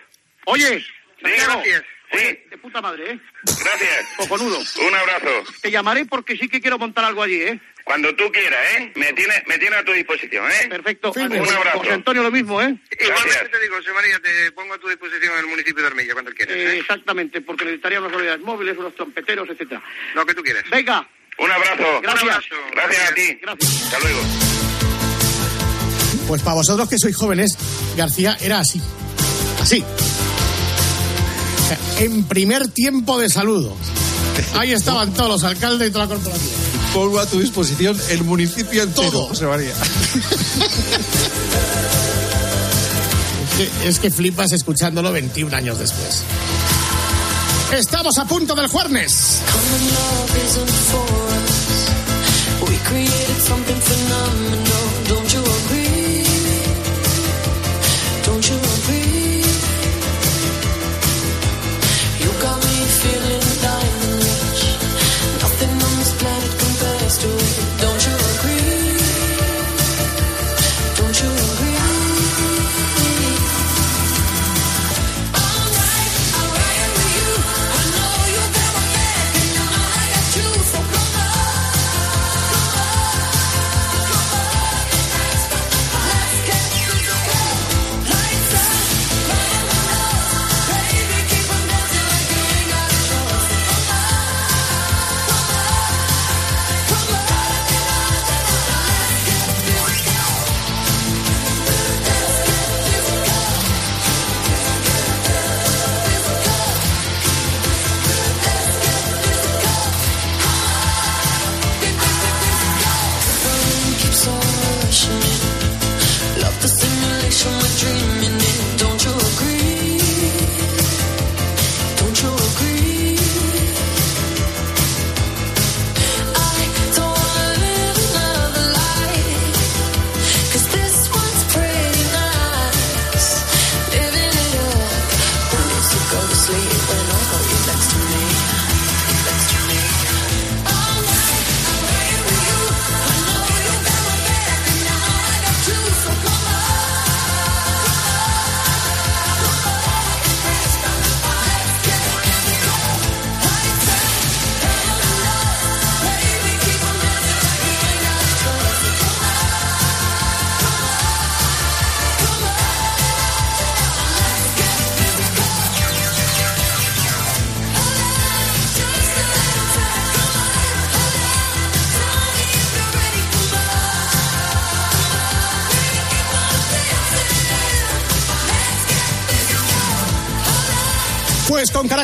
Oye, 0.46 0.84
Santiago, 1.22 1.52
gracias. 1.54 1.84
Oye, 2.12 2.46
de 2.50 2.58
puta 2.58 2.80
madre, 2.80 3.12
¿eh? 3.12 3.20
Gracias. 3.42 4.06
Cojonudo. 4.16 4.58
Un 4.58 4.94
abrazo. 4.94 5.52
Te 5.60 5.70
llamaré 5.70 6.04
porque 6.04 6.36
sí 6.36 6.48
que 6.48 6.60
quiero 6.60 6.78
montar 6.78 7.04
algo 7.04 7.22
allí, 7.22 7.42
¿eh? 7.42 7.60
Cuando 7.84 8.14
tú 8.16 8.32
quieras, 8.32 8.60
¿eh? 8.76 8.92
Me 8.94 9.12
tienes 9.12 9.42
me 9.46 9.58
tiene 9.58 9.76
a 9.76 9.84
tu 9.84 9.92
disposición, 9.92 10.50
¿eh? 10.50 10.68
Perfecto. 10.68 11.12
Un 11.14 11.32
abrazo. 11.32 11.78
José 11.78 11.92
Antonio 11.92 12.22
lo 12.22 12.30
mismo, 12.30 12.60
¿eh? 12.62 12.74
Igualmente 12.98 13.48
te 13.50 13.60
digo, 13.60 13.76
José 13.76 13.92
María, 13.92 14.18
te 14.20 14.52
pongo 14.52 14.74
a 14.74 14.78
tu 14.78 14.88
disposición 14.88 15.34
en 15.34 15.40
el 15.40 15.46
municipio 15.46 15.82
de 15.82 15.88
Armilla 15.88 16.14
cuando 16.14 16.32
quieras. 16.32 16.56
Eh, 16.56 16.78
exactamente, 16.78 17.42
porque 17.42 17.64
necesitaría 17.64 18.00
unas 18.00 18.16
unidades 18.16 18.40
móviles, 18.40 18.78
unos 18.78 18.94
trompeteros, 18.94 19.48
etcétera. 19.50 19.82
Lo 20.14 20.24
que 20.24 20.34
tú 20.34 20.42
quieras. 20.42 20.64
Venga. 20.70 21.06
Un 21.36 21.50
abrazo. 21.50 22.00
Gracias. 22.00 22.22
Un 22.22 22.30
abrazo. 22.30 22.54
Gracias 22.72 23.10
a 23.10 23.14
ti. 23.14 23.40
Hasta 23.46 23.98
luego. 24.00 24.20
Pues 26.26 26.42
para 26.42 26.54
vosotros 26.54 26.88
que 26.88 26.96
sois 26.96 27.14
jóvenes, 27.14 27.50
García 27.98 28.36
era 28.40 28.60
así. 28.60 28.80
Así. 29.60 29.84
En 31.98 32.24
primer 32.24 32.68
tiempo 32.68 33.18
de 33.18 33.28
saludo. 33.28 33.74
Ahí 34.56 34.72
estaban 34.72 35.12
todos 35.12 35.28
los 35.28 35.44
alcaldes 35.44 35.88
y 35.88 35.92
toda 35.92 36.06
la 36.06 36.14
corporación. 36.14 36.50
Pongo 36.92 37.18
a 37.18 37.26
tu 37.26 37.40
disposición 37.40 37.98
el 38.10 38.24
municipio 38.24 38.82
entero, 38.82 39.10
Todo. 39.10 39.26
José 39.28 39.46
María. 39.46 39.72
Es 43.56 43.56
que, 43.56 43.88
es 43.88 43.98
que 44.00 44.10
flipas 44.10 44.52
escuchándolo 44.52 45.12
21 45.12 45.56
años 45.56 45.78
después. 45.78 46.22
Estamos 47.72 48.18
a 48.18 48.24
punto 48.24 48.54
del 48.54 48.66
jueves. 48.68 49.40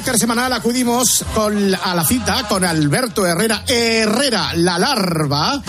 Semanal 0.03 0.53
acudimos 0.53 1.25
con, 1.35 1.75
a 1.75 1.95
la 1.95 2.05
cita 2.05 2.47
con 2.49 2.65
Alberto 2.65 3.27
Herrera, 3.27 3.65
Herrera, 3.67 4.55
la 4.55 4.79
larva. 4.79 5.63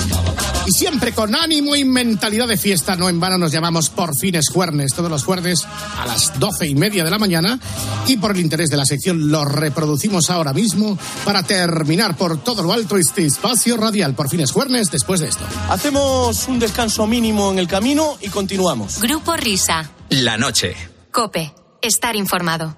Y 0.66 0.72
siempre 0.72 1.12
con 1.14 1.36
ánimo 1.36 1.76
y 1.76 1.84
mentalidad 1.84 2.48
de 2.48 2.58
fiesta, 2.58 2.96
no 2.96 3.10
en 3.10 3.20
vano 3.20 3.38
nos 3.38 3.52
llamamos 3.52 3.90
Por 3.90 4.18
Fines 4.18 4.50
Juernes, 4.50 4.94
todos 4.94 5.12
los 5.12 5.24
jueves 5.24 5.66
a 6.00 6.06
las 6.06 6.40
doce 6.40 6.68
y 6.68 6.76
media 6.76 7.04
de 7.04 7.12
la 7.12 7.20
mañana. 7.20 7.60
Y 8.08 8.18
por 8.18 8.32
el 8.32 8.40
interés 8.40 8.70
de 8.70 8.78
la 8.78 8.86
sección 8.86 9.30
lo 9.30 9.44
reproducimos 9.44 10.30
ahora 10.30 10.54
mismo 10.54 10.98
para 11.26 11.44
terminar 11.44 12.16
por 12.16 12.42
todo 12.42 12.64
lo 12.64 12.74
alto 12.74 12.98
este 12.98 13.26
espacio 13.26 13.78
radial 13.78 14.16
Por 14.16 14.30
Fines 14.30 14.52
Juernes 14.52 14.90
después 14.92 15.20
de 15.20 15.28
esto. 15.28 15.44
Hacemos 15.70 16.48
un 16.48 16.58
descanso 16.58 17.06
mínimo 17.06 17.52
en 17.52 17.60
el 17.60 17.68
camino 17.68 18.18
y 18.22 18.30
continuamos. 18.30 19.00
Grupo 19.02 19.36
Risa. 19.36 19.92
La 20.10 20.38
noche. 20.38 20.76
Cope. 21.12 21.54
Estar 21.82 22.16
informado. 22.16 22.78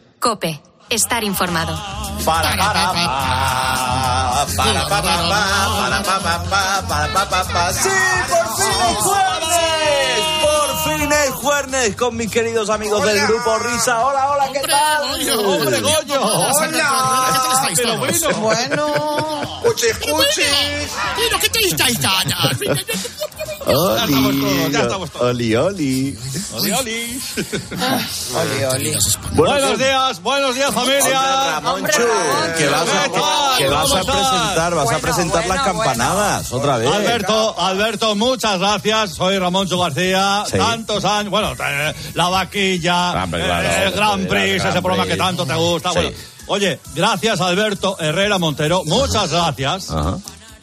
Cope. 0.21 0.61
Estar 0.87 1.23
informado. 1.23 1.75
Para, 2.23 2.51
para, 2.51 2.57
pa, 2.57 2.93
para, 4.55 4.87
pa, 4.87 5.01
pa, 5.01 5.01
pa, 5.01 5.23
para, 5.79 6.03
pa, 6.03 6.19
pa, 6.19 6.43
pa, 6.43 6.87
para, 6.87 7.07
pa, 7.11 7.25
pa, 7.29 7.43
pa. 7.45 7.73
¡Sí, 7.73 7.89
por 8.29 8.45
fin 8.55 8.71
es 8.91 8.97
jueves! 8.97 10.21
¡Por 10.43 10.99
fin 10.99 11.11
es 11.11 11.31
jueves 11.31 11.95
con 11.95 12.15
mis 12.17 12.29
queridos 12.29 12.69
amigos 12.69 13.03
del 13.03 13.25
Grupo 13.25 13.57
Risa! 13.59 14.05
¡Hola, 14.05 14.31
hola, 14.31 14.49
qué 14.53 14.59
tal! 14.59 15.39
¡Hombre, 15.39 15.79
Goyo! 15.81 16.21
¡Hola! 16.21 17.69
Pero 17.75 17.97
bueno. 17.97 18.29
Bueno. 18.41 19.41
¡Escuche, 19.63 19.89
escuche! 19.89 20.87
Bueno, 21.15 21.39
¿qué 21.39 21.49
te 21.49 21.59
estáis 21.67 21.99
dando? 21.99 22.35
Oli, 23.75 24.71
ya 24.71 24.81
estamos 24.81 25.09
oli, 25.19 25.55
oli. 25.55 26.17
Oli, 26.53 26.71
oli. 26.71 27.21
Oli, 28.35 28.63
oli. 28.65 28.97
Buenos 29.33 29.77
días, 29.77 30.21
buenos 30.21 30.55
días, 30.55 30.73
familia. 30.73 31.59
Ramonchu, 31.61 32.01
que 32.57 32.67
vas 32.67 32.89
a, 32.89 33.57
que 33.57 33.67
vas 33.67 33.91
a 33.91 34.03
presentar, 34.03 34.75
vas 34.75 34.91
a 34.91 34.99
presentar 34.99 35.47
las 35.47 35.61
campanadas 35.61 36.51
otra 36.51 36.77
vez. 36.77 36.91
Alberto, 36.91 37.55
Alberto, 37.57 38.15
muchas 38.15 38.59
gracias. 38.59 39.11
Soy 39.11 39.37
Ramón 39.39 39.67
Chu 39.67 39.79
García. 39.79 40.43
Tantos 40.51 41.05
años. 41.05 41.31
Bueno, 41.31 41.53
eh, 41.53 41.93
la 42.13 42.29
vaquilla, 42.29 43.13
eh, 43.33 43.83
el 43.85 43.91
Grand 43.91 44.27
joder, 44.27 44.27
Prix, 44.27 44.65
ese 44.65 44.81
programa 44.81 45.05
que 45.05 45.17
tanto 45.17 45.45
te 45.45 45.55
gusta. 45.55 45.91
Bueno, 45.91 46.11
oye, 46.47 46.79
gracias, 46.95 47.39
Alberto 47.41 47.97
Herrera 47.99 48.37
Montero. 48.37 48.83
Muchas 48.85 49.31
gracias. 49.31 49.89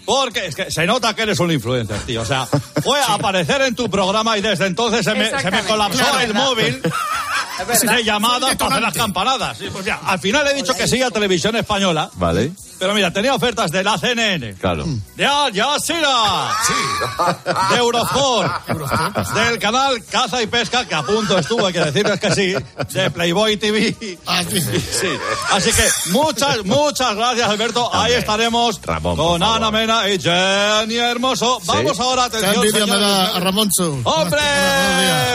Porque 0.09 0.47
es 0.47 0.55
que 0.57 0.71
se 0.71 0.87
nota 0.87 1.15
que 1.15 1.21
eres 1.21 1.39
un 1.39 1.53
influencer, 1.53 1.99
tío. 2.07 2.23
O 2.23 2.25
sea, 2.25 2.47
fue 2.83 2.99
a 2.99 3.13
aparecer 3.13 3.61
en 3.61 3.75
tu 3.75 3.91
programa 3.91 4.39
y 4.39 4.41
desde 4.41 4.65
entonces 4.65 5.05
se 5.05 5.15
me, 5.15 5.29
se 5.39 5.51
me 5.51 5.63
colapsó 5.65 5.99
Claro, 5.99 6.21
el 6.21 6.29
verdad. 6.29 6.45
móvil 6.47 6.83
de 7.83 8.05
llamadas 8.05 8.57
para 8.57 8.71
hacer 8.71 8.83
las 8.85 8.95
campanadas. 8.95 9.59
Sí, 9.59 9.67
pues 9.71 9.85
ya, 9.85 10.01
al 10.03 10.19
final 10.19 10.47
he 10.49 10.55
dicho 10.55 10.75
que 10.75 10.89
sí 10.89 11.03
a 11.03 11.11
Televisión 11.11 11.57
Española. 11.57 12.09
Vale, 12.15 12.53
Pero 12.79 12.95
mira, 12.95 13.13
tenía 13.13 13.35
ofertas 13.35 13.71
de 13.73 13.83
la 13.83 13.99
CNN, 13.99 14.55
claro. 14.55 14.85
de 15.17 15.27
Al 15.27 15.53
Jazeera, 15.53 16.51
de 17.71 17.77
Eurosport, 17.77 18.67
del 19.35 19.59
canal 19.59 20.05
Caza 20.05 20.41
y 20.43 20.47
Pesca, 20.47 20.87
que 20.87 20.95
a 20.95 21.03
punto 21.03 21.37
estuvo, 21.39 21.67
hay 21.67 21.73
que 21.73 21.81
decirles 21.85 22.21
que 22.21 22.33
sí, 22.33 22.55
de 22.93 23.11
Playboy 23.11 23.57
TV. 23.57 23.97
Sí. 24.01 24.19
Así 25.51 25.73
que 25.73 25.89
muchas, 26.11 26.65
muchas 26.65 27.15
gracias, 27.17 27.49
Alberto. 27.49 27.91
Ahí 27.95 28.13
estaremos 28.13 28.81
Ramón, 28.83 29.17
con 29.17 29.43
Ana 29.43 29.71
Mena 29.71 30.09
y 30.09 30.21
Jenny 30.21 30.97
Hermoso. 30.97 31.61
Vamos 31.65 31.99
ahora, 31.99 32.25
atención, 32.25 32.65
me 32.89 32.99
da 32.99 33.37
a 33.37 33.41
Ramoncho. 33.41 33.99
¡Hombre! 34.05 34.41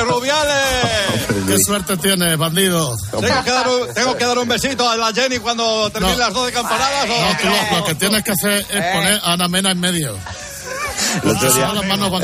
¡Rubiales! 0.07 1.43
Qué 1.47 1.57
suerte 1.59 1.97
tienes, 1.97 2.37
bandido. 2.37 2.95
¿Tengo 3.11 3.43
que, 3.43 3.51
dar 3.51 3.67
un, 3.67 3.93
tengo 3.93 4.15
que 4.17 4.25
dar 4.25 4.37
un 4.39 4.47
besito 4.47 4.89
a 4.89 4.95
la 4.95 5.11
Jenny 5.13 5.39
cuando 5.39 5.89
termine 5.89 6.13
No. 6.13 6.19
las 6.19 6.33
12 6.33 6.51
campanadas? 6.53 7.09
o- 7.09 7.32
No, 7.33 7.39
tú 7.39 7.47
lo, 7.71 7.79
lo 7.79 7.85
que 7.85 7.95
tienes 7.95 8.23
que 8.23 8.31
hacer 8.31 8.53
es 8.53 8.93
poner 8.93 9.19
a 9.23 9.33
Ana 9.33 9.47
Mena 9.47 9.71
en 9.71 9.79
medio. 9.79 10.17
El 11.23 11.29
otro 11.29 11.53
día, 11.53 11.71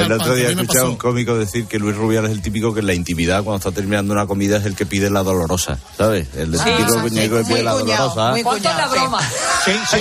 el 0.06 0.12
otro 0.12 0.36
día 0.36 0.50
escuché 0.50 0.80
a 0.80 0.86
un 0.86 0.96
cómico 0.96 1.38
decir 1.38 1.66
que 1.66 1.80
Luis 1.80 1.96
Rubiales 1.96 2.32
es 2.32 2.38
el 2.38 2.42
típico 2.42 2.74
que 2.74 2.80
en 2.80 2.88
la 2.88 2.94
intimidad, 2.94 3.44
cuando 3.44 3.58
está 3.58 3.72
terminando 3.72 4.14
una 4.14 4.26
comida, 4.26 4.58
es 4.58 4.66
el 4.66 4.76
que 4.76 4.86
pide 4.86 5.10
la 5.10 5.24
dolorosa, 5.24 5.78
¿sabes? 5.98 6.28
El 6.36 6.52
típico 6.52 6.94
sí, 6.94 7.00
cuñado 7.02 7.30
que 7.30 7.36
muy 7.36 7.44
pide 7.46 7.64
la 7.64 7.74
cuñado, 7.74 8.10
dolorosa. 8.10 8.32
muy 8.32 8.44
¿Cuánto 8.44 8.70
es 8.70 8.76
la 8.76 8.88
broma? 8.88 9.20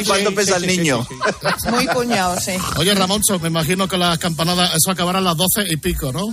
¿Cuánto 0.06 0.34
pesa 0.34 0.56
el 0.56 0.66
niño? 0.66 1.06
Muy 1.70 1.86
cuñado, 1.88 2.40
sí. 2.40 2.52
Oye, 2.76 2.94
Ramoncho, 2.94 3.38
me 3.40 3.48
imagino 3.48 3.88
que 3.88 3.98
las 3.98 4.18
campanadas, 4.18 4.70
eso 4.74 4.90
acabará 4.90 5.18
a 5.18 5.22
las 5.22 5.36
12 5.36 5.64
y 5.70 5.76
pico, 5.76 6.12
¿no? 6.12 6.26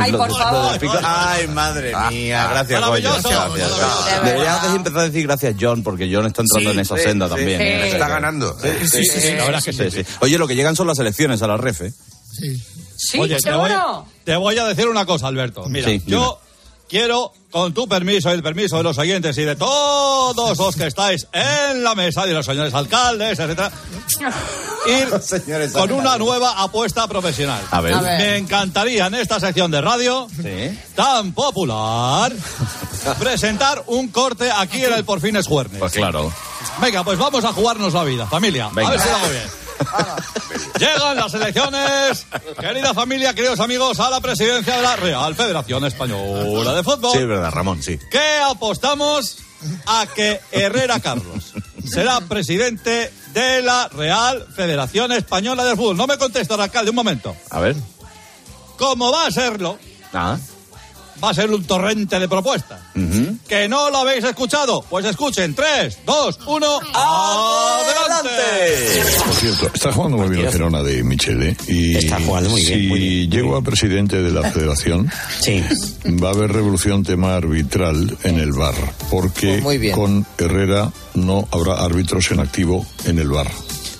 Ay, 0.00 0.12
por 0.12 0.30
favor. 0.36 0.78
Ay, 1.02 1.46
madre 1.48 1.92
mía, 2.10 2.48
gracias, 2.50 2.80
Goyo. 2.80 3.10
Maravilloso. 3.10 3.28
Gracias, 3.28 3.78
gracias. 3.78 4.24
Deberías 4.24 4.62
de 4.62 4.76
empezar 4.76 4.98
a 5.00 5.04
decir 5.04 5.22
gracias, 5.22 5.54
John, 5.60 5.82
porque 5.82 6.10
John 6.12 6.26
está 6.26 6.42
entrando 6.42 6.70
Sí, 6.70 6.74
en 6.76 6.80
esa 6.80 6.96
sí, 6.96 7.02
senda 7.02 7.26
sí. 7.28 7.34
también. 7.34 7.58
Sí. 7.60 7.64
¿eh? 7.66 7.88
Está 7.92 8.08
ganando. 8.08 8.56
Sí, 8.60 8.68
sí, 8.90 9.04
sí, 9.04 9.20
sí, 9.20 9.32
la 9.32 9.44
verdad 9.44 9.62
es 9.66 9.76
que 9.76 9.90
sí, 9.90 10.02
sí. 10.04 10.14
Oye, 10.20 10.38
lo 10.38 10.48
que 10.48 10.56
llegan 10.56 10.76
son 10.76 10.86
las 10.86 10.98
elecciones 10.98 11.42
a 11.42 11.46
la 11.46 11.56
ref, 11.56 11.82
¿eh? 11.82 11.92
Sí, 12.96 13.18
Oye, 13.18 13.36
te 13.36 13.50
voy, 13.52 13.68
seguro. 13.70 14.06
te 14.24 14.36
voy 14.36 14.58
a 14.58 14.64
decir 14.64 14.88
una 14.88 15.04
cosa, 15.06 15.26
Alberto. 15.28 15.68
Mira, 15.68 15.88
Sí, 15.88 16.02
yo 16.06 16.40
quiero, 16.88 17.32
con 17.50 17.72
tu 17.72 17.86
permiso 17.88 18.30
y 18.30 18.32
el 18.32 18.42
permiso 18.42 18.76
de 18.76 18.82
los 18.82 18.98
oyentes 18.98 19.36
y 19.38 19.42
de 19.42 19.56
todos 19.56 20.58
los 20.58 20.76
que 20.76 20.86
estáis 20.86 21.26
en 21.32 21.84
la 21.84 21.94
mesa, 21.94 22.26
y 22.26 22.32
los 22.32 22.46
señores 22.46 22.74
alcaldes, 22.74 23.38
etcétera, 23.38 23.70
ir 24.86 25.72
con 25.72 25.92
una 25.92 26.18
nueva 26.18 26.62
apuesta 26.62 27.06
profesional. 27.08 27.62
A 27.70 27.80
ver. 27.80 27.94
A 27.94 28.00
ver. 28.00 28.20
Me 28.20 28.36
encantaría 28.38 29.06
en 29.06 29.14
esta 29.14 29.40
sección 29.40 29.70
de 29.70 29.80
radio 29.80 30.28
tan 30.94 31.32
popular 31.32 32.32
presentar 33.18 33.84
un 33.86 34.08
corte 34.08 34.50
aquí 34.50 34.84
en 34.84 34.92
el 34.92 35.04
Por 35.04 35.20
Fines 35.20 35.46
Juernes. 35.46 35.78
Pues 35.78 35.92
claro. 35.92 36.32
Venga, 36.80 37.04
pues 37.04 37.18
vamos 37.18 37.44
a 37.44 37.52
jugarnos 37.52 37.92
la 37.92 38.04
vida, 38.04 38.26
familia. 38.26 38.68
Venga. 38.72 38.88
A 38.88 38.92
ver 38.92 39.00
si 39.00 39.08
lo 39.08 39.16
hago 39.16 39.28
bien. 39.28 39.63
Llegan 40.78 41.16
las 41.16 41.32
elecciones, 41.34 42.26
querida 42.60 42.94
familia, 42.94 43.34
queridos 43.34 43.60
amigos, 43.60 44.00
a 44.00 44.10
la 44.10 44.20
presidencia 44.20 44.76
de 44.76 44.82
la 44.82 44.96
Real 44.96 45.34
Federación 45.34 45.84
Española 45.84 46.74
de 46.74 46.82
Fútbol. 46.82 47.12
Sí, 47.12 47.18
es 47.18 47.28
verdad, 47.28 47.50
Ramón, 47.50 47.82
sí. 47.82 47.98
¿Qué 48.10 48.38
apostamos 48.44 49.38
a 49.86 50.06
que 50.14 50.40
Herrera 50.50 51.00
Carlos 51.00 51.52
será 51.88 52.20
presidente 52.22 53.12
de 53.32 53.62
la 53.62 53.88
Real 53.88 54.46
Federación 54.54 55.12
Española 55.12 55.64
de 55.64 55.76
Fútbol? 55.76 55.96
No 55.96 56.06
me 56.06 56.18
contesta, 56.18 56.54
alcalde, 56.54 56.90
un 56.90 56.96
momento. 56.96 57.34
A 57.50 57.60
ver. 57.60 57.76
Como 58.76 59.12
va 59.12 59.26
a 59.26 59.30
serlo, 59.30 59.78
Ah. 60.12 60.38
Va 61.22 61.30
a 61.30 61.34
ser 61.34 61.50
un 61.50 61.64
torrente 61.64 62.18
de 62.18 62.28
propuestas. 62.28 62.80
¿Que 63.48 63.68
no 63.68 63.90
lo 63.90 63.98
habéis 63.98 64.24
escuchado? 64.24 64.84
Pues 64.88 65.04
escuchen. 65.04 65.54
3, 65.54 65.98
2, 66.06 66.38
1, 66.46 66.80
¡adelante! 66.94 69.02
Por 69.24 69.34
cierto, 69.34 69.70
está 69.74 69.92
jugando 69.92 70.18
muy 70.18 70.28
bien 70.28 70.46
el 70.46 70.52
Girona 70.52 70.82
de 70.82 71.02
Michele. 71.02 71.56
Y 71.66 71.96
Está 71.96 72.20
jugando 72.20 72.50
muy 72.50 72.62
bien, 72.62 72.80
si 72.80 72.86
muy 72.86 72.98
bien. 73.00 73.30
llego 73.30 73.56
a 73.56 73.62
presidente 73.62 74.22
de 74.22 74.30
la 74.30 74.50
federación, 74.52 75.10
va 76.22 76.28
a 76.28 76.32
haber 76.32 76.52
revolución 76.52 77.02
tema 77.02 77.34
arbitral 77.36 78.16
en 78.22 78.38
el 78.38 78.52
bar. 78.52 78.74
Porque 79.10 79.60
con 79.94 80.24
Herrera 80.38 80.92
no 81.14 81.48
habrá 81.50 81.84
árbitros 81.84 82.30
en 82.30 82.40
activo 82.40 82.86
en 83.06 83.18
el 83.18 83.28
bar. 83.28 83.50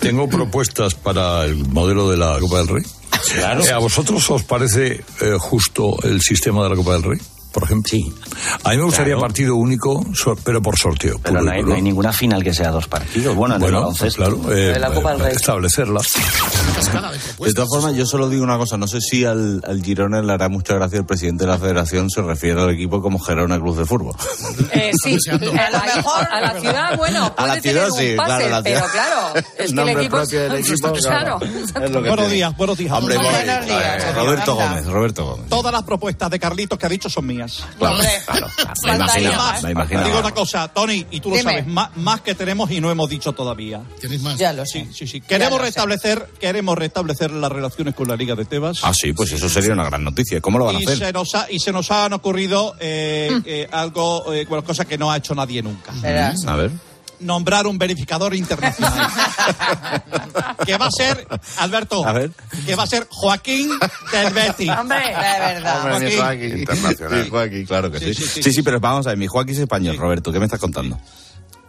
Tengo 0.00 0.28
propuestas 0.28 0.94
para 0.94 1.44
el 1.44 1.56
modelo 1.68 2.10
de 2.10 2.16
la 2.18 2.38
Copa 2.38 2.58
del 2.58 2.68
Rey. 2.68 2.82
Claro. 3.32 3.62
¿A 3.74 3.78
vosotros 3.78 4.28
os 4.30 4.42
parece 4.42 5.04
eh, 5.20 5.36
justo 5.38 5.96
el 6.02 6.20
sistema 6.20 6.62
de 6.64 6.70
la 6.70 6.76
Copa 6.76 6.92
del 6.92 7.02
Rey? 7.02 7.20
Por 7.54 7.62
ejemplo. 7.62 7.88
Sí. 7.90 8.12
A 8.64 8.70
mí 8.70 8.76
me 8.78 8.82
gustaría 8.82 9.14
Claro. 9.14 9.20
partido 9.28 9.54
único, 9.56 10.04
pero 10.42 10.60
por 10.60 10.76
sorteo. 10.76 11.20
Pero 11.22 11.40
no 11.40 11.50
hay, 11.52 11.62
no 11.62 11.74
hay 11.74 11.82
ninguna 11.82 12.12
final 12.12 12.42
que 12.42 12.52
sea 12.52 12.70
dos 12.72 12.88
partidos. 12.88 13.34
Bueno, 13.36 13.54
en 13.54 13.62
el 13.62 13.70
Bueno, 13.72 13.92
claro, 14.16 14.52
eh, 14.52 14.72
De 14.72 14.78
la 14.80 14.90
Copa 14.92 15.12
del 15.12 15.20
Rey. 15.20 15.36
establecerla. 15.36 16.00
De 17.38 17.52
todas 17.52 17.68
formas, 17.68 17.94
yo 17.94 18.06
solo 18.06 18.28
digo 18.28 18.42
una 18.42 18.58
cosa. 18.58 18.76
No 18.76 18.86
sé 18.88 19.00
si 19.00 19.24
al, 19.24 19.62
al 19.66 19.82
Girona 19.82 20.20
le 20.22 20.32
hará 20.32 20.48
mucha 20.48 20.74
gracia 20.74 20.98
el 20.98 21.06
presidente 21.06 21.44
de 21.44 21.50
la 21.50 21.58
federación 21.58 22.10
se 22.10 22.22
refiere 22.22 22.60
al 22.60 22.70
equipo 22.70 23.00
como 23.00 23.18
Gerona 23.18 23.58
Club 23.60 23.76
de 23.76 23.84
Fútbol. 23.84 24.14
Eh, 24.72 24.90
sí, 25.02 25.16
a 25.30 25.70
la, 25.70 25.78
a 25.78 26.40
la 26.40 26.60
ciudad, 26.60 26.96
bueno, 26.96 27.32
A 27.36 27.46
la 27.46 27.60
ciudad, 27.60 27.88
tener 27.88 27.90
un 27.92 27.98
sí, 27.98 28.14
pase, 28.16 28.26
claro, 28.26 28.48
la 28.50 28.62
pero 28.62 28.80
claro, 28.90 29.34
es 29.58 29.70
El 29.70 29.76
que 29.76 29.82
el 29.82 29.88
equipo... 29.98 30.16
propio 30.16 30.42
del 30.42 30.54
equipo, 30.56 30.92
claro. 30.92 31.38
Es 31.42 31.90
lo 31.90 32.02
que 32.02 32.08
Buenos 32.14 32.30
días, 32.30 32.56
buenos 32.56 32.78
días. 32.78 32.92
Hombre, 32.92 33.16
Buenos 33.16 33.32
voy. 33.34 33.66
días. 33.66 34.14
Roberto 34.16 34.54
Gómez, 34.54 34.86
Roberto 34.86 35.24
Gómez. 35.26 35.48
Todas 35.48 35.72
las 35.72 35.82
propuestas 35.84 36.30
de 36.30 36.38
Carlitos 36.38 36.78
que 36.78 36.86
ha 36.86 36.88
dicho 36.88 37.08
son 37.08 37.26
mías. 37.26 37.43
Claro, 37.78 37.98
claro. 38.26 38.48
Imaginaba, 38.94 39.70
imaginaba. 39.70 40.06
Digo 40.06 40.18
una 40.20 40.30
cosa, 40.32 40.68
Tony, 40.68 41.06
y 41.10 41.20
tú 41.20 41.30
lo 41.30 41.36
Dime. 41.36 41.50
sabes, 41.50 41.66
más, 41.66 41.96
más 41.96 42.20
que 42.20 42.34
tenemos 42.34 42.70
y 42.70 42.80
no 42.80 42.90
hemos 42.90 43.08
dicho 43.08 43.32
todavía. 43.32 43.80
¿Tienes 44.00 44.22
más? 44.22 44.38
Ya 44.38 44.52
lo 44.52 44.64
sé. 44.66 44.84
Sí, 44.86 44.88
sí, 44.92 45.06
sí. 45.06 45.20
Queremos 45.20 45.52
lo 45.52 45.58
sé. 45.58 45.64
restablecer, 45.66 46.28
queremos 46.40 46.76
restablecer 46.76 47.30
las 47.30 47.50
relaciones 47.50 47.94
con 47.94 48.08
la 48.08 48.16
Liga 48.16 48.34
de 48.34 48.44
Tebas. 48.44 48.80
Ah, 48.82 48.92
sí, 48.94 49.12
pues 49.12 49.32
eso 49.32 49.48
sería 49.48 49.72
una 49.72 49.84
gran 49.84 50.04
noticia. 50.04 50.40
¿Cómo 50.40 50.58
lo 50.58 50.66
van 50.66 50.76
a 50.76 50.80
y 50.80 50.84
hacer? 50.84 50.98
se 50.98 51.12
nos 51.12 51.34
ha, 51.34 51.46
y 51.50 51.58
se 51.58 51.72
nos 51.72 51.90
han 51.90 52.12
ocurrido 52.12 52.74
eh, 52.80 53.30
Mm. 53.32 53.42
eh, 53.46 53.68
algo, 53.72 54.32
eh, 54.32 54.44
bueno, 54.48 54.64
cosa 54.64 54.84
que 54.84 54.98
no 54.98 55.10
ha 55.10 55.16
hecho 55.16 55.34
nadie 55.34 55.62
nunca. 55.62 55.92
Verás. 56.02 56.44
A 56.46 56.56
ver. 56.56 56.70
Nombrar 57.20 57.66
un 57.66 57.78
verificador 57.78 58.34
internacional. 58.34 59.10
que 60.66 60.76
va 60.76 60.86
a 60.86 60.90
ser, 60.90 61.26
Alberto, 61.58 62.06
A 62.06 62.12
ver. 62.12 62.30
que 62.66 62.74
va 62.74 62.84
a 62.84 62.86
ser 62.86 63.06
Joaquín 63.10 63.70
del 64.12 64.32
Betis. 64.32 64.70
Hombre, 64.70 64.98
de 64.98 65.14
verdad. 65.14 65.92
Hombre, 65.92 66.16
Joaquín. 66.16 66.18
Joaquín. 66.18 66.58
Internacional. 66.58 67.24
Sí, 67.24 67.30
Joaquín, 67.30 67.66
claro 67.66 67.90
que 67.90 67.98
sí. 68.00 68.14
Sí, 68.14 68.52
sí, 68.52 68.62
pero 68.62 68.80
vamos 68.80 69.06
a 69.06 69.10
ver, 69.10 69.18
mi 69.18 69.26
Joaquín 69.26 69.54
es 69.54 69.60
español, 69.60 69.96
Roberto, 69.96 70.32
¿qué 70.32 70.38
me 70.38 70.44
estás 70.46 70.60
contando? 70.60 70.98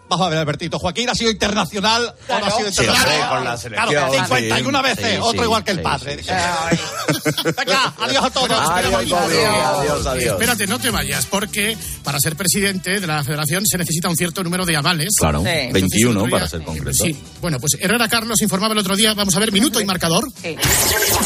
Vamos 0.07 0.27
a 0.27 0.29
ver, 0.29 0.37
Albertito. 0.39 0.77
Joaquín 0.77 1.09
ha 1.09 1.15
sido 1.15 1.31
internacional. 1.31 2.13
ahora 2.29 2.47
ha 2.47 2.51
sido 2.51 2.71
Sí, 2.71 2.81
internacional. 2.83 3.21
hombre, 3.21 3.35
con 3.35 3.43
la 3.45 3.57
selección, 3.57 3.89
Claro, 3.89 4.13
51 4.13 4.77
sí. 4.79 4.83
veces, 4.83 5.11
Sí, 5.13 5.17
otro 5.19 5.31
sí, 5.31 5.45
igual 5.45 5.63
que 5.63 5.71
el 5.71 5.77
sí, 5.77 5.83
padre. 5.83 6.23
sí, 6.23 6.29
Venga, 7.57 7.93
adiós 7.99 8.23
a 8.23 8.29
todos. 8.29 8.51
Adiós, 8.51 9.11
adiós, 9.11 10.05
adiós. 10.05 10.33
Espérate, 10.33 10.67
no 10.67 10.79
te 10.79 10.91
vayas, 10.91 11.25
porque 11.25 11.75
para 12.03 12.19
ser 12.19 12.35
presidente 12.35 12.99
de 12.99 13.07
la 13.07 13.23
federación 13.23 13.65
se 13.65 13.77
necesita 13.79 14.07
un 14.09 14.15
cierto 14.15 14.43
número 14.43 14.63
de 14.65 14.75
avales. 14.77 15.09
Claro, 15.17 15.39
Entonces, 15.39 15.65
el 15.67 15.73
21 15.73 16.09
otro 16.11 16.25
día- 16.27 16.31
para 16.37 16.49
ser 16.49 16.63
concreto. 16.63 17.03
Sí, 17.03 17.17
bueno, 17.41 17.57
pues 17.59 17.73
Herrera 17.79 18.07
Carlos 18.07 18.41
informaba 18.41 18.73
el 18.73 18.79
otro 18.79 18.95
día, 18.95 19.13
vamos 19.15 19.35
a 19.35 19.39
ver, 19.39 19.51
minuto 19.51 19.79
y 19.81 19.85
marcador. 19.85 20.31
Te 20.41 20.55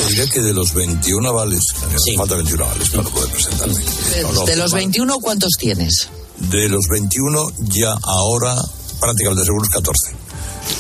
diré 0.10 0.30
que 0.30 0.42
de 0.42 0.54
los 0.54 0.74
21 0.74 1.28
avales, 1.30 1.62
falta 2.18 2.36
21 2.36 2.64
avales 2.66 2.90
para 2.92 3.10
poder 3.10 3.30
presentarme. 3.32 3.76
No, 4.24 4.32
no, 4.32 4.46
De 4.46 4.56
los 4.56 4.72
21, 4.74 5.16
¿cuántos 5.20 5.52
tienes? 5.60 6.10
De 6.40 6.70
los 6.70 6.86
21 6.90 7.52
ya 7.60 7.94
ahora 8.04 8.56
prácticamente 9.00 9.44
seguros 9.46 9.70
14. 9.70 10.16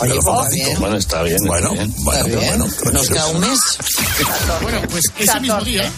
Me 0.03 0.09
lo 0.15 0.21
faltan 0.21 0.51
bien. 0.51 0.79
Bueno, 0.79 0.95
está 0.97 1.23
bien. 1.23 1.37
Bueno, 1.45 1.69
bueno, 1.69 1.83
Está 1.83 2.23
bien. 2.27 2.39
bueno. 2.59 2.67
Nos 2.93 3.09
queda 3.09 3.27
un 3.27 3.39
mes. 3.41 3.59
Bueno, 4.61 4.81
pues 4.89 5.03
ese 5.17 5.39
mismo 5.39 5.61
día, 5.61 5.91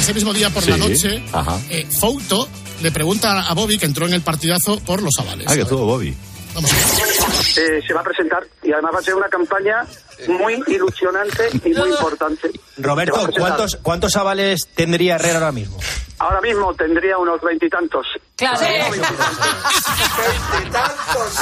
ese 0.00 0.12
mismo 0.14 0.32
día 0.34 0.50
por 0.50 0.66
la 0.66 0.74
Sí, 0.76 0.80
noche, 0.80 1.24
ajá. 1.32 1.58
eh, 1.70 1.86
Fouto 2.00 2.48
le 2.82 2.90
pregunta 2.90 3.40
a 3.48 3.54
Bobby, 3.54 3.78
que 3.78 3.86
entró 3.86 4.06
en 4.06 4.12
el 4.14 4.22
partidazo, 4.22 4.78
por 4.80 5.00
los 5.02 5.12
avales. 5.18 5.46
Ah, 5.48 5.54
que 5.54 5.62
estuvo 5.62 5.84
Bobby. 5.86 6.08
Eh, 6.08 7.80
se 7.86 7.94
va 7.94 8.00
a 8.00 8.04
presentar 8.04 8.42
y 8.62 8.72
además 8.72 8.92
va 8.96 8.98
a 8.98 9.02
ser 9.02 9.14
una 9.14 9.28
campaña 9.28 9.84
muy 10.26 10.62
ilusionante 10.66 11.48
y 11.64 11.68
muy 11.74 11.90
importante. 11.90 12.50
Roberto. 12.78 13.28
¿cuántos, 13.36 13.76
¿cuántos 13.82 14.16
avales 14.16 14.68
tendría 14.74 15.16
Herrera 15.16 15.34
ahora 15.38 15.52
mismo? 15.52 15.78
Ahora 16.20 16.40
mismo 16.40 16.74
tendría 16.74 17.16
unos 17.16 17.40
veintitantos. 17.40 18.06
Claro. 18.34 18.58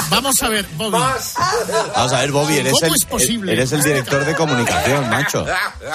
Vamos 0.09 0.35
a 0.43 0.49
ver, 0.49 0.65
Bobby. 0.75 0.99
Vamos 1.95 2.13
a 2.13 2.21
ver, 2.21 2.31
Bobby, 2.31 2.57
eres 2.57 2.73
¿Cómo 2.73 2.85
el, 2.85 2.93
es 2.93 3.05
posible? 3.05 3.53
eres 3.53 3.71
el 3.71 3.81
director 3.81 4.23
de 4.23 4.35
comunicación, 4.35 5.09
macho. 5.09 5.45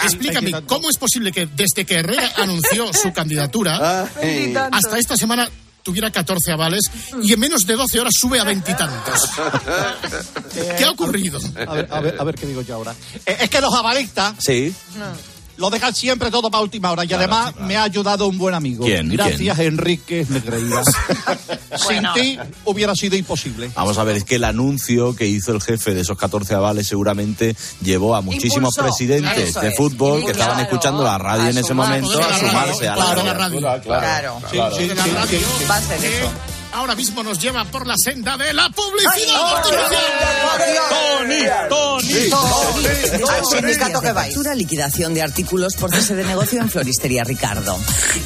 Explícame, 0.03 0.67
¿cómo 0.67 0.91
es 0.91 0.99
posible 0.99 1.31
que 1.31 1.47
desde 1.47 1.85
que 1.85 2.01
Herrera 2.01 2.29
anunció 2.39 2.93
su 2.93 3.13
candidatura 3.13 4.09
Veintitantos. 4.21 4.79
hasta 4.85 4.99
esta 4.99 5.17
semana 5.17 5.49
tuviera 5.83 6.11
14 6.11 6.53
avales 6.53 6.81
y 7.23 7.33
en 7.33 7.41
menos 7.41 7.67
de 7.67 7.75
12 7.77 8.01
horas 8.01 8.13
sube 8.17 8.39
a 8.41 8.45
veintitantos? 8.45 9.31
¿Qué 10.79 10.85
ha 10.85 10.91
ocurrido? 10.91 11.41
A 11.67 11.75
ver, 11.75 11.89
a 11.91 12.01
ver, 12.01 12.17
a 12.19 12.25
ver 12.25 12.35
qué 12.35 12.47
digo 12.47 12.63
yo 12.63 12.75
ahora. 12.77 12.95
Eh, 13.27 13.37
es 13.41 13.51
que 13.51 13.61
los 13.61 13.73
avalistas 13.75 14.35
Sí. 14.39 14.75
Lo 15.63 15.71
dejan 15.71 15.95
siempre 15.95 16.29
todo 16.29 16.51
para 16.51 16.61
última 16.65 16.91
hora 16.91 17.05
y 17.05 17.13
además 17.13 17.55
me 17.61 17.77
ha 17.77 17.85
ayudado 17.85 18.27
un 18.27 18.37
buen 18.37 18.53
amigo. 18.53 18.85
¿Quién? 18.85 19.09
Gracias, 19.11 19.57
Enrique 19.61 20.27
Negreira. 20.29 20.83
Sin 21.77 22.03
ti 22.15 22.37
hubiera 22.65 22.97
sido 22.97 23.17
imposible. 23.17 23.71
Vamos 23.77 23.97
a 23.97 24.03
ver, 24.03 24.17
es 24.17 24.25
que 24.25 24.35
el 24.35 24.45
anuncio 24.45 25.15
que 25.15 25.27
hizo 25.29 25.53
el 25.53 25.63
jefe 25.63 25.95
de 25.95 26.01
esos 26.01 26.19
14 26.19 26.55
avales 26.55 26.89
seguramente 26.89 27.55
llevó 27.81 28.17
a 28.17 28.21
muchísimos 28.23 28.75
presidentes 28.75 29.51
Eso 29.51 29.61
de 29.61 29.69
es. 29.69 29.77
fútbol 29.77 30.19
que 30.25 30.33
Claro. 30.33 30.41
estaban 30.41 30.61
escuchando 30.65 31.05
la 31.05 31.17
radio 31.17 31.45
A 31.45 31.51
en 31.51 31.59
ese 31.59 31.75
momento 31.75 32.11
a 32.21 32.39
sumarse 32.39 32.89
a 32.89 32.97
la 32.97 33.05
Claro, 33.15 33.33
radio. 33.35 33.61
Claro. 33.83 34.41
Sí. 34.51 34.59
Va 34.59 35.77
a 35.77 35.81
ser 35.81 36.05
eso. 36.05 36.31
Ahora 36.73 36.95
mismo 36.95 37.23
nos 37.23 37.39
lleva 37.39 37.65
por 37.67 37.87
la 37.87 37.95
senda 38.03 38.37
de 38.37 38.53
la 38.55 38.71
publicidad. 38.71 39.63
Tony, 40.89 41.35
Tony, 41.69 42.31
Al 43.29 43.45
sindicato 43.45 44.01
que 44.01 44.13
vais. 44.13 44.37
Liquidación 44.57 45.15
de 45.15 45.23
artículos 45.23 45.77
por 45.77 45.91
cese 45.91 46.15
de 46.15 46.25
negocio 46.25 46.61
en 46.61 46.69
Floristería 46.69 47.25
Ricardo. 47.25 47.79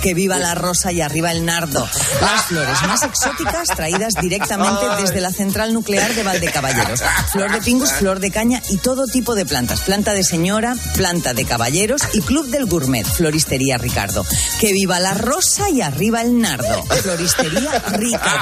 Que 0.03 0.15
viva 0.15 0.39
la 0.39 0.55
rosa 0.55 0.93
y 0.93 1.01
arriba 1.01 1.33
el 1.33 1.45
nardo. 1.45 1.89
Las 2.21 2.43
flores 2.47 2.83
más 2.83 3.03
exóticas 3.03 3.69
traídas 3.69 4.15
directamente 4.21 4.87
desde 5.01 5.21
la 5.21 5.33
central 5.33 5.73
nuclear 5.73 6.15
de 6.15 6.23
Valdecaballeros. 6.23 7.03
Flor 7.33 7.53
de 7.53 7.61
pingus, 7.61 7.93
flor 7.93 8.21
de 8.21 8.31
caña 8.31 8.63
y 8.71 8.79
todo 8.79 9.07
tipo 9.07 9.35
de 9.35 9.47
plantas. 9.47 9.81
Planta 9.81 10.13
de 10.13 10.25
señora, 10.25 10.77
planta 10.95 11.35
de 11.35 11.45
caballeros 11.45 12.03
y 12.13 12.21
club 12.21 12.47
del 12.47 12.67
gourmet. 12.67 13.07
Floristería 13.07 13.79
Ricardo. 13.79 14.25
Que 14.61 14.73
viva 14.73 15.01
la 15.01 15.15
rosa 15.15 15.69
y 15.71 15.81
arriba 15.81 16.23
el 16.23 16.41
nardo. 16.41 16.85
Floristería 17.03 17.83
Ricardo. 17.93 18.36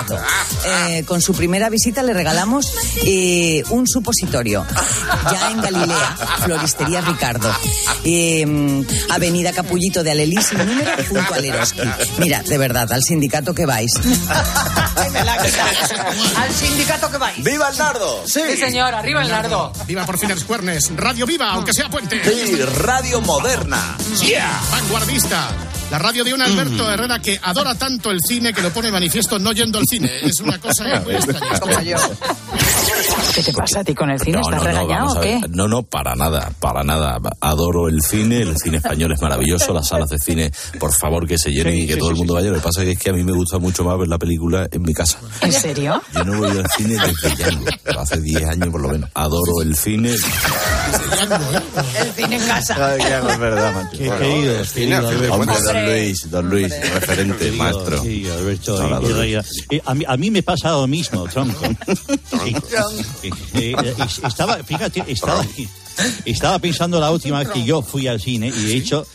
Eh, 0.66 1.04
con 1.06 1.20
su 1.20 1.34
primera 1.34 1.68
visita 1.68 2.02
le 2.02 2.14
regalamos 2.14 2.72
eh, 3.04 3.62
un 3.70 3.86
supositorio. 3.86 4.66
Ya 5.30 5.50
en 5.50 5.60
Galilea, 5.60 6.16
Floristería 6.44 7.00
Ricardo. 7.00 7.50
Eh, 8.04 8.84
Avenida 9.10 9.52
Capullito 9.52 10.02
de 10.02 10.10
Alelí 10.12 10.36
sin 10.42 10.58
número 10.58 10.90
junto. 11.08 11.34
Mira, 12.18 12.42
de 12.42 12.58
verdad, 12.58 12.90
al 12.92 13.02
sindicato 13.02 13.54
que 13.54 13.66
vais. 13.66 13.92
Al 16.36 16.52
sindicato 16.54 17.10
que 17.10 17.18
vais. 17.18 17.42
¡Viva 17.42 17.68
el 17.68 17.78
nardo! 17.78 18.22
Sí, 18.26 18.40
señor, 18.58 18.94
arriba 18.94 19.22
el 19.22 19.28
nardo. 19.28 19.72
Viva 19.86 20.04
por 20.06 20.18
fin 20.18 20.30
el 20.30 20.44
Cuernes. 20.44 20.90
Radio 20.96 21.26
Viva, 21.26 21.52
aunque 21.52 21.72
sea 21.72 21.88
puente. 21.88 22.22
Sí, 22.24 22.56
radio 22.62 23.20
moderna. 23.20 23.96
Yeah. 24.20 24.60
Vanguardista. 24.70 25.50
La 25.90 25.98
radio 25.98 26.24
de 26.24 26.34
un 26.34 26.42
Alberto 26.42 26.90
Herrera 26.90 27.20
que 27.20 27.38
adora 27.42 27.74
tanto 27.74 28.10
el 28.10 28.18
cine 28.20 28.52
que 28.52 28.62
lo 28.62 28.70
pone 28.70 28.90
manifiesto 28.90 29.38
no 29.38 29.52
yendo 29.52 29.78
al 29.78 29.84
cine. 29.88 30.10
Es 30.22 30.40
una 30.40 30.58
cosa 30.58 30.84
muy 31.04 31.14
extraña. 31.14 31.96
¿Qué 33.34 33.42
te 33.42 33.52
pasa 33.52 33.80
a 33.80 33.84
ti 33.84 33.94
con 33.94 34.10
el 34.10 34.18
cine? 34.18 34.40
¿Estás 34.40 34.62
regañado 34.62 35.06
vamos 35.06 35.16
o 35.16 35.20
qué? 35.20 35.40
No, 35.50 35.68
no, 35.68 35.82
para 35.82 36.14
nada, 36.14 36.50
para 36.58 36.82
nada. 36.82 37.18
Adoro 37.40 37.88
el 37.88 38.00
cine, 38.02 38.42
el 38.42 38.56
cine 38.56 38.78
español 38.78 39.12
es 39.12 39.20
maravilloso, 39.20 39.72
las 39.72 39.88
salas 39.88 40.08
de 40.08 40.18
cine, 40.18 40.52
por 40.78 40.92
favor, 40.92 41.26
que 41.26 41.38
se 41.38 41.50
llenen 41.50 41.76
y 41.76 41.86
que 41.86 41.96
todo 41.96 42.10
el 42.10 42.16
mundo 42.16 42.34
vaya. 42.34 42.50
Lo 42.50 42.56
que 42.56 42.62
pasa 42.62 42.82
es 42.82 42.98
que 42.98 43.10
a 43.10 43.12
mí 43.12 43.22
me 43.22 43.32
gusta 43.32 43.58
mucho 43.58 43.84
más 43.84 43.98
ver 43.98 44.08
la 44.08 44.18
película 44.18 44.66
en 44.70 44.82
mi 44.82 44.94
casa. 44.94 45.18
¿En 45.42 45.52
serio? 45.52 46.02
Yo 46.12 46.24
no 46.24 46.38
voy 46.38 46.58
al 46.58 46.68
cine 46.76 46.96
desde 46.96 47.58
pero 47.82 48.00
hace 48.00 48.20
10 48.20 48.44
años 48.48 48.68
por 48.70 48.80
lo 48.80 48.88
menos. 48.88 49.10
Adoro 49.14 49.62
el 49.62 49.76
cine. 49.76 50.14
El 52.00 52.12
cine 52.14 52.36
en 52.36 52.46
casa. 52.46 52.96
Django 52.96 53.30
es 53.30 53.38
verdad, 53.38 53.74
macho. 53.74 53.98
Qué. 53.98 54.08
Hombre, 55.30 55.54
don 55.64 55.84
Luis, 55.86 56.30
don 56.30 56.50
Luis, 56.50 56.92
referente, 56.94 57.38
Querido, 57.38 57.56
maestro. 57.64 58.02
Sí, 58.02 58.26
Alberto. 58.28 58.78
Y- 59.70 59.80
a, 59.84 59.94
mí, 59.94 60.04
a 60.06 60.16
mí 60.16 60.30
me 60.30 60.42
pasa 60.42 60.70
lo 60.70 60.86
mismo, 60.86 61.24
tronco. 61.28 61.64
Sí. 63.20 63.30
Eh, 63.54 63.74
eh, 63.82 63.94
estaba, 64.26 64.56
fíjate, 64.58 65.04
estaba, 65.06 65.44
estaba 66.24 66.58
pensando 66.58 67.00
la 67.00 67.10
última 67.10 67.38
vez 67.40 67.48
que 67.48 67.64
yo 67.64 67.82
fui 67.82 68.06
al 68.08 68.20
cine 68.20 68.48
y 68.48 68.64
de 68.66 68.74
hecho 68.76 69.06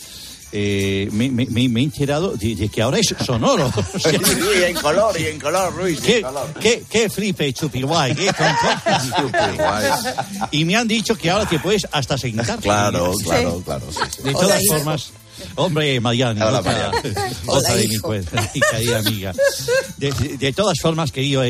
eh, 0.52 1.08
me, 1.12 1.30
me- 1.30 1.46
me- 1.46 1.70
me 1.70 1.82
he 1.82 1.84
enterado 1.84 2.36
de, 2.36 2.56
de 2.56 2.70
que 2.70 2.82
ahora 2.82 3.00
es 3.00 3.14
sonoro. 3.26 3.72
O 3.94 4.00
sea, 4.00 4.12
Y 4.14 4.64
en 4.64 4.76
color, 4.76 5.20
y 5.20 5.28
en 5.28 5.40
color, 5.40 5.74
Luis. 5.76 6.00
¿Qué, 6.02 6.26
qué, 6.60 6.84
qué 6.90 7.10
flipe, 7.10 7.52
chupi 7.54 7.82
guay, 7.82 8.16
qué 8.16 8.32
tonto. 8.34 9.38
Y 10.52 10.66
me 10.66 10.76
han 10.76 10.88
dicho 10.88 11.16
que 11.16 11.30
ahora 11.30 11.48
te 11.48 11.60
puedes 11.60 11.88
hasta 11.92 12.18
sentar. 12.18 12.60
Claro, 12.60 13.14
claro, 13.24 13.62
claro. 13.64 13.86
sí, 13.92 14.00
sí. 14.18 14.24
De 14.24 14.32
todas 14.34 14.62
formas, 14.68 15.12
hombre, 15.56 16.00
Mariana, 16.00 16.48
Hola, 16.48 16.60
otra, 16.60 16.72
Mariana. 16.72 17.36
otra 17.48 17.76
de 17.76 17.88
mi 17.88 17.98
cuenta, 18.00 18.52
mi 18.54 18.62
querida 18.62 19.00
amiga. 19.00 19.34
De, 19.98 20.12
de- 20.40 20.54
todas 20.54 20.80
formas, 20.82 21.12
querido 21.12 21.44
eh, 21.44 21.50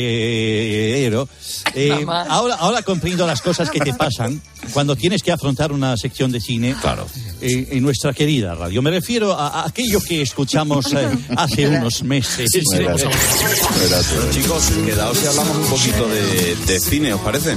heredero, 0.92 1.28
eh, 1.74 1.90
Mamá. 1.90 2.24
ahora, 2.30 2.56
ahora 2.56 2.82
comprendo 2.84 3.26
las 3.26 3.42
cosas 3.42 3.70
que 3.70 3.80
te 3.80 3.94
pasan 3.94 4.42
cuando 4.74 4.96
tienes 4.96 5.24
que 5.24 5.32
afrontar 5.32 5.72
una 5.72 5.96
sección 5.98 6.32
de 6.32 6.40
cine 6.42 6.76
Claro. 6.82 7.08
eh, 7.42 7.68
en 7.72 7.84
nuestra 7.84 8.14
querida 8.14 8.54
radio. 8.56 8.82
Me 8.82 8.92
refiero 8.92 9.34
a, 9.34 9.62
a 9.62 9.68
aquello 9.68 10.00
que 10.02 10.22
escuchamos 10.22 10.86
eh, 10.94 11.08
hace 11.38 11.68
unos 11.68 12.04
meses. 12.04 12.50
Verás, 12.72 13.02
Bueno, 13.04 14.32
chicos, 14.32 14.64
quedaos 14.86 15.24
y 15.24 15.28
hablamos 15.28 15.58
un 15.58 15.66
poquito 15.68 16.08
de, 16.08 16.56
de 16.68 16.80
cine, 16.80 17.14
¿os 17.14 17.22
parece? 17.22 17.56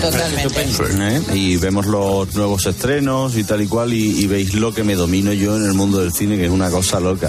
Totalmente. 0.00 0.60
¿Eh? 1.00 1.22
Y 1.36 1.56
vemos 1.56 1.86
los 1.86 2.32
nuevos 2.34 2.64
estrenos 2.66 3.36
y 3.36 3.44
tal 3.44 3.62
y 3.62 3.66
cual, 3.66 3.92
y, 3.92 4.20
y 4.20 4.26
veis 4.26 4.54
lo 4.54 4.72
que 4.72 4.84
me 4.84 4.94
domino 4.94 5.32
yo 5.32 5.57
en 5.58 5.66
el 5.66 5.74
mundo 5.74 5.98
del 6.00 6.12
cine, 6.12 6.36
que 6.36 6.46
es 6.46 6.50
una 6.50 6.70
cosa 6.70 6.98
loca. 7.00 7.28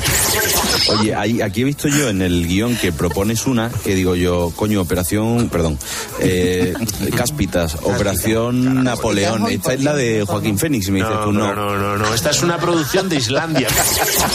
Oye, 1.00 1.14
ahí, 1.14 1.42
aquí 1.42 1.62
he 1.62 1.64
visto 1.66 1.88
yo 1.88 2.10
en 2.10 2.22
el 2.22 2.48
guion 2.48 2.76
que 2.76 2.92
propones 2.92 3.46
una, 3.46 3.70
que 3.70 3.94
digo 3.96 4.16
yo, 4.16 4.52
coño, 4.56 4.82
operación, 4.82 5.50
perdón, 5.50 5.78
eh, 6.20 6.74
Cáspitas, 7.16 7.76
operación 7.84 8.84
Napoleón. 8.84 9.48
Esta 9.50 9.74
es 9.74 9.84
la 9.84 9.94
de 9.96 10.24
Joaquín 10.26 10.58
Fénix, 10.58 10.90
me 10.90 11.00
dices 11.00 11.14
tú 11.24 11.32
no. 11.32 11.54
No, 11.54 11.78
no, 11.78 11.98
no. 11.98 12.14
Esta 12.14 12.30
es 12.32 12.42
una 12.42 12.58
producción 12.58 13.10
de 13.10 13.18
Islandia. 13.18 13.68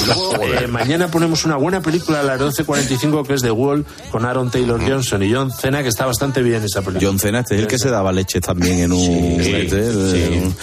Luego, 0.06 0.34
eh, 0.42 0.66
mañana 0.66 1.08
ponemos 1.08 1.44
una 1.44 1.56
buena 1.56 1.80
película 1.80 2.20
a 2.20 2.22
las 2.22 2.40
12.45 2.40 3.26
que 3.26 3.34
es 3.34 3.42
The 3.42 3.50
Wall 3.50 3.84
con 4.10 4.24
Aaron 4.24 4.50
Taylor 4.50 4.80
Johnson 4.86 5.22
y 5.22 5.32
John 5.32 5.50
Cena, 5.50 5.82
que 5.82 5.88
está 5.88 6.06
bastante 6.06 6.42
bien 6.42 6.62
esa 6.62 6.82
película. 6.82 7.08
John 7.08 7.18
Cena, 7.18 7.40
este 7.40 7.54
es 7.56 7.60
el 7.62 7.66
que 7.66 7.78
se 7.78 7.90
daba 7.90 8.12
leche 8.12 8.40
también 8.40 8.78
en 8.80 8.92
un... 8.92 9.40
este, 9.40 9.76
el- 9.88 10.42
un- 10.44 10.54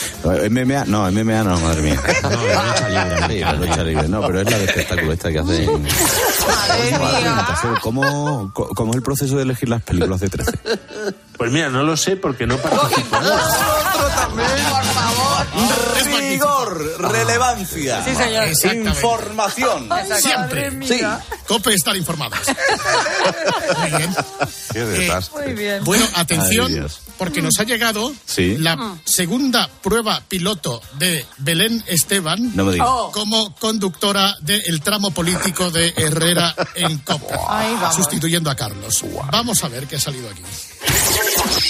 MMA, 0.51 0.85
no, 0.85 1.09
MMA 1.11 1.43
no, 1.43 1.59
madre 1.59 1.81
mía. 1.81 1.99
No. 2.23 3.20
Sí, 3.27 3.39
la 3.39 3.53
lucha 3.53 3.83
libre. 3.83 4.07
No, 4.07 4.21
pero 4.21 4.41
es 4.41 4.51
la 4.51 4.57
de 4.57 4.65
espectáculo 4.65 5.13
esta 5.13 5.31
que 5.31 5.39
hace... 5.39 5.69
¿Cómo, 7.81 8.51
¿Cómo 8.53 8.91
es 8.91 8.97
el 8.97 9.03
proceso 9.03 9.37
de 9.37 9.43
elegir 9.43 9.69
las 9.69 9.81
películas 9.81 10.19
de 10.19 10.29
13? 10.29 10.51
Pues 11.37 11.51
mira, 11.51 11.69
no 11.69 11.83
lo 11.83 11.97
sé 11.97 12.17
porque 12.17 12.45
no 12.45 12.57
participo. 12.57 13.17
Rigor, 16.31 17.01
relevancia. 17.11 18.03
Sí, 18.03 18.15
señor. 18.15 18.47
Información. 18.87 19.89
Siempre. 20.19 20.87
Sí. 20.87 21.01
Cope 21.47 21.73
estar 21.73 21.95
informados. 21.95 22.39
Muy 23.79 23.89
bien. 23.97 24.15
Qué 24.73 24.79
desastre. 24.85 25.43
Muy 25.45 25.53
bien. 25.53 25.83
Bueno, 25.83 26.05
atención, 26.15 26.73
Ay, 26.73 26.87
porque 27.17 27.41
nos 27.41 27.59
ha 27.59 27.63
llegado 27.63 28.13
Sí. 28.25 28.57
la 28.57 28.95
segunda 29.05 29.69
prueba 29.81 30.21
piloto 30.27 30.81
de 30.97 31.25
Belén 31.37 31.83
Esteban 31.87 32.55
No 32.55 32.65
me 32.65 32.73
digas. 32.73 32.87
Oh. 32.89 33.11
como 33.11 33.53
conductora 33.55 34.35
del 34.41 34.81
tramo 34.81 35.11
político 35.11 35.69
de 35.71 35.93
Herrera 35.97 36.55
en 36.75 37.01
vamos. 37.05 37.95
sustituyendo 37.95 38.49
a 38.49 38.55
Carlos. 38.55 39.03
Vamos 39.31 39.63
a 39.63 39.67
ver 39.67 39.87
qué 39.87 39.97
ha 39.97 39.99
salido 39.99 40.29
aquí. 40.29 40.41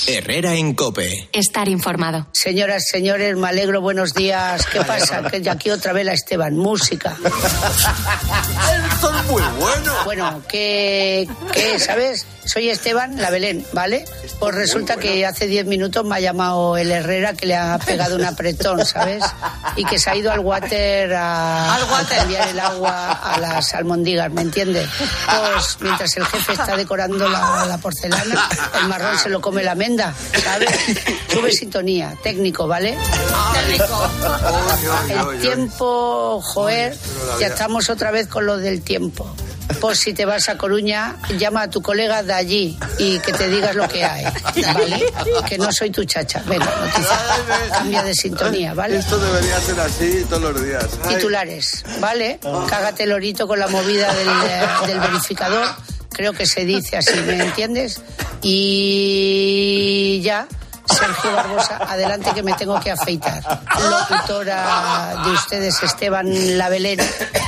Herrera 0.08 0.56
en 0.56 0.74
Cope. 0.74 1.30
Estar 1.32 1.68
informado. 1.70 2.28
Señoras, 2.32 2.84
señores, 2.90 3.36
me 3.38 3.48
alegro, 3.48 3.82
buenos 3.82 4.14
días. 4.14 4.66
¿Qué 4.66 4.82
pasa? 4.82 5.24
Que 5.30 5.40
de 5.40 5.50
aquí 5.50 5.70
otra 5.70 5.94
vez 5.94 6.06
la 6.06 6.14
Esteban, 6.14 6.58
música. 6.58 7.16
Esto 8.94 9.18
es 9.18 9.26
muy 9.26 9.42
bueno. 9.60 9.94
Bueno, 10.06 10.42
que, 10.48 11.28
que, 11.54 11.80
¿sabes? 11.80 12.26
Soy 12.46 12.70
Esteban, 12.70 13.22
la 13.22 13.30
Belén, 13.30 13.66
¿vale? 13.72 14.04
Pues 14.40 14.56
resulta 14.56 14.98
que 14.98 15.26
hace 15.26 15.46
10 15.48 15.68
minutos 15.68 16.04
me 16.04 16.16
ha 16.16 16.20
llamado 16.20 16.76
el 16.76 16.92
Herrera 16.92 17.34
que 17.34 17.46
le 17.46 17.56
ha 17.56 17.78
pegado 17.78 18.16
un 18.16 18.26
apretón, 18.26 18.84
¿sabes? 18.86 19.24
Y 19.76 19.86
que 19.86 20.00
se 20.00 20.10
ha 20.10 20.16
ido 20.16 20.32
al 20.32 20.40
water 20.40 21.14
a, 21.14 21.76
a 21.76 22.06
cambiar 22.10 22.50
el 22.50 22.60
agua 22.60 23.12
a 23.12 23.40
las 23.40 23.74
almondías, 23.76 24.32
¿me 24.32 24.42
entiendes? 24.42 24.88
Pues 25.26 25.78
mientras 25.82 26.18
el 26.18 26.26
jefe 26.26 26.54
está 26.54 26.76
decorando 26.76 27.30
la, 27.30 27.66
la 27.68 27.78
porcelana, 27.78 28.50
el 28.82 28.88
marrón 28.88 29.18
se 29.20 29.30
lo 29.32 29.42
come 29.42 29.64
la 29.64 29.76
menda, 29.76 30.14
¿sabes? 30.44 30.70
Sube 31.28 31.52
sintonía, 31.52 32.16
técnico, 32.22 32.68
¿vale? 32.68 32.98
El 35.10 35.42
tiempo, 35.42 36.42
joder, 36.42 36.98
ya 37.40 37.48
estamos 37.48 37.90
otra 37.90 38.12
vez 38.12 38.28
con 38.28 38.46
lo 38.46 38.58
del 38.58 38.82
tiempo. 38.82 39.34
Pues 39.80 40.00
si 40.00 40.14
te 40.14 40.26
vas 40.26 40.50
a 40.50 40.58
Coruña, 40.58 41.16
llama 41.38 41.64
a 41.64 41.70
tu 41.70 41.82
colega 41.82 42.24
de 42.24 42.34
allí 42.34 42.78
y 43.00 43.20
que 43.20 43.32
te 43.32 43.48
digas 43.48 43.74
lo 43.74 43.88
que 43.88 44.04
hay, 44.04 44.26
¿vale? 44.74 45.06
Que 45.48 45.58
no 45.58 45.72
soy 45.72 45.90
tu 45.90 46.04
chacha. 46.04 46.44
Venga, 46.46 46.66
noticia. 46.66 47.18
Cambia 47.72 48.04
de 48.04 48.14
sintonía, 48.14 48.74
¿vale? 48.74 48.98
Esto 48.98 49.18
debería 49.18 49.60
ser 49.62 49.80
así 49.80 50.26
todos 50.30 50.54
los 50.54 50.64
días. 50.64 50.86
Ay. 51.04 51.16
Titulares, 51.16 51.84
¿vale? 52.00 52.40
Cágate 52.70 53.04
el 53.04 53.14
orito 53.14 53.48
con 53.48 53.60
la 53.60 53.68
movida 53.70 54.14
del, 54.14 54.88
del 54.88 55.00
verificador. 55.00 55.68
Creo 56.12 56.34
que 56.34 56.46
se 56.46 56.66
dice 56.66 56.98
así, 56.98 57.20
¿me 57.22 57.44
entiendes? 57.44 58.02
Y 58.42 60.22
ya. 60.24 60.48
Sergio 60.86 61.32
Barbosa, 61.34 61.78
adelante 61.78 62.32
que 62.34 62.44
me 62.44 62.54
tengo 62.54 62.80
que 62.80 62.92
afeitar. 62.92 63.42
Locutora 63.90 65.24
de 65.24 65.32
ustedes, 65.32 65.82
Esteban 65.82 66.58
Labelén. 66.58 67.00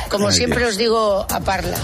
Como 0.10 0.32
siempre 0.32 0.66
os 0.66 0.78
digo, 0.78 1.26
a 1.30 1.40
parla. 1.42 1.78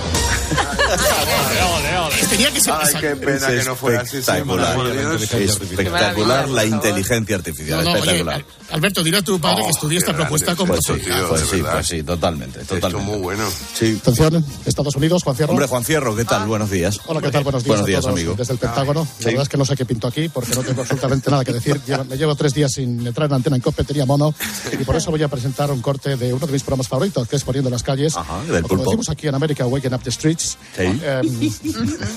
Tenía 2.30 2.52
que 2.52 2.62
ser 2.62 2.74
Ay, 2.80 2.94
qué 3.00 3.16
pena 3.16 3.48
que 3.48 3.64
no 3.64 3.76
fuera 3.76 4.02
así 4.02 4.18
espectacular. 4.18 6.50
la 6.50 6.66
inteligencia 6.66 7.36
artificial. 7.36 7.88
Espectacular. 7.88 8.36
Al- 8.36 8.46
Alberto, 8.72 9.04
dirá 9.04 9.18
a 9.18 9.22
tu 9.24 9.40
padre 9.40 9.64
que 9.64 9.70
estudió 9.72 9.98
esta 9.98 10.14
propuesta 10.14 10.56
con 10.56 10.68
Pues 10.68 10.82
sí, 10.86 10.92
vosotros. 10.94 11.30
pues 11.30 11.42
sí, 11.50 11.64
pues 11.64 11.88
sí, 11.88 12.04
totalmente, 12.04 12.60
totalmente. 12.66 13.12
muy 13.12 13.20
bueno. 13.20 13.44
Sí. 13.74 13.98
Atención, 14.00 14.46
Estados 14.66 14.96
Unidos, 14.96 15.24
Juan 15.24 15.36
Fierro. 15.36 15.54
Hombre, 15.54 15.66
Juan 15.68 15.84
Fierro, 15.84 16.16
¿qué 16.16 16.24
tal? 16.26 16.46
Buenos 16.48 16.70
días. 16.70 17.00
Hola, 17.08 17.20
¿qué 17.22 17.32
tal? 17.32 17.44
Buenos 17.44 17.64
días, 17.64 17.82
Buenos 17.82 17.88
días, 17.88 18.06
amigo. 18.06 18.36
desde 18.38 18.54
el 18.54 18.60
Pentágono. 18.60 19.08
La 19.22 19.26
verdad 19.26 19.44
es 19.44 19.50
que 19.50 19.58
no 19.58 19.66
sé 19.66 19.76
qué 19.76 19.86
pinto 19.86 20.08
aquí 20.08 20.30
porque 20.30 20.54
no 20.54 20.62
tengo 20.62 20.82
absolutamente 20.82 21.32
nada 21.32 21.44
que 21.44 21.54
decir. 21.54 21.82
Me 22.10 22.16
llevo 22.18 22.36
tres 22.36 22.54
días 22.54 22.72
sin 22.72 23.06
entrar 23.08 23.28
en 23.30 23.34
antena 23.36 23.56
en 23.56 23.62
COPE, 23.64 23.84
tenía 23.86 24.06
mono 24.06 24.36
y 24.80 24.84
por 24.84 24.96
eso 24.96 25.10
voy 25.10 25.24
a 25.24 25.28
presentar 25.28 25.72
un 25.72 25.82
corte 25.82 26.16
de 26.16 26.32
uno 26.34 26.46
de 26.46 26.54
mis 26.54 26.62
programas 26.62 26.88
favoritos, 26.88 27.28
que 27.28 27.38
es 27.38 27.44
Poniendo 27.44 27.72
las 27.72 27.82
calles. 27.82 28.16
Ajá, 28.16 28.44
del 28.44 28.64
O 28.64 28.68
como 28.68 28.84
pulpo. 28.84 28.92
decimos 28.92 29.10
aquí 29.10 29.28
en 29.28 29.34
América, 29.34 29.66
Waking 29.66 29.94
Up 29.96 30.04
the 30.04 30.12
Streets. 30.12 30.58
Em, 30.80 31.52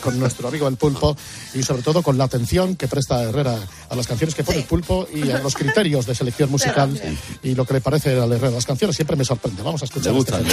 con 0.01 0.19
nuestro 0.19 0.49
amigo 0.49 0.69
el 0.69 0.77
pulpo 0.77 1.17
y 1.55 1.63
sobre 1.63 1.83
todo 1.83 2.03
con 2.03 2.17
la 2.19 2.25
atención 2.25 2.77
que 2.77 2.89
presta 2.89 3.23
Herrera 3.23 3.57
a 3.89 3.97
las 3.97 4.07
canciones 4.07 4.35
que 4.35 4.45
pone 4.45 4.59
el 4.59 4.65
pulpo 4.65 5.07
y 5.13 5.31
a 5.31 5.39
los 5.39 5.55
criterios 5.55 6.07
de 6.07 6.15
selección 6.15 6.51
musical 6.51 6.91
y 7.43 7.55
lo 7.55 7.65
que 7.65 7.75
le 7.75 7.81
parece 7.81 8.19
al 8.19 8.33
Herrera. 8.33 8.51
Las 8.53 8.67
canciones 8.67 8.97
siempre 8.97 9.17
me 9.17 9.25
sorprende. 9.25 9.63
Vamos 9.63 9.83
a 9.83 9.85
escuchar. 9.87 10.13
este 10.21 10.33
tema. 10.33 10.49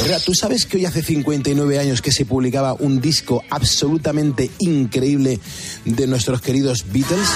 Herrera, 0.00 0.18
¿tú 0.20 0.34
sabes 0.34 0.66
que 0.66 0.76
hoy 0.78 0.86
hace 0.86 1.02
59 1.02 1.78
años 1.78 2.02
que 2.02 2.12
se 2.12 2.24
publicaba 2.24 2.74
un 2.74 3.00
disco 3.00 3.42
absolutamente 3.50 4.50
increíble 4.58 5.38
de 5.84 6.06
nuestros 6.06 6.40
queridos 6.40 6.84
Beatles? 6.92 7.28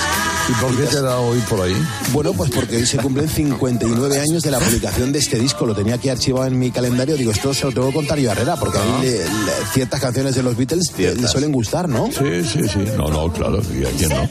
¿Y 0.49 0.53
por 0.61 0.77
qué 0.77 0.85
te 0.85 1.01
da 1.01 1.19
hoy 1.21 1.39
por 1.49 1.61
ahí? 1.61 1.77
Bueno, 2.13 2.33
pues 2.33 2.51
porque 2.51 2.77
hoy 2.79 2.87
se 2.87 2.97
cumplen 2.99 3.29
59 3.29 4.19
años 4.21 4.43
de 4.43 4.51
la 4.51 4.59
publicación 4.59 5.13
de 5.13 5.19
este 5.21 5.39
disco. 5.39 5.65
Lo 5.67 5.75
tenía 5.75 5.95
aquí 5.95 6.09
archivado 6.09 6.47
en 6.47 6.59
mi 6.59 6.71
calendario. 6.71 7.17
Digo, 7.17 7.31
esto 7.31 7.55
se 7.55 7.67
lo 7.67 7.73
tengo 7.73 7.89
que 7.89 7.95
contar 7.95 8.19
yo 8.19 8.31
a 8.31 8.33
Herrera, 8.33 8.57
porque 8.57 8.79
a 8.79 8.83
mí 8.85 9.03
le- 9.03 9.19
le- 9.25 9.27
ciertas 9.73 10.00
canciones 10.01 10.35
de 10.35 10.43
los 10.43 10.57
Beatles 10.57 10.93
le, 10.99 11.15
le 11.15 11.29
suelen 11.29 11.53
gustar, 11.53 11.89
¿no? 11.89 12.07
Sí, 12.07 12.45
sí, 12.45 12.69
sí. 12.69 12.79
No, 12.97 13.09
no, 13.09 13.33
claro. 13.33 13.61
¿Y 13.73 13.85
a 13.85 13.91
quién 13.91 14.11
no? 14.11 14.29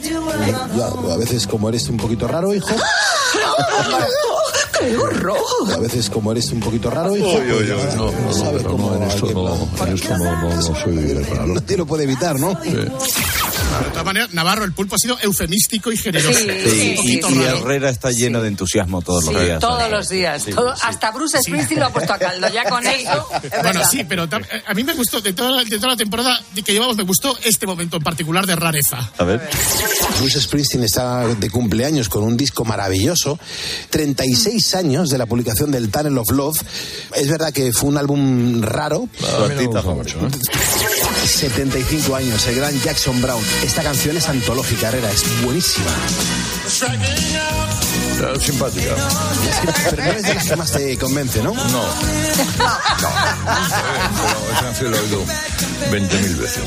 Yo, 0.76 1.12
a 1.12 1.16
veces, 1.16 1.46
como 1.46 1.68
eres 1.68 1.88
un 1.88 1.96
poquito 1.96 2.26
raro, 2.28 2.54
hijo. 2.54 2.68
A 4.80 5.76
veces, 5.78 6.08
como 6.08 6.32
eres 6.32 6.50
un 6.52 6.60
poquito 6.60 6.90
raro, 6.90 7.14
hijo. 7.14 7.28
Oye, 7.28 7.52
oye, 7.52 7.74
no, 7.96 8.10
no, 8.10 8.12
no, 8.12 8.32
sabes 8.32 8.62
cómo 8.62 8.90
no, 8.90 8.96
en 8.96 9.02
esto 9.02 9.30
no, 9.32 9.84
en 9.86 9.94
esto 9.94 10.16
no, 10.18 10.24
no, 10.24 10.54
no 10.54 10.62
soy 10.62 11.12
raro. 11.34 11.54
No 11.54 11.60
te 11.60 11.76
lo 11.76 11.84
puede 11.84 12.04
evitar, 12.04 12.40
¿no? 12.40 12.58
De 13.78 13.90
todas 13.90 14.04
maneras, 14.04 14.32
Navarro, 14.32 14.64
el 14.64 14.72
pulpo 14.72 14.96
ha 14.96 14.98
sido 14.98 15.18
eufemístico 15.20 15.92
y 15.92 15.96
generoso. 15.96 16.38
Sí, 16.38 16.92
y, 16.92 16.96
poquito 16.96 17.30
y 17.30 17.34
raro. 17.44 17.58
Herrera 17.58 17.90
está 17.90 18.10
lleno 18.10 18.42
de 18.42 18.48
entusiasmo 18.48 19.02
todos 19.02 19.24
los 19.24 19.42
días. 19.42 19.60
Todos 19.60 19.90
los 19.90 20.08
días. 20.08 20.42
Sí, 20.42 20.52
Todo- 20.52 20.74
sí. 20.74 20.82
Hasta 20.84 21.10
Bruce 21.12 21.38
Springsteen 21.42 21.80
lo 21.80 21.86
ha 21.86 21.92
puesto 21.92 22.12
a 22.12 22.18
caldo. 22.18 22.48
Ya 22.52 22.64
con 22.68 22.86
eso. 22.86 23.28
es 23.42 23.62
Bueno, 23.62 23.80
sí, 23.88 24.04
pero 24.04 24.24
eh, 24.24 24.62
a 24.66 24.74
mí 24.74 24.84
me 24.84 24.94
gustó, 24.94 25.20
de 25.20 25.32
toda, 25.32 25.62
de 25.64 25.76
toda 25.76 25.88
la 25.88 25.96
temporada 25.96 26.40
que 26.64 26.72
llevamos, 26.72 26.96
me 26.96 27.04
gustó 27.04 27.36
este 27.44 27.66
momento 27.66 27.96
en 27.96 28.02
particular 28.02 28.46
de 28.46 28.56
rareza. 28.56 29.10
A 29.18 29.24
ver. 29.24 29.48
Bruce 30.18 30.40
Springsteen 30.40 30.84
está 30.84 31.26
de 31.26 31.50
cumpleaños 31.50 32.08
con 32.08 32.22
un 32.24 32.36
disco 32.36 32.64
maravilloso. 32.64 33.38
36 33.90 34.74
años 34.74 35.10
de 35.10 35.18
la 35.18 35.26
publicación 35.26 35.70
del 35.70 35.90
Tunnel 35.90 36.18
of 36.18 36.30
Love. 36.30 36.60
Es 37.14 37.28
verdad 37.28 37.52
que 37.52 37.72
fue 37.72 37.88
un 37.88 37.98
álbum 37.98 38.62
raro. 38.62 39.08
Su 39.18 39.44
artista 39.44 39.82
favorito. 39.82 40.18
75 41.24 42.16
años, 42.16 42.46
el 42.46 42.56
gran 42.56 42.78
Jackson 42.80 43.20
Brown. 43.20 43.42
Esta 43.62 43.82
canción 43.82 44.16
es 44.16 44.28
antológica, 44.28 44.88
Herrera, 44.88 45.10
es 45.10 45.24
buenísima. 45.42 45.90
Eh, 48.22 48.38
simpática. 48.40 48.94
Pero 49.90 50.04
no 50.04 50.10
es 50.12 50.22
de 50.22 50.34
las 50.34 50.44
que 50.46 50.56
más 50.56 50.70
te 50.72 50.98
convence, 50.98 51.42
¿no? 51.42 51.54
No. 51.54 51.84
Pero 52.98 54.52
esa 54.52 54.60
canción 54.62 54.90
la 54.92 54.98
he 54.98 55.00
oído 55.00 55.24
20.000 55.90 56.36
veces. 56.38 56.64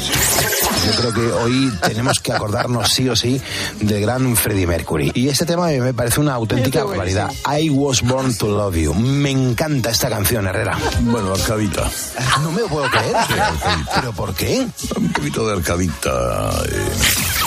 Yo 0.85 0.91
creo 0.99 1.13
que 1.13 1.31
hoy 1.43 1.71
tenemos 1.87 2.19
que 2.19 2.33
acordarnos 2.33 2.89
sí 2.91 3.07
o 3.07 3.15
sí 3.15 3.39
del 3.79 4.01
gran 4.01 4.35
Freddie 4.35 4.65
Mercury. 4.67 5.11
Y 5.13 5.29
este 5.29 5.45
tema 5.45 5.67
me 5.67 5.93
parece 5.93 6.19
una 6.19 6.33
auténtica 6.33 6.83
barbaridad. 6.83 7.31
I 7.45 7.69
was 7.69 8.01
born 8.01 8.35
to 8.37 8.47
love 8.47 8.75
you. 8.75 8.93
Me 8.95 9.29
encanta 9.31 9.91
esta 9.91 10.09
canción, 10.09 10.47
Herrera. 10.47 10.77
Bueno, 11.01 11.33
arcadita. 11.33 11.89
No 12.41 12.51
me 12.51 12.61
lo 12.61 12.67
puedo 12.67 12.89
creer. 12.89 13.15
¿Pero 13.95 14.11
por 14.13 14.33
qué? 14.33 14.65
Un 14.97 15.13
poquito 15.13 15.47
de 15.47 15.53
arcadita. 15.53 16.09
eh. 16.67 17.42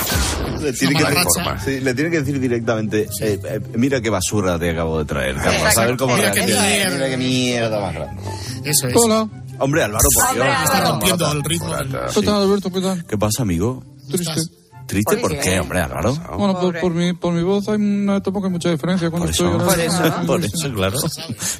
Le 0.67 0.73
tiene, 0.73 0.95
que 0.99 1.05
decir, 1.11 1.27
sí, 1.65 1.81
le 1.81 1.95
tiene 1.95 2.11
que 2.11 2.19
decir 2.21 2.41
directamente, 2.41 3.09
eh, 3.21 3.41
eh, 3.45 3.61
mira 3.77 4.01
qué 4.01 4.11
basura 4.11 4.59
te 4.59 4.71
acabo 4.71 4.99
de 4.99 5.05
traer, 5.05 5.37
Carlos. 5.37 5.77
A 5.79 5.85
ver 5.87 5.97
cómo 5.97 6.17
Mira 6.17 6.31
qué 6.33 6.41
reacciona. 6.47 6.67
mierda. 6.67 6.95
Mira 6.95 7.09
qué 7.09 7.17
mierda 7.17 7.81
más 7.81 7.95
grande. 7.95 8.23
Eso 8.65 8.89
es. 8.89 8.97
Hola, 8.97 9.29
Hombre, 9.59 9.83
Álvaro, 9.85 10.05
por 10.15 10.35
Dios. 10.35 10.47
Está 10.65 10.81
rompiendo 10.91 11.33
el 11.33 11.43
ritmo. 11.45 11.73
¿qué 12.15 12.23
tal 12.23 12.35
Alberto? 12.43 12.71
¿Qué 12.73 12.81
tal? 12.81 13.07
¿Qué 13.07 13.17
pasa, 13.19 13.43
amigo? 13.43 13.83
Triste. 14.11 14.41
¿Triste 14.87 15.17
por 15.17 15.37
qué, 15.41 15.59
hombre, 15.59 15.81
Álvaro? 15.81 16.15
Bueno, 16.39 16.61
por, 16.61 16.79
por 16.79 16.93
mi, 16.95 17.13
por 17.13 17.33
mi 17.33 17.43
voz 17.43 17.69
hay 17.69 17.75
una 17.75 18.23
tampoco 18.23 18.47
hay 18.47 18.53
mucha 18.53 18.71
diferencia 18.71 19.11
cuando 19.11 19.27
Por 19.27 19.31
estoy 19.33 19.47
eso, 19.49 20.03
llorando. 20.05 20.27
por 20.27 20.45
eso, 20.45 20.73
claro. 20.73 20.99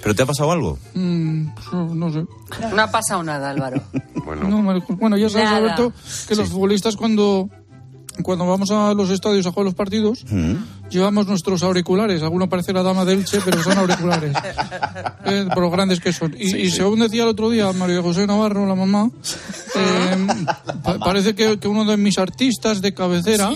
¿Pero 0.01 0.15
te 0.15 0.23
ha 0.23 0.27
pasado 0.27 0.53
algo? 0.53 0.79
Mm, 0.95 1.47
no 1.95 2.13
sé. 2.13 2.25
No 2.73 2.83
ha 2.83 2.91
pasado 2.91 3.23
nada, 3.25 3.51
Álvaro. 3.51 3.83
No, 4.27 4.61
me- 4.61 4.81
bueno, 4.97 5.17
ya 5.17 5.29
sabes, 5.29 5.45
Nada. 5.45 5.57
Alberto, 5.59 5.93
que 6.29 6.35
los 6.35 6.49
futbolistas 6.49 6.97
cuando, 6.97 7.49
cuando 8.23 8.47
vamos 8.47 8.71
a 8.71 8.95
los 8.95 9.11
estadios 9.11 9.47
a 9.47 9.51
jugar 9.53 9.65
los 9.67 9.75
partidos, 9.75 10.25
Mm. 10.31 10.55
llevamos 10.91 11.27
nuestros 11.27 11.63
auriculares. 11.63 12.23
Alguno 12.23 12.49
parece 12.49 12.73
la 12.73 12.83
dama 12.83 13.05
de 13.05 13.15
Elche, 13.15 13.41
pero 13.45 13.63
son 13.63 13.79
auriculares. 13.79 14.33
Eh, 15.29 15.45
por 15.53 15.65
lo 15.65 15.71
grandes 15.73 15.99
que 15.99 16.13
son. 16.13 16.37
Y, 16.39 16.55
y 16.57 16.71
según 16.71 17.01
decía 17.01 17.25
el 17.25 17.31
otro 17.31 17.51
día 17.51 17.73
María 17.73 18.01
José 18.01 18.29
Navarro, 18.29 18.65
la 18.65 18.77
mamá, 18.77 19.11
eh, 19.75 20.27
pa- 20.85 20.99
parece 21.01 21.35
que, 21.35 21.59
que 21.59 21.67
uno 21.67 21.85
de 21.85 21.97
mis 21.97 22.17
artistas 22.19 22.81
de 22.81 22.95
cabecera 22.95 23.51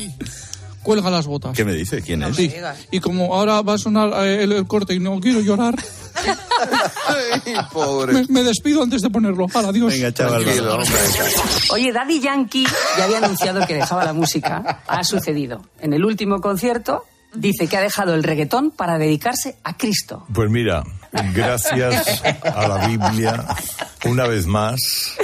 cuelga 0.83 1.11
las 1.11 1.26
botas. 1.26 1.57
¿Qué 1.57 1.64
me 1.64 1.72
dice? 1.74 2.03
¿Quién 2.03 2.22
es? 2.22 2.37
Sí. 2.37 2.53
Y 2.91 3.01
como 3.01 3.35
ahora 3.35 3.62
va 3.62 3.74
a 3.74 3.78
sonar 3.78 4.12
eh, 4.26 4.45
el, 4.45 4.53
el 4.53 4.66
corte 4.66 4.95
y 4.95 5.01
no 5.01 5.18
quiero 5.20 5.41
llorar, 5.41 5.74
Me, 8.12 8.26
me 8.28 8.43
despido 8.43 8.83
antes 8.83 9.03
de 9.03 9.11
ponerlo. 9.11 9.47
Adiós. 9.53 9.93
Venga, 9.93 10.12
chaval. 10.12 10.45
Oye, 11.70 11.93
Daddy 11.93 12.20
Yankee 12.20 12.66
ya 12.99 13.05
había 13.05 13.18
anunciado 13.18 13.66
que 13.66 13.74
dejaba 13.74 14.05
la 14.05 14.12
música. 14.12 14.83
Ha 14.87 15.05
sucedido. 15.05 15.62
En 15.81 15.93
el 15.93 16.05
último 16.05 16.41
concierto 16.41 17.05
dice 17.35 17.68
que 17.68 17.76
ha 17.76 17.81
dejado 17.81 18.14
el 18.14 18.22
reggaetón 18.22 18.70
para 18.70 18.99
dedicarse 18.99 19.57
a 19.64 19.76
Cristo. 19.76 20.26
Pues 20.35 20.51
mira, 20.51 20.83
gracias 21.35 22.22
a 22.45 22.68
la 22.68 22.87
Biblia, 22.89 23.45
una 24.05 24.26
vez 24.26 24.47
más, 24.47 24.78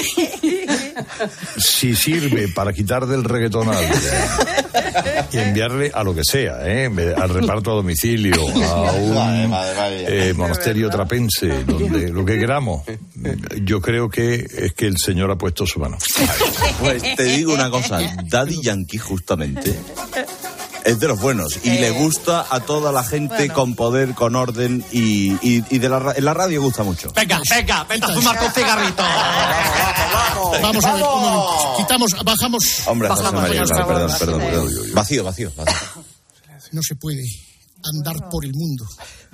si 1.58 1.94
sirve 1.94 2.48
para 2.48 2.72
quitar 2.72 3.06
del 3.06 3.24
reggaetón 3.24 3.68
y 5.32 5.38
enviarle 5.38 5.90
a 5.92 6.02
lo 6.02 6.14
que 6.14 6.22
sea, 6.24 6.58
¿eh? 6.62 6.86
al 6.86 7.28
reparto 7.28 7.72
a 7.72 7.74
domicilio, 7.74 8.40
a 8.64 8.92
un 8.92 9.52
eh, 9.90 10.32
monasterio 10.36 10.90
trapense, 10.90 11.64
donde 11.66 12.08
lo 12.08 12.24
que 12.24 12.38
queramos, 12.38 12.82
yo 13.62 13.80
creo 13.80 14.08
que 14.08 14.34
es 14.34 14.72
que 14.74 14.86
el 14.86 14.96
Señor 14.98 15.30
ha 15.30 15.36
puesto 15.36 15.66
su 15.66 15.80
mano. 15.80 15.98
Pues 16.80 17.02
te 17.16 17.24
digo 17.24 17.52
una 17.54 17.70
cosa, 17.70 18.00
Daddy 18.24 18.62
Yankee 18.62 18.98
justamente 18.98 19.74
es 20.86 20.98
de 21.00 21.08
los 21.08 21.20
buenos 21.20 21.58
y 21.64 21.70
le 21.70 21.90
gusta 21.90 22.46
a 22.48 22.60
toda 22.60 22.92
la 22.92 23.02
gente 23.04 23.48
con 23.50 23.74
poder, 23.74 24.14
con 24.14 24.36
orden 24.36 24.84
y, 24.92 25.32
y- 25.46 25.64
y 25.70 25.78
de 25.78 25.88
la, 25.88 26.14
en 26.16 26.24
la 26.24 26.32
radio 26.34 26.62
gusta 26.62 26.82
mucho. 26.84 27.12
Venga, 27.14 27.40
venga, 27.50 27.84
vente 27.84 28.06
a 28.06 28.14
fumar 28.14 28.38
con 28.38 28.52
cigarrito. 28.52 29.02
Vamos 30.62 30.84
a 30.84 30.94
ver, 30.94 31.04
momento. 31.04 31.74
Quitamos, 31.78 32.10
bajamos. 32.24 32.64
Hombre, 32.86 33.08
José 33.08 33.22
bajamos, 33.22 33.42
María, 33.42 33.60
bajamos, 33.62 33.86
perdón, 33.86 34.08
bajamos. 34.08 34.18
perdón, 34.18 34.40
perdón. 34.40 34.94
Vacío, 34.94 35.24
vacío, 35.24 35.52
vacío. 35.56 36.04
No 36.72 36.82
se 36.82 36.94
puede 36.96 37.22
andar 37.94 38.28
por 38.30 38.44
el 38.44 38.52
mundo 38.54 38.84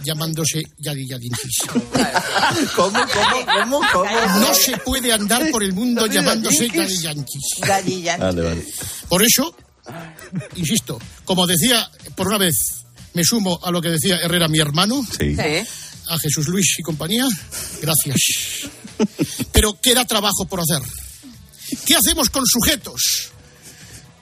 llamándose 0.04 0.62
Yadi 0.78 1.06
Yadinkis. 1.08 1.62
¿Cómo, 2.76 2.90
cómo, 2.92 3.46
cómo, 3.46 3.80
cómo? 3.92 4.10
No 4.40 4.54
se 4.54 4.76
puede 4.78 5.12
andar 5.12 5.50
por 5.50 5.62
el 5.62 5.72
mundo 5.72 6.06
llamándose 6.06 6.68
Yadi 6.68 6.98
Yankees. 6.98 7.60
Vale, 7.60 8.42
vale. 8.42 8.66
Por 9.08 9.22
eso, 9.22 9.54
insisto, 10.56 10.98
como 11.24 11.46
decía, 11.46 11.90
por 12.16 12.28
una 12.28 12.38
vez 12.38 12.56
me 13.14 13.24
sumo 13.24 13.58
a 13.62 13.70
lo 13.70 13.80
que 13.82 13.90
decía 13.90 14.16
Herrera, 14.16 14.48
mi 14.48 14.58
hermano, 14.58 15.04
Sí. 15.18 15.36
a 16.08 16.18
Jesús 16.18 16.48
Luis 16.48 16.78
y 16.78 16.82
compañía, 16.82 17.26
gracias. 17.80 18.70
Pero 19.52 19.78
queda 19.80 20.04
trabajo 20.04 20.46
por 20.48 20.60
hacer. 20.60 20.80
¿Qué 21.86 21.94
hacemos 21.96 22.30
con 22.30 22.44
sujetos 22.46 23.30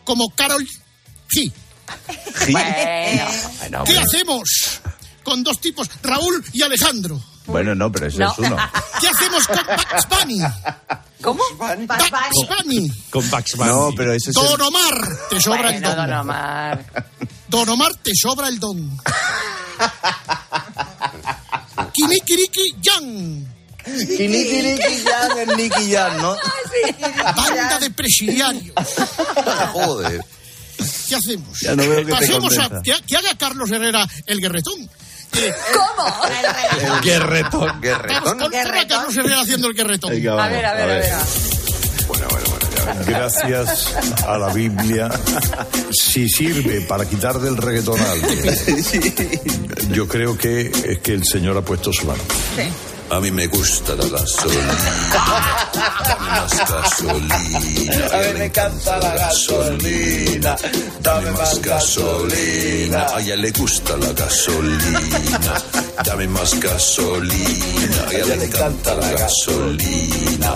como 0.04 0.28
Carol 0.30 0.66
G? 1.34 1.52
Bueno, 2.50 3.84
¿Qué 3.84 3.98
hacemos 3.98 4.80
con 5.24 5.42
dos 5.42 5.60
tipos, 5.60 5.88
Raúl 6.02 6.44
y 6.52 6.62
Alejandro? 6.62 7.20
Bueno, 7.50 7.74
no, 7.74 7.90
pero 7.92 8.06
ese 8.06 8.22
es 8.22 8.38
uno. 8.38 8.56
¿Qué 9.00 9.08
hacemos 9.08 9.46
con 9.46 9.56
Bugs 9.66 10.08
Bunny? 10.08 10.40
¿Cómo? 11.22 11.42
Bugs 11.56 12.48
Bunny. 12.48 12.90
Con 13.10 13.30
Bugs 13.30 13.56
No, 13.56 13.90
pero 13.96 14.12
ese 14.12 14.30
es 14.30 14.36
el- 14.36 14.42
Don 14.42 14.60
Omar, 14.62 15.08
te 15.28 15.40
sobra 15.40 15.70
el 15.74 15.82
don. 15.82 15.96
Don 15.96 16.12
Omar. 16.12 16.84
Don 17.48 17.68
Omar, 17.68 17.94
te 17.96 18.12
sobra 18.14 18.48
el 18.48 18.58
don. 18.60 18.98
Kinikiriki 21.92 22.74
Yang. 22.80 23.46
Nicky 23.86 25.02
Jan, 25.04 25.38
el 25.38 25.56
Nicky 25.56 25.92
Jan, 25.92 26.16
¿no? 26.18 26.36
Banda 27.36 27.78
de 27.80 27.90
presidiarios. 27.90 28.74
Joder. 29.72 30.24
¿Qué 31.08 31.16
hacemos? 31.16 31.60
Ya 31.60 31.74
no 31.74 31.82
veo 31.82 31.96
que 31.98 32.04
te 32.04 32.10
Pasemos 32.12 32.58
a 32.58 32.82
que 32.82 33.16
haga 33.16 33.34
Carlos 33.38 33.70
Herrera 33.70 34.06
el 34.26 34.40
guerretón. 34.40 34.88
¿Cómo? 35.32 36.08
El 36.94 37.00
guerretón. 37.02 37.80
Pon- 37.80 38.38
pon 38.38 38.42
a 38.42 38.86
Carlos 38.88 39.16
Herrera 39.16 39.40
haciendo 39.40 39.68
el 39.68 39.74
guerretón. 39.74 40.10
Venga, 40.10 40.34
vamos, 40.34 40.46
A 40.46 40.52
ver, 40.56 40.66
a 40.66 40.74
ver, 40.74 40.82
a 40.82 40.86
ver. 40.86 41.12
Gracias 43.06 43.94
a 44.26 44.36
la 44.38 44.52
Biblia, 44.52 45.08
si 45.92 46.28
sirve 46.28 46.80
para 46.82 47.04
quitar 47.08 47.38
del 47.38 47.56
alguien, 48.00 48.42
yo 49.92 50.08
creo 50.08 50.36
que 50.36 50.72
es 50.84 50.98
que 50.98 51.12
el 51.14 51.24
Señor 51.24 51.56
ha 51.56 51.62
puesto 51.62 51.92
su 51.92 52.06
mano. 52.06 52.22
A 53.10 53.18
mí 53.18 53.30
me 53.32 53.46
gusta 53.48 53.96
la 53.96 54.08
gasolina. 54.08 54.74
Dame 56.06 56.28
más 56.30 56.70
gasolina. 56.70 58.06
A 58.12 58.18
mí 58.18 58.38
me 58.38 58.44
encanta 58.44 58.98
la 58.98 59.14
gasolina. 59.16 60.56
Dame 61.02 61.30
más 61.32 61.60
gasolina. 61.60 63.06
A 63.12 63.20
ella 63.20 63.36
le 63.36 63.50
gusta 63.50 63.96
la 63.96 64.12
gasolina. 64.12 65.54
Dame 66.04 66.28
más 66.28 66.60
gasolina. 66.60 68.06
A 68.08 68.12
ella 68.12 68.36
le 68.36 68.44
encanta 68.44 68.94
la 68.94 69.10
gasolina. 69.10 70.54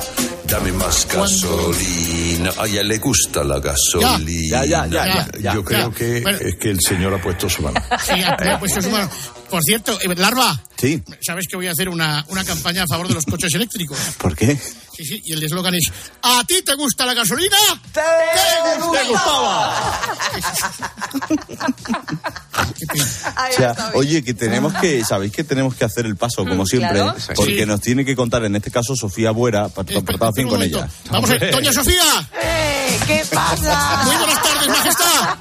Dame 0.48 0.72
más 0.72 1.06
gasolina. 1.08 2.50
A 2.58 2.66
ella 2.66 2.82
le 2.82 2.98
gusta 2.98 3.42
la 3.42 3.58
gasolina. 3.60 4.64
Ya, 4.64 4.64
ya, 4.64 4.86
ya, 4.86 5.06
ya, 5.06 5.28
ya. 5.40 5.54
Yo 5.54 5.64
creo 5.64 5.90
ya. 5.90 5.96
que 5.96 6.20
Bueno. 6.20 6.38
es 6.40 6.56
que 6.56 6.70
el 6.70 6.80
Señor 6.80 7.14
ha 7.14 7.20
puesto 7.22 7.48
su 7.48 7.62
mano. 7.62 7.80
Sí, 8.04 8.18
ya, 8.20 8.36
ya, 8.42 8.58
pues, 8.58 8.76
es 8.76 8.88
bueno. 8.90 9.08
Por 9.50 9.62
cierto, 9.62 9.98
eh, 10.00 10.14
Larva, 10.16 10.60
Sí, 10.76 11.02
¿sabes 11.20 11.46
que 11.48 11.56
voy 11.56 11.68
a 11.68 11.70
hacer 11.70 11.88
una, 11.88 12.24
una 12.28 12.44
campaña 12.44 12.82
a 12.82 12.86
favor 12.86 13.06
de 13.08 13.14
los 13.14 13.24
coches 13.24 13.54
eléctricos? 13.54 13.96
¿por 14.18 14.34
qué? 14.36 14.56
Sí, 14.96 15.04
sí, 15.04 15.22
y 15.24 15.32
el 15.32 15.42
eslogan 15.42 15.74
es 15.74 15.90
¿A 16.22 16.44
ti 16.44 16.60
te 16.62 16.74
gusta 16.74 17.06
la 17.06 17.14
gasolina? 17.14 17.56
¡Te, 17.92 18.00
O 23.48 23.52
sea, 23.56 23.90
oye, 23.94 24.22
que 24.22 24.34
tenemos 24.34 24.72
que, 24.74 25.04
¿sabéis 25.04 25.32
que 25.32 25.44
tenemos 25.44 25.74
que 25.74 25.84
hacer 25.84 26.06
el 26.06 26.16
paso, 26.16 26.44
como 26.44 26.66
siempre? 26.66 27.00
claro. 27.00 27.14
Porque 27.34 27.60
Sí. 27.60 27.66
nos 27.66 27.80
tiene 27.80 28.04
que 28.04 28.14
contar, 28.16 28.44
en 28.44 28.56
este 28.56 28.70
caso, 28.70 28.94
Sofía 28.96 29.30
Buera, 29.30 29.68
para 29.68 29.90
Eh, 29.92 30.02
portado 30.02 30.32
fin 30.34 30.44
un 30.44 30.50
con 30.50 30.58
momento. 30.58 30.78
ella. 30.78 30.88
Vamos 31.10 31.30
a 31.30 31.32
ver, 31.38 31.54
Doña 31.54 31.72
Sofía. 31.72 32.02
Eh, 32.42 33.00
¿Qué 33.06 33.24
pasa? 33.32 34.02
Muy 34.04 34.16
buenas 34.16 34.42
tardes, 34.42 34.68
majestad. 34.68 35.34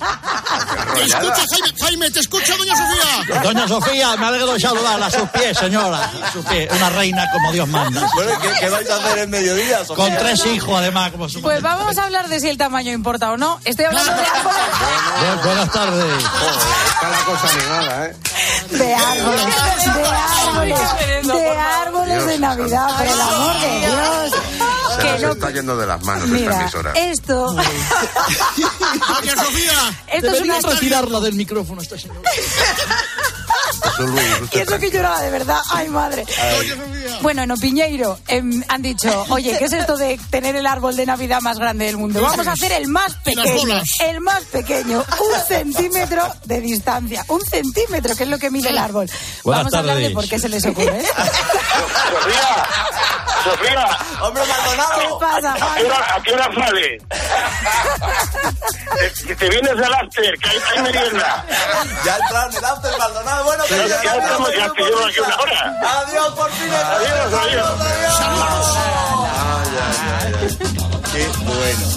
Te 0.95 1.03
escucha, 1.03 1.43
Jaime, 1.51 1.73
Jaime, 1.79 2.11
te 2.11 2.19
escucha, 2.19 2.55
Doña 2.57 2.75
Sofía. 2.75 3.41
Doña 3.41 3.67
Sofía, 3.67 4.15
me 4.17 4.25
alegro 4.27 4.53
de 4.53 4.59
saludarla 4.59 5.05
a 5.07 5.11
sus 5.11 5.29
pies, 5.29 5.57
señora. 5.57 6.09
A 6.23 6.31
sus 6.31 6.45
pies. 6.45 6.69
Una 6.71 6.89
reina 6.89 7.29
como 7.31 7.51
Dios 7.51 7.67
manda. 7.67 8.07
Bueno, 8.13 8.31
¿qué, 8.41 8.49
qué 8.59 8.69
vais 8.69 8.89
a 8.89 8.95
hacer 8.97 9.17
en 9.19 9.29
mediodía, 9.29 9.79
Sofía? 9.85 9.95
Con 9.95 10.17
tres 10.17 10.45
hijos, 10.45 10.77
además, 10.77 11.11
como 11.11 11.27
su 11.29 11.41
Pues 11.41 11.61
vamos 11.61 11.97
a 11.97 12.03
hablar 12.05 12.27
de 12.29 12.39
si 12.39 12.49
el 12.49 12.57
tamaño 12.57 12.91
importa 12.91 13.31
o 13.31 13.37
no. 13.37 13.59
Estoy 13.65 13.85
hablando 13.85 14.11
de 14.13 14.21
árboles, 14.21 15.43
buenas 15.45 15.71
tardes. 15.71 16.23
Está 16.23 17.09
la 17.09 17.25
cosa 17.25 17.49
animada, 17.49 18.05
¿eh? 18.07 18.15
de 18.69 18.93
árboles, 18.95 19.45
de 19.95 20.05
árboles, 20.05 21.27
de 21.27 21.49
árboles 21.57 22.25
de 22.25 22.39
Navidad, 22.39 22.87
por 22.97 23.05
el 23.07 23.21
amor 23.21 23.59
de 23.61 23.79
Dios. 23.79 24.33
Se 24.95 25.01
Que 25.01 25.11
nos 25.13 25.21
no- 25.21 25.31
está 25.33 25.51
yendo 25.51 25.77
de 25.77 25.87
las 25.87 26.03
manos 26.03 26.23
esta 26.25 26.35
Mira, 26.37 26.61
emisora. 26.61 26.91
esto, 26.93 27.55
Sofía. 29.35 30.03
esto 30.11 30.31
es 30.31 30.41
una 30.41 30.59
retirarla 30.59 31.19
del 31.19 31.35
micrófono 31.35 31.81
esta 31.81 31.97
señora. 31.97 32.21
Y 34.51 34.59
eso 34.59 34.79
que 34.79 34.91
lloraba 34.91 35.21
de 35.21 35.31
verdad. 35.31 35.59
Ay, 35.71 35.89
madre. 35.89 36.25
Bueno, 37.21 37.43
en 37.43 37.51
Opiñeiro 37.51 38.19
em, 38.27 38.63
han 38.67 38.81
dicho, 38.81 39.25
oye, 39.29 39.57
¿qué 39.57 39.65
es 39.65 39.73
esto 39.73 39.97
de 39.97 40.19
tener 40.29 40.55
el 40.55 40.65
árbol 40.65 40.95
de 40.95 41.05
Navidad 41.05 41.41
más 41.41 41.57
grande 41.57 41.85
del 41.85 41.97
mundo? 41.97 42.21
Vamos 42.21 42.47
a 42.47 42.51
hacer 42.53 42.71
el 42.73 42.87
más 42.87 43.15
pequeño. 43.15 43.81
El 43.99 44.21
más 44.21 44.43
pequeño. 44.45 44.99
Un 44.99 45.39
centímetro 45.47 46.23
de 46.45 46.61
distancia. 46.61 47.25
Un 47.27 47.41
centímetro, 47.41 48.15
que 48.15 48.23
es 48.23 48.29
lo 48.29 48.37
que 48.37 48.49
mide 48.49 48.69
el 48.69 48.77
árbol. 48.77 49.09
Buenas 49.43 49.63
Vamos 49.63 49.73
a 49.73 49.79
hablar 49.79 49.97
de 49.97 50.09
por 50.11 50.27
qué 50.27 50.39
se 50.39 50.49
les 50.49 50.65
ocurre 50.65 50.99
esto. 50.99 51.23
Sofía, 52.13 52.67
Sofía, 53.43 53.97
¡Hombre, 54.21 54.43
Maldonado! 54.45 54.99
¿Qué 54.99 55.07
pasa, 55.19 55.53
¿a 55.53 55.75
qué 55.75 55.85
hora, 55.85 56.15
a 56.15 56.21
qué 56.21 56.33
hora 56.33 56.49
sale? 56.55 56.97
te, 59.35 59.49
vienes 59.49 59.77
del 59.77 59.93
after, 59.93 60.37
que 60.39 60.49
hay, 60.49 60.57
hay 60.75 60.83
merienda. 60.83 61.45
Ya 62.05 62.17
entraron 62.17 62.55
el 62.55 62.65
after, 62.65 62.97
Maldonado. 62.97 63.43
Bueno, 63.43 63.62
Ya, 63.69 63.77
pero 63.77 63.87
ya 63.87 63.95
estamos, 64.17 64.49
ya 64.55 64.69
te 64.73 64.83
llevo 64.83 65.05
aquí 65.05 65.19
una 65.19 65.35
hora. 65.37 65.79
Adiós, 66.01 66.33
por 66.33 66.51
fin. 66.51 66.71
Adiós, 66.71 67.33
adiós. 67.33 67.69
Qué 71.11 71.27
bueno. 71.45 71.87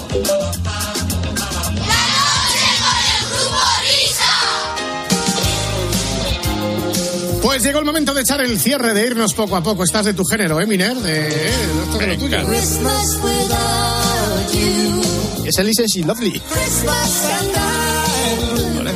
Pues 7.41 7.63
llegó 7.63 7.79
el 7.79 7.85
momento 7.85 8.13
de 8.13 8.21
echar 8.21 8.41
el 8.41 8.59
cierre, 8.59 8.93
de 8.93 9.07
irnos 9.07 9.33
poco 9.33 9.55
a 9.55 9.63
poco. 9.63 9.83
Estás 9.83 10.05
de 10.05 10.13
tu 10.13 10.23
género, 10.25 10.59
¿eh, 10.59 10.65
Miner? 10.67 10.95
De, 10.97 11.27
eh, 11.27 11.51
esto 11.83 11.97
de 11.97 12.07
lo 12.07 12.17
tuyo. 12.17 12.45
Christmas 12.45 13.17
without 13.23 14.51
you. 14.53 15.01
Es 15.45 15.57
Elise 15.57 15.85
y 15.95 16.03
Lovely. 16.03 16.39
Christmas 16.41 17.86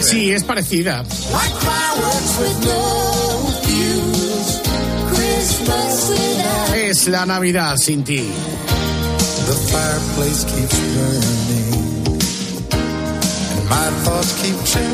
I. 0.01 0.03
Sí, 0.03 0.31
es 0.31 0.43
parecida. 0.43 1.03
Es 6.75 7.07
la 7.07 7.25
Navidad 7.25 7.77
sin 7.77 8.03
ti. 8.03 8.17
The 9.45 9.53
fireplace 9.53 10.45
keeps 10.45 10.79
burning, 10.95 12.19
and 13.57 13.69
my 13.69 13.89
thoughts 14.03 14.33
keep 14.41 14.55
turning 14.65 14.91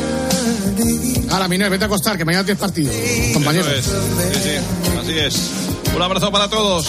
Ahora, 1.30 1.48
Miner, 1.48 1.70
vete 1.70 1.84
a 1.84 1.86
acostar, 1.86 2.16
que 2.16 2.24
mañana 2.24 2.44
tienes 2.44 2.60
partido, 2.60 2.90
compañero. 3.34 3.68
Eso 3.70 3.96
es. 3.96 4.34
Sí, 4.34 4.40
sí, 4.42 4.98
así 5.00 5.18
es. 5.18 5.50
Un 5.94 6.02
abrazo 6.02 6.32
para 6.32 6.48
todos. 6.48 6.88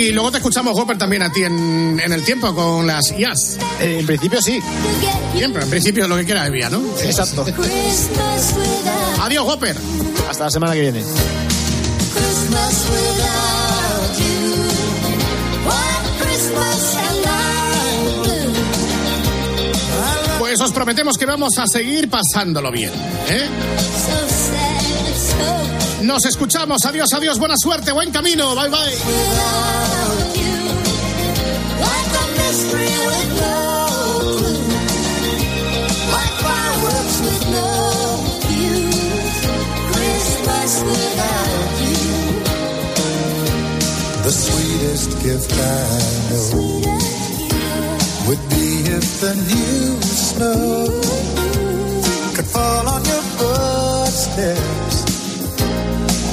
Y 0.00 0.12
luego 0.12 0.30
te 0.30 0.38
escuchamos, 0.38 0.78
Hopper, 0.78 0.96
también 0.96 1.22
a 1.22 1.30
ti 1.30 1.42
en, 1.42 2.00
en 2.02 2.10
el 2.10 2.24
tiempo 2.24 2.54
con 2.54 2.86
las 2.86 3.12
IAS. 3.18 3.58
en 3.80 4.06
principio 4.06 4.40
sí. 4.40 4.58
Siempre, 5.36 5.62
en 5.62 5.68
principio 5.68 6.08
lo 6.08 6.16
que 6.16 6.24
quiera 6.24 6.48
vía, 6.48 6.70
¿no? 6.70 6.80
Exacto. 7.02 7.44
Adiós, 9.20 9.44
Hopper. 9.46 9.76
Hasta 10.26 10.44
la 10.44 10.50
semana 10.50 10.72
que 10.72 10.80
viene. 10.80 11.04
Pues 20.38 20.60
os 20.62 20.72
prometemos 20.72 21.18
que 21.18 21.26
vamos 21.26 21.58
a 21.58 21.66
seguir 21.66 22.08
pasándolo 22.08 22.72
bien. 22.72 22.90
¿eh? 23.28 24.29
Nos 26.02 26.24
escuchamos. 26.24 26.84
Adiós, 26.84 27.12
adiós. 27.12 27.38
Buena 27.38 27.54
suerte, 27.56 27.92
buen 27.92 28.10
camino. 28.10 28.54
Bye, 28.54 28.68
bye. 28.68 28.92
without 40.84 41.80
you. 41.84 42.10
The 44.26 44.34
sweetest 44.46 45.10
gift 45.24 45.52
I 45.52 45.90
know 46.30 46.80
would 48.28 48.42
be 48.54 48.68
if 48.96 49.06
the 49.20 49.34
new 49.52 50.02
snow 50.02 50.86
could 52.34 52.46
fall 52.46 52.88
on 52.88 53.04
your 53.04 53.24
footsteps 53.38 54.89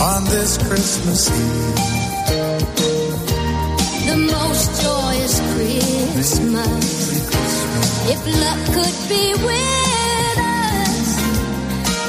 on 0.02 0.24
this 0.26 0.58
Christmas 0.58 1.30
Eve. 1.30 1.76
The 4.08 4.18
most 4.18 4.82
joyous 4.82 5.40
Christmas. 6.14 7.08
If 8.10 8.20
luck 8.44 8.60
could 8.76 8.98
be 9.10 9.34
with 9.48 10.38
us, 10.40 11.10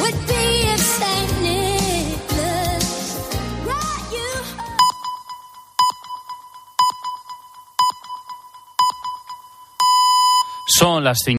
would 0.01 0.19
be 0.27 0.45
if 0.73 0.81
Saint 0.81 1.33
Nicholas 1.43 2.87
brought 3.65 4.05
you 4.13 4.33
Son 10.67 11.03
las 11.05 11.19